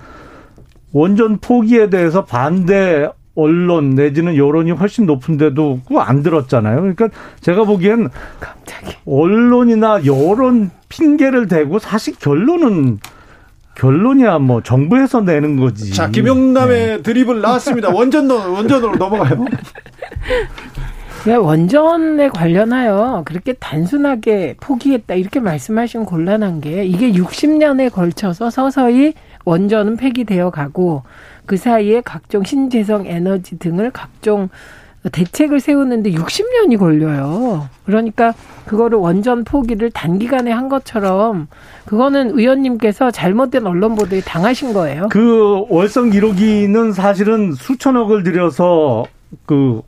원전 0.93 1.39
포기에 1.39 1.89
대해서 1.89 2.23
반대 2.23 3.09
언론 3.35 3.91
내지는 3.91 4.37
여론이 4.37 4.71
훨씬 4.71 5.05
높은데도 5.05 5.81
그거 5.87 6.01
안 6.01 6.21
들었잖아요. 6.21 6.77
그러니까 6.77 7.09
제가 7.41 7.63
보기엔 7.63 8.09
갑자기 8.39 8.95
언론이나 9.05 10.05
여론 10.05 10.69
핑계를 10.89 11.47
대고 11.47 11.79
사실 11.79 12.15
결론은 12.19 12.99
결론이야 13.75 14.39
뭐 14.39 14.61
정부에서 14.61 15.21
내는 15.21 15.57
거지. 15.57 15.93
자 15.93 16.09
김용남의 16.09 16.87
네. 16.87 17.01
드립을 17.01 17.41
나왔습니다. 17.41 17.89
원전으로 17.89 18.53
원전으로 18.53 18.95
넘어가요. 18.95 19.45
네, 21.25 21.35
원전에 21.35 22.27
관련하여 22.27 23.23
그렇게 23.25 23.53
단순하게 23.53 24.57
포기했다 24.59 25.13
이렇게 25.15 25.39
말씀하시면 25.39 26.05
곤란한 26.05 26.59
게 26.59 26.83
이게 26.83 27.13
60년에 27.13 27.93
걸쳐서 27.93 28.49
서서히 28.49 29.13
원전은 29.45 29.95
폐기되어 29.95 30.49
가고 30.49 31.03
그 31.45 31.55
사이에 31.55 32.01
각종 32.01 32.43
신재생 32.43 33.05
에너지 33.05 33.57
등을 33.57 33.91
각종 33.91 34.49
대책을 35.11 35.59
세우는데 35.59 36.11
60년이 36.11 36.77
걸려요. 36.77 37.67
그러니까 37.85 38.33
그거를 38.65 38.97
원전 38.97 39.43
포기를 39.43 39.91
단기간에 39.91 40.51
한 40.51 40.69
것처럼 40.69 41.47
그거는 41.85 42.37
의원님께서 42.37 43.11
잘못된 43.11 43.67
언론 43.67 43.95
보도에 43.95 44.21
당하신 44.21 44.73
거예요. 44.73 45.09
그 45.09 45.65
월성 45.69 46.11
1호기는 46.11 46.93
사실은 46.93 47.53
수천억을 47.53 48.23
들여서 48.23 49.05
그 49.45 49.81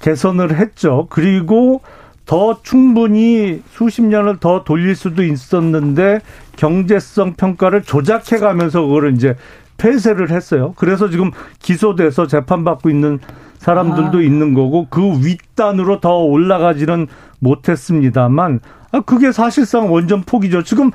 개선을 0.00 0.56
했죠. 0.56 1.06
그리고 1.10 1.80
더 2.24 2.60
충분히 2.62 3.62
수십 3.72 4.02
년을 4.02 4.36
더 4.38 4.62
돌릴 4.62 4.94
수도 4.94 5.24
있었는데 5.24 6.20
경제성 6.56 7.34
평가를 7.34 7.82
조작해 7.82 8.36
가면서 8.36 8.82
그거를 8.82 9.14
이제 9.14 9.34
폐쇄를 9.78 10.30
했어요. 10.30 10.74
그래서 10.76 11.08
지금 11.08 11.30
기소돼서 11.60 12.26
재판받고 12.26 12.90
있는 12.90 13.18
사람들도 13.58 14.18
아. 14.18 14.22
있는 14.22 14.54
거고 14.54 14.86
그 14.90 15.00
윗단으로 15.24 16.00
더 16.00 16.18
올라가지는 16.18 17.06
못했습니다만 17.40 18.60
아 18.92 19.00
그게 19.00 19.32
사실상 19.32 19.90
원전 19.92 20.22
포기죠. 20.22 20.62
지금 20.62 20.90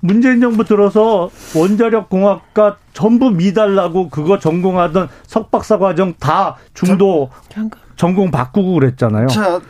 문재인 0.00 0.40
정부 0.40 0.64
들어서 0.64 1.30
원자력 1.56 2.08
공학과 2.10 2.76
전부 2.92 3.30
미달라고 3.30 4.08
그거 4.10 4.38
전공하던 4.38 5.08
석박사 5.26 5.78
과정 5.78 6.14
다 6.20 6.56
중도 6.74 7.30
잠깐. 7.48 7.80
전공 7.96 8.30
바꾸고 8.30 8.74
그랬잖아요. 8.74 9.26
자. 9.28 9.60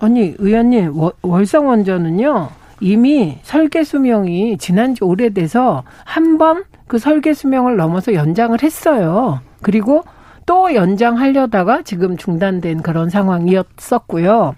아니 0.00 0.34
의원님 0.38 0.92
월성 1.22 1.68
원전은요 1.68 2.48
이미 2.80 3.38
설계 3.42 3.84
수명이 3.84 4.58
지난 4.58 4.94
지 4.94 5.04
오래돼서 5.04 5.84
한 6.04 6.38
번 6.38 6.64
그 6.92 6.98
설계 6.98 7.32
수명을 7.32 7.78
넘어서 7.78 8.12
연장을 8.12 8.62
했어요. 8.62 9.40
그리고 9.62 10.04
또 10.44 10.74
연장하려다가 10.74 11.80
지금 11.84 12.18
중단된 12.18 12.82
그런 12.82 13.08
상황이었었고요. 13.08 14.54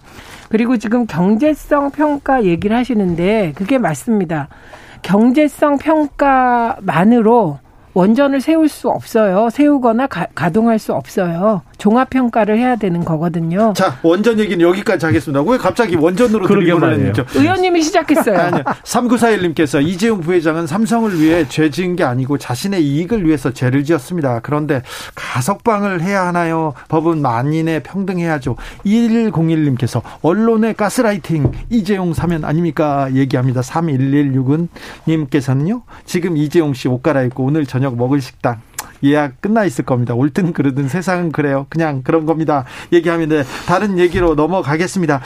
그리고 0.49 0.77
지금 0.77 1.07
경제성 1.07 1.93
평가 1.93 2.43
얘기를 2.43 2.77
하시는데 2.77 3.53
그게 3.55 3.79
맞습니다. 3.79 4.49
경제성 5.03 5.79
평가만으로 5.79 7.61
원전을 7.93 8.41
세울 8.41 8.69
수 8.69 8.89
없어요. 8.89 9.49
세우거나 9.51 10.09
가, 10.09 10.27
가동할 10.35 10.81
수 10.81 10.93
없어요. 10.93 11.63
종합 11.79 12.11
평가를 12.11 12.59
해야 12.59 12.77
되는 12.77 13.05
거거든요. 13.05 13.73
자, 13.77 13.99
원전 14.03 14.39
얘기는 14.39 14.61
여기까지 14.61 15.07
하겠습니다. 15.07 15.43
왜 15.43 15.59
갑자기 15.59 15.97
원전으로 15.97 16.47
들이고는 16.47 17.07
했죠? 17.07 17.25
의원님이 17.35 17.83
시작했어요. 17.83 18.39
아니요. 18.39 18.63
3941님께서 18.85 19.85
이재용 19.87 20.21
부회장은 20.21 20.67
삼성을 20.67 21.21
위해 21.21 21.47
죄 21.49 21.71
지은 21.71 21.97
게 21.97 22.05
아니고 22.05 22.39
자신의 22.39 22.85
이익을 22.85 23.27
위해서 23.27 23.53
죄를 23.53 23.85
지었습니다. 23.85 24.41
그런데 24.41 24.83
가석방을 25.15 26.03
해야 26.03 26.27
하나요? 26.27 26.75
법은 26.89 27.21
만인의 27.23 27.83
평등해야죠. 27.83 28.57
2101님께서 28.87 30.03
언론의 30.23 30.75
가스라이팅 30.75 31.53
이재용 31.71 32.15
사면 32.15 32.45
아닙니까? 32.45 33.09
얘기합니다. 33.15 33.61
3116은 33.61 34.69
님께서는요. 35.09 35.83
지금 36.05 36.37
이재용 36.37 36.73
씨 36.75 36.89
옷 36.89 37.03
갈아입고 37.03 37.45
오늘 37.45 37.67
저녁 37.67 37.97
먹을 37.97 38.21
식당 38.21 38.61
예약 39.03 39.41
끝나 39.41 39.65
있을 39.65 39.85
겁니다. 39.85 40.15
옳든 40.15 40.53
그르든 40.53 40.89
세상은 40.89 41.33
그래요. 41.33 41.67
그냥 41.69 42.03
그런 42.03 42.27
겁니다. 42.27 42.65
얘기하면 42.93 43.45
다른 43.67 43.99
얘기로 43.99 44.35
넘어가겠습니다. 44.35 45.21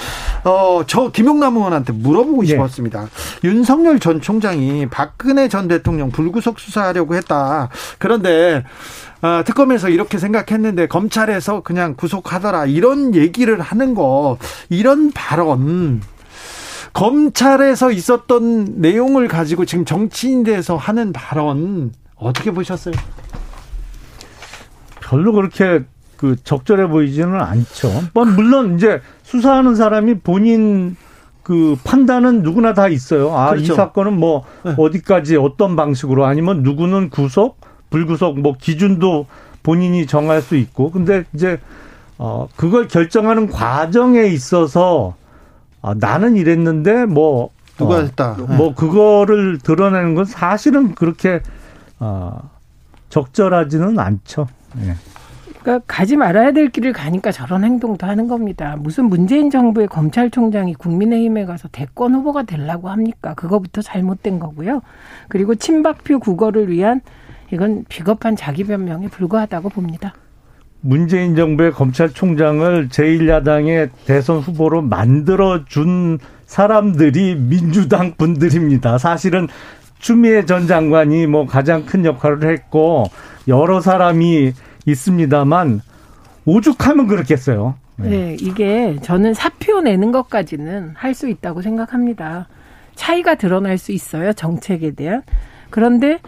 어, 0.44 0.82
저 0.86 1.10
김용남 1.10 1.56
의원한테 1.56 1.92
물어보고 1.92 2.42
네. 2.42 2.48
싶었습니다. 2.48 3.08
윤석열 3.44 3.98
전 3.98 4.20
총장이 4.20 4.86
박근혜 4.86 5.48
전 5.48 5.68
대통령 5.68 6.10
불구속 6.10 6.60
수사하려고 6.60 7.14
했다. 7.14 7.68
그런데 7.98 8.64
어, 9.20 9.42
특검에서 9.44 9.88
이렇게 9.88 10.18
생각했는데 10.18 10.86
검찰에서 10.86 11.62
그냥 11.62 11.94
구속하더라. 11.96 12.66
이런 12.66 13.14
얘기를 13.14 13.60
하는 13.60 13.94
거, 13.94 14.38
이런 14.68 15.10
발언. 15.12 16.00
검찰에서 16.92 17.90
있었던 17.90 18.80
내용을 18.80 19.28
가지고 19.28 19.64
지금 19.64 19.84
정치인대에서 19.84 20.76
하는 20.76 21.12
발언 21.12 21.92
어떻게 22.16 22.50
보셨어요? 22.50 22.94
별로 25.08 25.32
그렇게 25.32 25.84
그 26.18 26.36
적절해 26.42 26.88
보이지는 26.88 27.40
않죠. 27.40 27.90
뭐 28.12 28.24
물론 28.26 28.76
이제 28.76 29.00
수사하는 29.22 29.74
사람이 29.74 30.20
본인 30.20 30.96
그 31.42 31.76
판단은 31.82 32.42
누구나 32.42 32.74
다 32.74 32.88
있어요. 32.88 33.34
아, 33.34 33.50
그렇죠. 33.50 33.72
이 33.72 33.76
사건은 33.76 34.18
뭐 34.18 34.44
네. 34.64 34.74
어디까지 34.76 35.36
어떤 35.36 35.76
방식으로 35.76 36.26
아니면 36.26 36.62
누구는 36.62 37.08
구속, 37.08 37.58
불구속 37.88 38.38
뭐 38.40 38.56
기준도 38.60 39.26
본인이 39.62 40.06
정할 40.06 40.42
수 40.42 40.56
있고. 40.56 40.90
근데 40.90 41.24
이제 41.32 41.58
어 42.18 42.48
그걸 42.56 42.86
결정하는 42.86 43.48
과정에 43.48 44.24
있어서 44.24 45.14
아, 45.80 45.94
나는 45.94 46.36
이랬는데 46.36 47.06
뭐 47.06 47.50
누가 47.78 47.96
어, 47.96 48.00
했다. 48.00 48.36
뭐 48.48 48.74
그거를 48.74 49.58
드러내는 49.58 50.14
건 50.14 50.26
사실은 50.26 50.94
그렇게 50.94 51.40
어, 51.98 52.50
적절하지는 53.08 53.98
않죠. 53.98 54.48
예. 54.84 54.94
그러니까 55.60 55.84
가지 55.86 56.16
말아야 56.16 56.52
될 56.52 56.70
길을 56.70 56.92
가니까 56.92 57.32
저런 57.32 57.64
행동도 57.64 58.06
하는 58.06 58.28
겁니다. 58.28 58.76
무슨 58.78 59.06
문재인 59.06 59.50
정부의 59.50 59.88
검찰총장이 59.88 60.74
국민의힘에 60.74 61.44
가서 61.44 61.68
대권 61.68 62.14
후보가 62.14 62.44
되려고 62.44 62.88
합니까? 62.88 63.34
그거부터 63.34 63.82
잘못된 63.82 64.38
거고요. 64.38 64.80
그리고 65.28 65.54
친박표 65.54 66.20
국어를 66.20 66.70
위한 66.70 67.00
이건 67.52 67.84
비겁한 67.88 68.36
자기 68.36 68.64
변명에 68.64 69.08
불과하다고 69.08 69.70
봅니다. 69.70 70.14
문재인 70.80 71.34
정부의 71.34 71.72
검찰총장을 71.72 72.88
제1야당의 72.88 73.90
대선 74.06 74.38
후보로 74.38 74.82
만들어준 74.82 76.18
사람들이 76.46 77.34
민주당 77.34 78.14
분들입니다. 78.14 78.98
사실은 78.98 79.48
추미애 79.98 80.46
전 80.46 80.68
장관이 80.68 81.26
뭐 81.26 81.46
가장 81.46 81.84
큰 81.84 82.04
역할을 82.04 82.50
했고 82.52 83.10
여러 83.48 83.80
사람이 83.80 84.52
있습니다만 84.86 85.80
오죽하면 86.44 87.06
그렇겠어요. 87.08 87.74
네. 87.96 88.08
네, 88.08 88.36
이게 88.40 88.96
저는 89.02 89.34
사표 89.34 89.80
내는 89.80 90.12
것까지는 90.12 90.92
할 90.94 91.14
수 91.14 91.28
있다고 91.28 91.62
생각합니다. 91.62 92.46
차이가 92.94 93.34
드러날 93.34 93.76
수 93.78 93.92
있어요. 93.92 94.32
정책에 94.32 94.92
대한. 94.92 95.22
그런데 95.70 96.18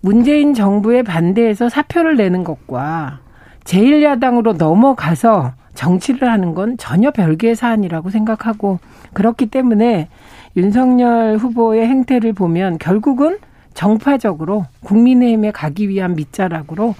문재인 0.00 0.54
정부에 0.54 1.02
반대해서 1.02 1.68
사표를 1.68 2.16
내는 2.16 2.44
것과 2.44 3.20
제1야당으로 3.64 4.56
넘어가서 4.56 5.52
정치를 5.74 6.30
하는 6.30 6.54
건 6.54 6.76
전혀 6.76 7.10
별개의 7.10 7.56
사안이라고 7.56 8.10
생각하고 8.10 8.78
그렇기 9.12 9.46
때문에 9.46 10.08
윤석열 10.56 11.36
후보의 11.38 11.86
행태를 11.86 12.32
보면 12.32 12.78
결국은 12.78 13.38
정파적으로 13.74 14.66
국민의힘에 14.84 15.50
가기 15.50 15.88
위한 15.88 16.14
밑자락으로 16.14 16.94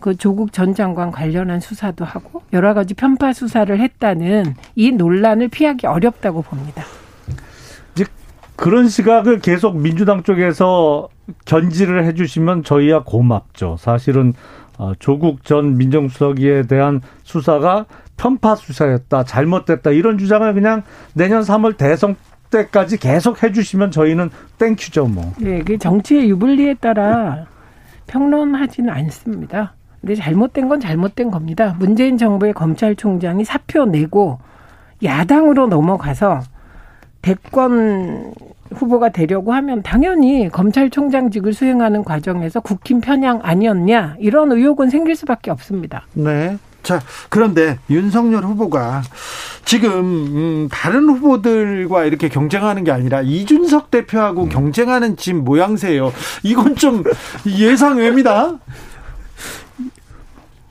그 0.00 0.16
조국 0.16 0.52
전 0.52 0.74
장관 0.74 1.10
관련한 1.10 1.60
수사도 1.60 2.04
하고 2.04 2.42
여러 2.52 2.72
가지 2.74 2.94
편파 2.94 3.32
수사를 3.32 3.78
했다는 3.78 4.54
이 4.76 4.92
논란을 4.92 5.48
피하기 5.48 5.86
어렵다고 5.86 6.42
봅니다. 6.42 6.84
그런 8.58 8.88
시각을 8.88 9.38
계속 9.38 9.76
민주당 9.76 10.24
쪽에서 10.24 11.08
견지를 11.44 12.04
해주시면 12.06 12.64
저희야 12.64 13.04
고맙죠. 13.04 13.76
사실은 13.78 14.34
어, 14.78 14.94
조국 14.98 15.44
전 15.44 15.76
민정수석에 15.76 16.62
대한 16.62 17.00
수사가 17.22 17.86
편파 18.16 18.56
수사였다, 18.56 19.22
잘못됐다 19.22 19.92
이런 19.92 20.18
주장을 20.18 20.52
그냥 20.54 20.82
내년 21.14 21.42
3월 21.42 21.76
대선 21.76 22.16
때까지 22.50 22.98
계속 22.98 23.42
해주시면 23.42 23.90
저희는 23.90 24.30
thank 24.58 24.80
you죠 24.80 25.06
뭐. 25.06 25.32
네, 25.38 25.62
그 25.62 25.78
정치의 25.78 26.28
유불리에 26.30 26.74
따라 26.74 27.46
평론하지는 28.06 28.90
않습니다. 28.90 29.74
근데 30.00 30.14
잘못된 30.14 30.68
건 30.68 30.80
잘못된 30.80 31.30
겁니다. 31.30 31.76
문재인 31.78 32.18
정부의 32.18 32.52
검찰총장이 32.52 33.44
사표 33.44 33.84
내고 33.84 34.38
야당으로 35.02 35.66
넘어가서 35.66 36.40
대권 37.22 38.32
후보가 38.72 39.10
되려고 39.10 39.52
하면 39.54 39.82
당연히 39.82 40.48
검찰총장직을 40.48 41.52
수행하는 41.52 42.04
과정에서 42.04 42.60
국힘 42.60 43.00
편향 43.00 43.40
아니었냐 43.42 44.16
이런 44.18 44.52
의혹은 44.52 44.90
생길 44.90 45.16
수밖에 45.16 45.50
없습니다. 45.50 46.06
네. 46.14 46.58
자, 46.88 47.02
그런데 47.28 47.78
윤석열 47.90 48.44
후보가 48.44 49.02
지금 49.66 49.90
음, 49.92 50.68
다른 50.72 51.06
후보들과 51.10 52.06
이렇게 52.06 52.30
경쟁하는 52.30 52.82
게 52.82 52.90
아니라 52.90 53.20
이준석 53.20 53.90
대표하고 53.90 54.44
음. 54.44 54.48
경쟁하는 54.48 55.18
집 55.18 55.34
모양새예요. 55.36 56.14
이건 56.44 56.76
좀 56.76 57.04
예상 57.46 57.98
외입니다. 57.98 58.58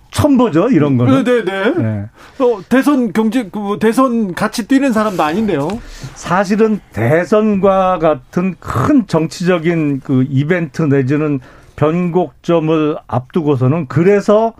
처음 0.09 0.39
보죠 0.39 0.69
이런 0.69 0.97
거는. 0.97 1.23
네네네. 1.23 1.43
네, 1.43 1.69
네. 1.69 1.83
네. 1.83 2.09
어, 2.43 2.61
대선 2.67 3.13
경제 3.13 3.47
그 3.51 3.77
대선 3.79 4.33
같이 4.33 4.67
뛰는 4.67 4.93
사람도 4.93 5.21
아닌데요. 5.21 5.67
사실은 6.15 6.79
대선과 6.93 7.99
같은 7.99 8.55
큰 8.59 9.05
정치적인 9.05 10.01
그 10.03 10.25
이벤트 10.31 10.81
내지는 10.81 11.41
변곡점을 11.75 12.97
앞두고서는 13.05 13.85
그래서 13.85 14.55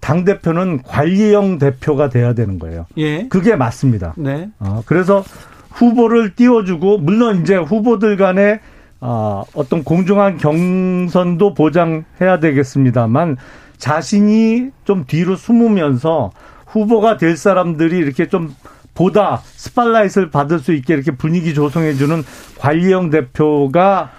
당 0.00 0.24
대표는 0.24 0.82
관리형 0.82 1.58
대표가 1.58 2.08
돼야 2.08 2.32
되는 2.32 2.58
거예요. 2.58 2.86
예. 2.96 3.28
그게 3.28 3.54
맞습니다. 3.56 4.14
네. 4.16 4.48
어, 4.58 4.82
그래서 4.86 5.22
후보를 5.70 6.34
띄워주고 6.34 6.98
물론 6.98 7.42
이제 7.42 7.56
후보들 7.56 8.16
간에 8.16 8.60
어, 9.00 9.44
어떤 9.54 9.82
공정한 9.82 10.36
경선도 10.36 11.54
보장해야 11.54 12.38
되겠습니다만 12.40 13.36
자신이 13.78 14.70
좀 14.84 15.04
뒤로 15.06 15.36
숨으면서 15.36 16.32
후보가 16.66 17.16
될 17.16 17.36
사람들이 17.36 17.96
이렇게 17.98 18.28
좀 18.28 18.54
보다 18.94 19.40
스팔라이트를 19.44 20.30
받을 20.30 20.58
수 20.58 20.72
있게 20.74 20.94
이렇게 20.94 21.12
분위기 21.12 21.54
조성해주는 21.54 22.22
관리형 22.58 23.10
대표가 23.10 24.10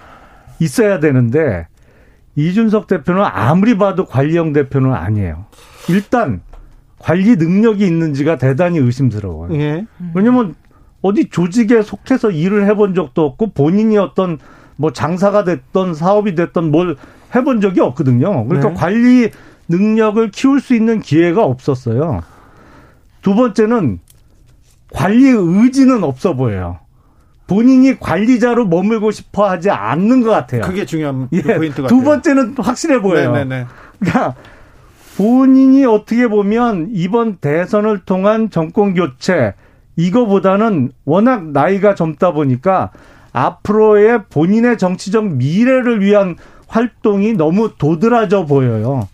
있어야 0.58 0.98
되는데 0.98 1.66
이준석 2.34 2.86
대표는 2.86 3.22
아무리 3.24 3.76
봐도 3.76 4.06
관리형 4.06 4.52
대표는 4.52 4.92
아니에요. 4.92 5.44
일단 5.88 6.40
관리 6.98 7.36
능력이 7.36 7.84
있는지가 7.84 8.38
대단히 8.38 8.78
의심스러워요. 8.78 9.54
예. 9.54 9.86
왜냐면 10.14 10.54
어디 11.00 11.28
조직에 11.28 11.82
속해서 11.82 12.30
일을 12.30 12.66
해본 12.66 12.94
적도 12.94 13.24
없고 13.24 13.52
본인이 13.52 13.98
어떤 13.98 14.38
뭐 14.76 14.92
장사가 14.92 15.44
됐던 15.44 15.94
사업이 15.94 16.34
됐던 16.34 16.70
뭘 16.70 16.96
해본 17.34 17.60
적이 17.60 17.80
없거든요. 17.80 18.46
그러니까 18.46 18.70
네. 18.70 18.74
관리 18.74 19.30
능력을 19.68 20.30
키울 20.30 20.60
수 20.60 20.74
있는 20.74 21.00
기회가 21.00 21.44
없었어요. 21.44 22.22
두 23.22 23.34
번째는 23.34 24.00
관리 24.92 25.28
의지는 25.28 26.04
없어 26.04 26.34
보여요. 26.34 26.78
본인이 27.46 27.98
관리자로 27.98 28.66
머물고 28.66 29.10
싶어 29.10 29.48
하지 29.48 29.70
않는 29.70 30.22
것 30.22 30.30
같아요. 30.30 30.62
그게 30.62 30.86
중요한 30.86 31.28
예, 31.32 31.42
포인트 31.42 31.82
같아요. 31.82 31.88
두 31.88 32.04
번째는 32.04 32.54
확실해 32.56 33.00
보여요. 33.00 33.32
네네네. 33.32 33.66
그러니까 33.98 34.34
본인이 35.16 35.84
어떻게 35.84 36.26
보면 36.28 36.88
이번 36.92 37.36
대선을 37.36 38.00
통한 38.00 38.50
정권 38.50 38.94
교체 38.94 39.54
이거보다는 39.96 40.92
워낙 41.04 41.50
나이가 41.50 41.94
젊다 41.94 42.32
보니까 42.32 42.90
앞으로의 43.32 44.24
본인의 44.30 44.78
정치적 44.78 45.34
미래를 45.34 46.00
위한 46.00 46.36
활동이 46.66 47.34
너무 47.34 47.72
도드라져 47.76 48.46
보여요. 48.46 49.08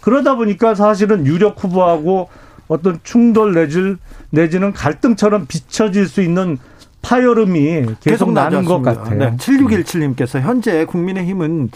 그러다 0.00 0.36
보니까 0.36 0.74
사실은 0.74 1.26
유력 1.26 1.62
후보하고 1.62 2.28
어떤 2.68 2.98
충돌 3.02 3.52
내질 3.52 3.98
내지는 4.30 4.72
갈등처럼 4.72 5.46
비춰질 5.46 6.08
수 6.08 6.22
있는 6.22 6.58
파열음이 7.04 7.70
계속, 7.82 8.00
계속 8.00 8.32
나는 8.32 8.64
것 8.64 8.80
같아요. 8.82 9.18
네, 9.18 9.36
7617님께서 9.36 10.40
현재 10.40 10.84
국민의힘은 10.86 11.70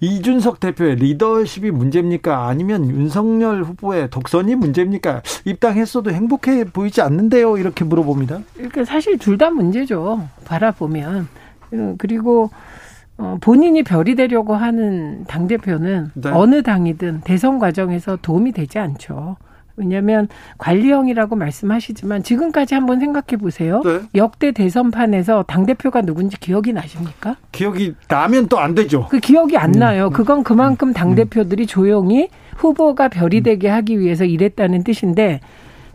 이준석 0.00 0.60
대표의 0.60 0.96
리더십이 0.96 1.70
문제입니까? 1.70 2.46
아니면 2.48 2.88
윤석열 2.90 3.62
후보의 3.64 4.10
독선이 4.10 4.54
문제입니까? 4.54 5.22
입당했어도 5.44 6.10
행복해 6.10 6.64
보이지 6.64 7.00
않는데요? 7.00 7.56
이렇게 7.56 7.84
물어봅니다. 7.84 8.40
그러니까 8.54 8.84
사실 8.84 9.18
둘 9.18 9.36
다 9.36 9.50
문제죠. 9.50 10.28
바라보면. 10.46 11.28
어, 11.72 11.94
그리고 11.98 12.50
어, 13.18 13.36
본인이 13.40 13.82
별이 13.82 14.14
되려고 14.14 14.54
하는 14.54 15.24
당대표는 15.26 16.10
네. 16.14 16.30
어느 16.30 16.62
당이든 16.62 17.22
대선 17.24 17.58
과정에서 17.58 18.16
도움이 18.20 18.52
되지 18.52 18.78
않죠. 18.78 19.36
왜냐하면 19.76 20.28
관리형이라고 20.58 21.36
말씀하시지만 21.36 22.22
지금까지 22.22 22.74
한번 22.74 22.98
생각해 23.00 23.36
보세요. 23.38 23.82
네. 23.84 24.00
역대 24.14 24.52
대선판에서 24.52 25.44
당 25.46 25.66
대표가 25.66 26.02
누군지 26.02 26.38
기억이 26.38 26.72
나십니까? 26.72 27.36
기억이 27.52 27.94
나면 28.08 28.48
또 28.48 28.56
안 28.58 28.74
되죠. 28.74 29.06
그 29.10 29.18
기억이 29.20 29.56
안 29.58 29.74
음. 29.74 29.80
나요. 29.80 30.10
그건 30.10 30.42
그만큼 30.42 30.92
당 30.92 31.14
대표들이 31.14 31.64
음. 31.64 31.66
조용히 31.66 32.28
후보가 32.56 33.08
별이 33.08 33.42
되게 33.42 33.68
하기 33.68 34.00
위해서 34.00 34.24
일했다는 34.24 34.82
뜻인데 34.82 35.40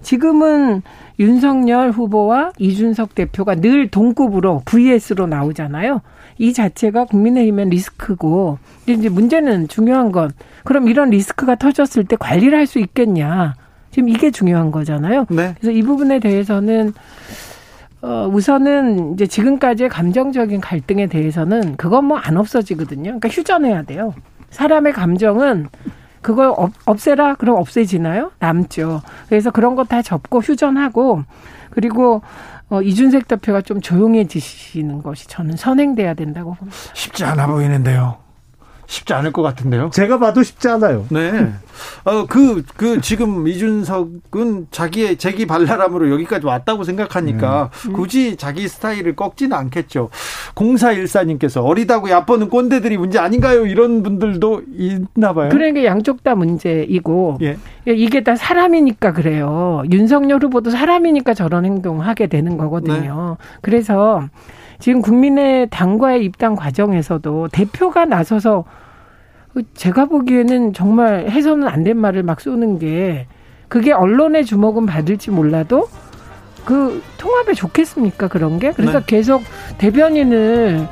지금은 0.02 0.82
윤석열 1.20 1.92
후보와 1.92 2.52
이준석 2.58 3.14
대표가 3.16 3.56
늘 3.56 3.90
동급으로 3.90 4.62
VS로 4.66 5.28
나오잖아요. 5.28 6.02
이 6.38 6.54
자체가 6.54 7.06
국민의힘은 7.06 7.70
리스크고 7.70 8.58
이제 8.88 9.10
문제는 9.10 9.68
중요한 9.68 10.12
건 10.12 10.32
그럼 10.64 10.88
이런 10.88 11.10
리스크가 11.12 11.56
터졌을 11.56 12.04
때 12.06 12.16
관리를 12.16 12.58
할 12.58 12.66
수 12.66 12.80
있겠냐. 12.80 13.54
지금 13.92 14.10
이게 14.10 14.32
중요한 14.32 14.72
거잖아요. 14.72 15.26
네. 15.30 15.56
그래서 15.60 15.72
이 15.72 15.82
부분에 15.84 16.20
대해서는 16.20 16.94
어, 18.02 18.28
우선은 18.32 19.14
이제 19.14 19.28
지금까지의 19.28 19.90
감정적인 19.90 20.60
갈등에 20.62 21.08
대해서는 21.08 21.76
그건 21.78 22.06
뭐 22.06 22.18
안 22.18 22.38
없어지거든요. 22.38 23.04
그러니까 23.20 23.30
휴전해야 23.30 23.84
돼요. 23.84 24.14
사람의 24.50 24.94
감정은 24.94 25.68
그걸 26.22 26.48
없, 26.56 26.72
없애라 26.86 27.36
그럼 27.36 27.58
없애지나요? 27.58 28.32
남죠. 28.40 29.02
그래서 29.30 29.52
그런 29.52 29.76
거 29.76 29.84
다 29.84 30.02
접고 30.02 30.40
휴전하고 30.40 31.24
그리고 31.70 32.22
어, 32.70 32.82
이준석 32.82 33.28
대표가 33.28 33.62
좀 33.62 33.82
조용해지시는 33.82 35.04
것이 35.04 35.28
저는 35.28 35.58
선행돼야 35.58 36.14
된다고 36.14 36.54
봅니다. 36.54 36.78
쉽지 36.94 37.24
않아 37.26 37.48
보이는데요. 37.48 38.18
쉽지 38.92 39.14
않을 39.14 39.32
것 39.32 39.42
같은데요. 39.42 39.90
제가 39.94 40.20
봐도 40.20 40.44
쉽지 40.44 40.68
않아요. 40.68 41.06
네. 41.10 41.54
어, 42.04 42.26
그, 42.26 42.62
그, 42.76 43.00
지금 43.00 43.48
이준석은 43.48 44.68
자기의 44.70 45.16
재기 45.16 45.48
발랄함으로 45.48 46.12
여기까지 46.12 46.46
왔다고 46.46 46.84
생각하니까 46.84 47.70
음. 47.88 47.94
굳이 47.94 48.36
자기 48.36 48.68
스타일을 48.68 49.16
꺾지는 49.16 49.56
않겠죠. 49.56 50.10
0414님께서 50.56 51.66
어리다고 51.66 52.10
얕보는 52.10 52.50
꼰대들이 52.50 52.98
문제 52.98 53.18
아닌가요? 53.18 53.66
이런 53.66 54.04
분들도 54.04 54.64
있나 54.78 55.32
봐요. 55.34 55.50
그러니까 55.50 55.86
양쪽 55.86 56.22
다 56.24 56.36
문제이고, 56.36 57.38
예. 57.44 57.58
이게 57.88 58.24
다 58.24 58.36
사람이니까 58.36 59.14
그래요. 59.14 59.84
윤석열 59.90 60.44
후보도 60.44 60.70
사람이니까 60.70 61.34
저런 61.34 61.64
행동하게 61.64 62.28
되는 62.28 62.58
거거든요. 62.58 63.38
네. 63.40 63.46
그래서 63.62 64.28
지금 64.82 65.02
국민의 65.02 65.70
당과의 65.70 66.26
입당 66.26 66.56
과정에서도 66.56 67.50
대표가 67.50 68.06
나서서 68.06 68.66
제가 69.76 70.06
보기에는 70.06 70.74
정말 70.74 71.30
해서는 71.30 71.68
안 71.68 71.84
된 71.84 71.98
말을 71.98 72.24
막 72.24 72.42
쏘는 72.42 72.80
게 72.80 73.28
그게 73.68 73.92
언론의 73.94 74.44
주목은 74.46 74.86
받을지 74.88 75.30
몰라도 75.32 75.88
그 76.66 77.02
통합에 77.18 77.54
좋겠습니까 77.54 78.28
그런 78.28 78.60
게 78.60 78.72
그래서 78.72 79.00
네. 79.00 79.06
계속 79.08 79.44
대변인을 79.78 80.88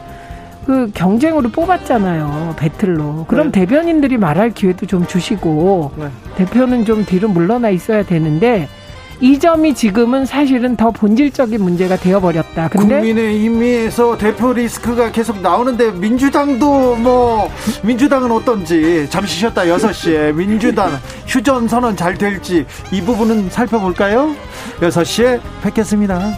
그 0.66 0.92
경쟁으로 0.94 1.50
뽑았잖아요 1.50 2.56
배틀로 2.58 3.26
그럼 3.28 3.52
네. 3.52 3.62
대변인들이 3.62 4.18
말할 4.18 4.52
기회도 4.52 4.86
좀 4.86 5.08
주시고 5.08 5.92
네. 5.98 6.08
대표는 6.36 6.86
좀 6.86 7.06
뒤로 7.06 7.28
물러나 7.28 7.70
있어야 7.70 8.04
되는데 8.04 8.68
이 9.22 9.38
점이 9.38 9.74
지금은 9.76 10.26
사실은 10.26 10.76
더 10.78 10.92
본질적인 10.92 11.62
문제가 11.62 11.98
되어버렸다. 11.98 12.70
근데 12.70 12.96
국민의힘에서 12.96 14.18
대표 14.18 14.54
리스크가 14.54 15.12
계속 15.12 15.42
나오는데 15.42 15.92
민주당도 15.92 16.96
뭐 16.96 17.52
민주당은 17.84 18.32
어떤지 18.32 19.08
잠시 19.10 19.40
쉬었다 19.40 19.64
6시에 19.64 20.34
민주당 20.34 20.98
휴전 21.28 21.68
선언 21.68 21.98
잘 21.98 22.18
될지 22.18 22.66
이 22.92 23.02
부분은 23.02 23.50
살펴볼까요? 23.50 24.34
6시에 24.80 25.42
뵙겠습니다. 25.64 26.38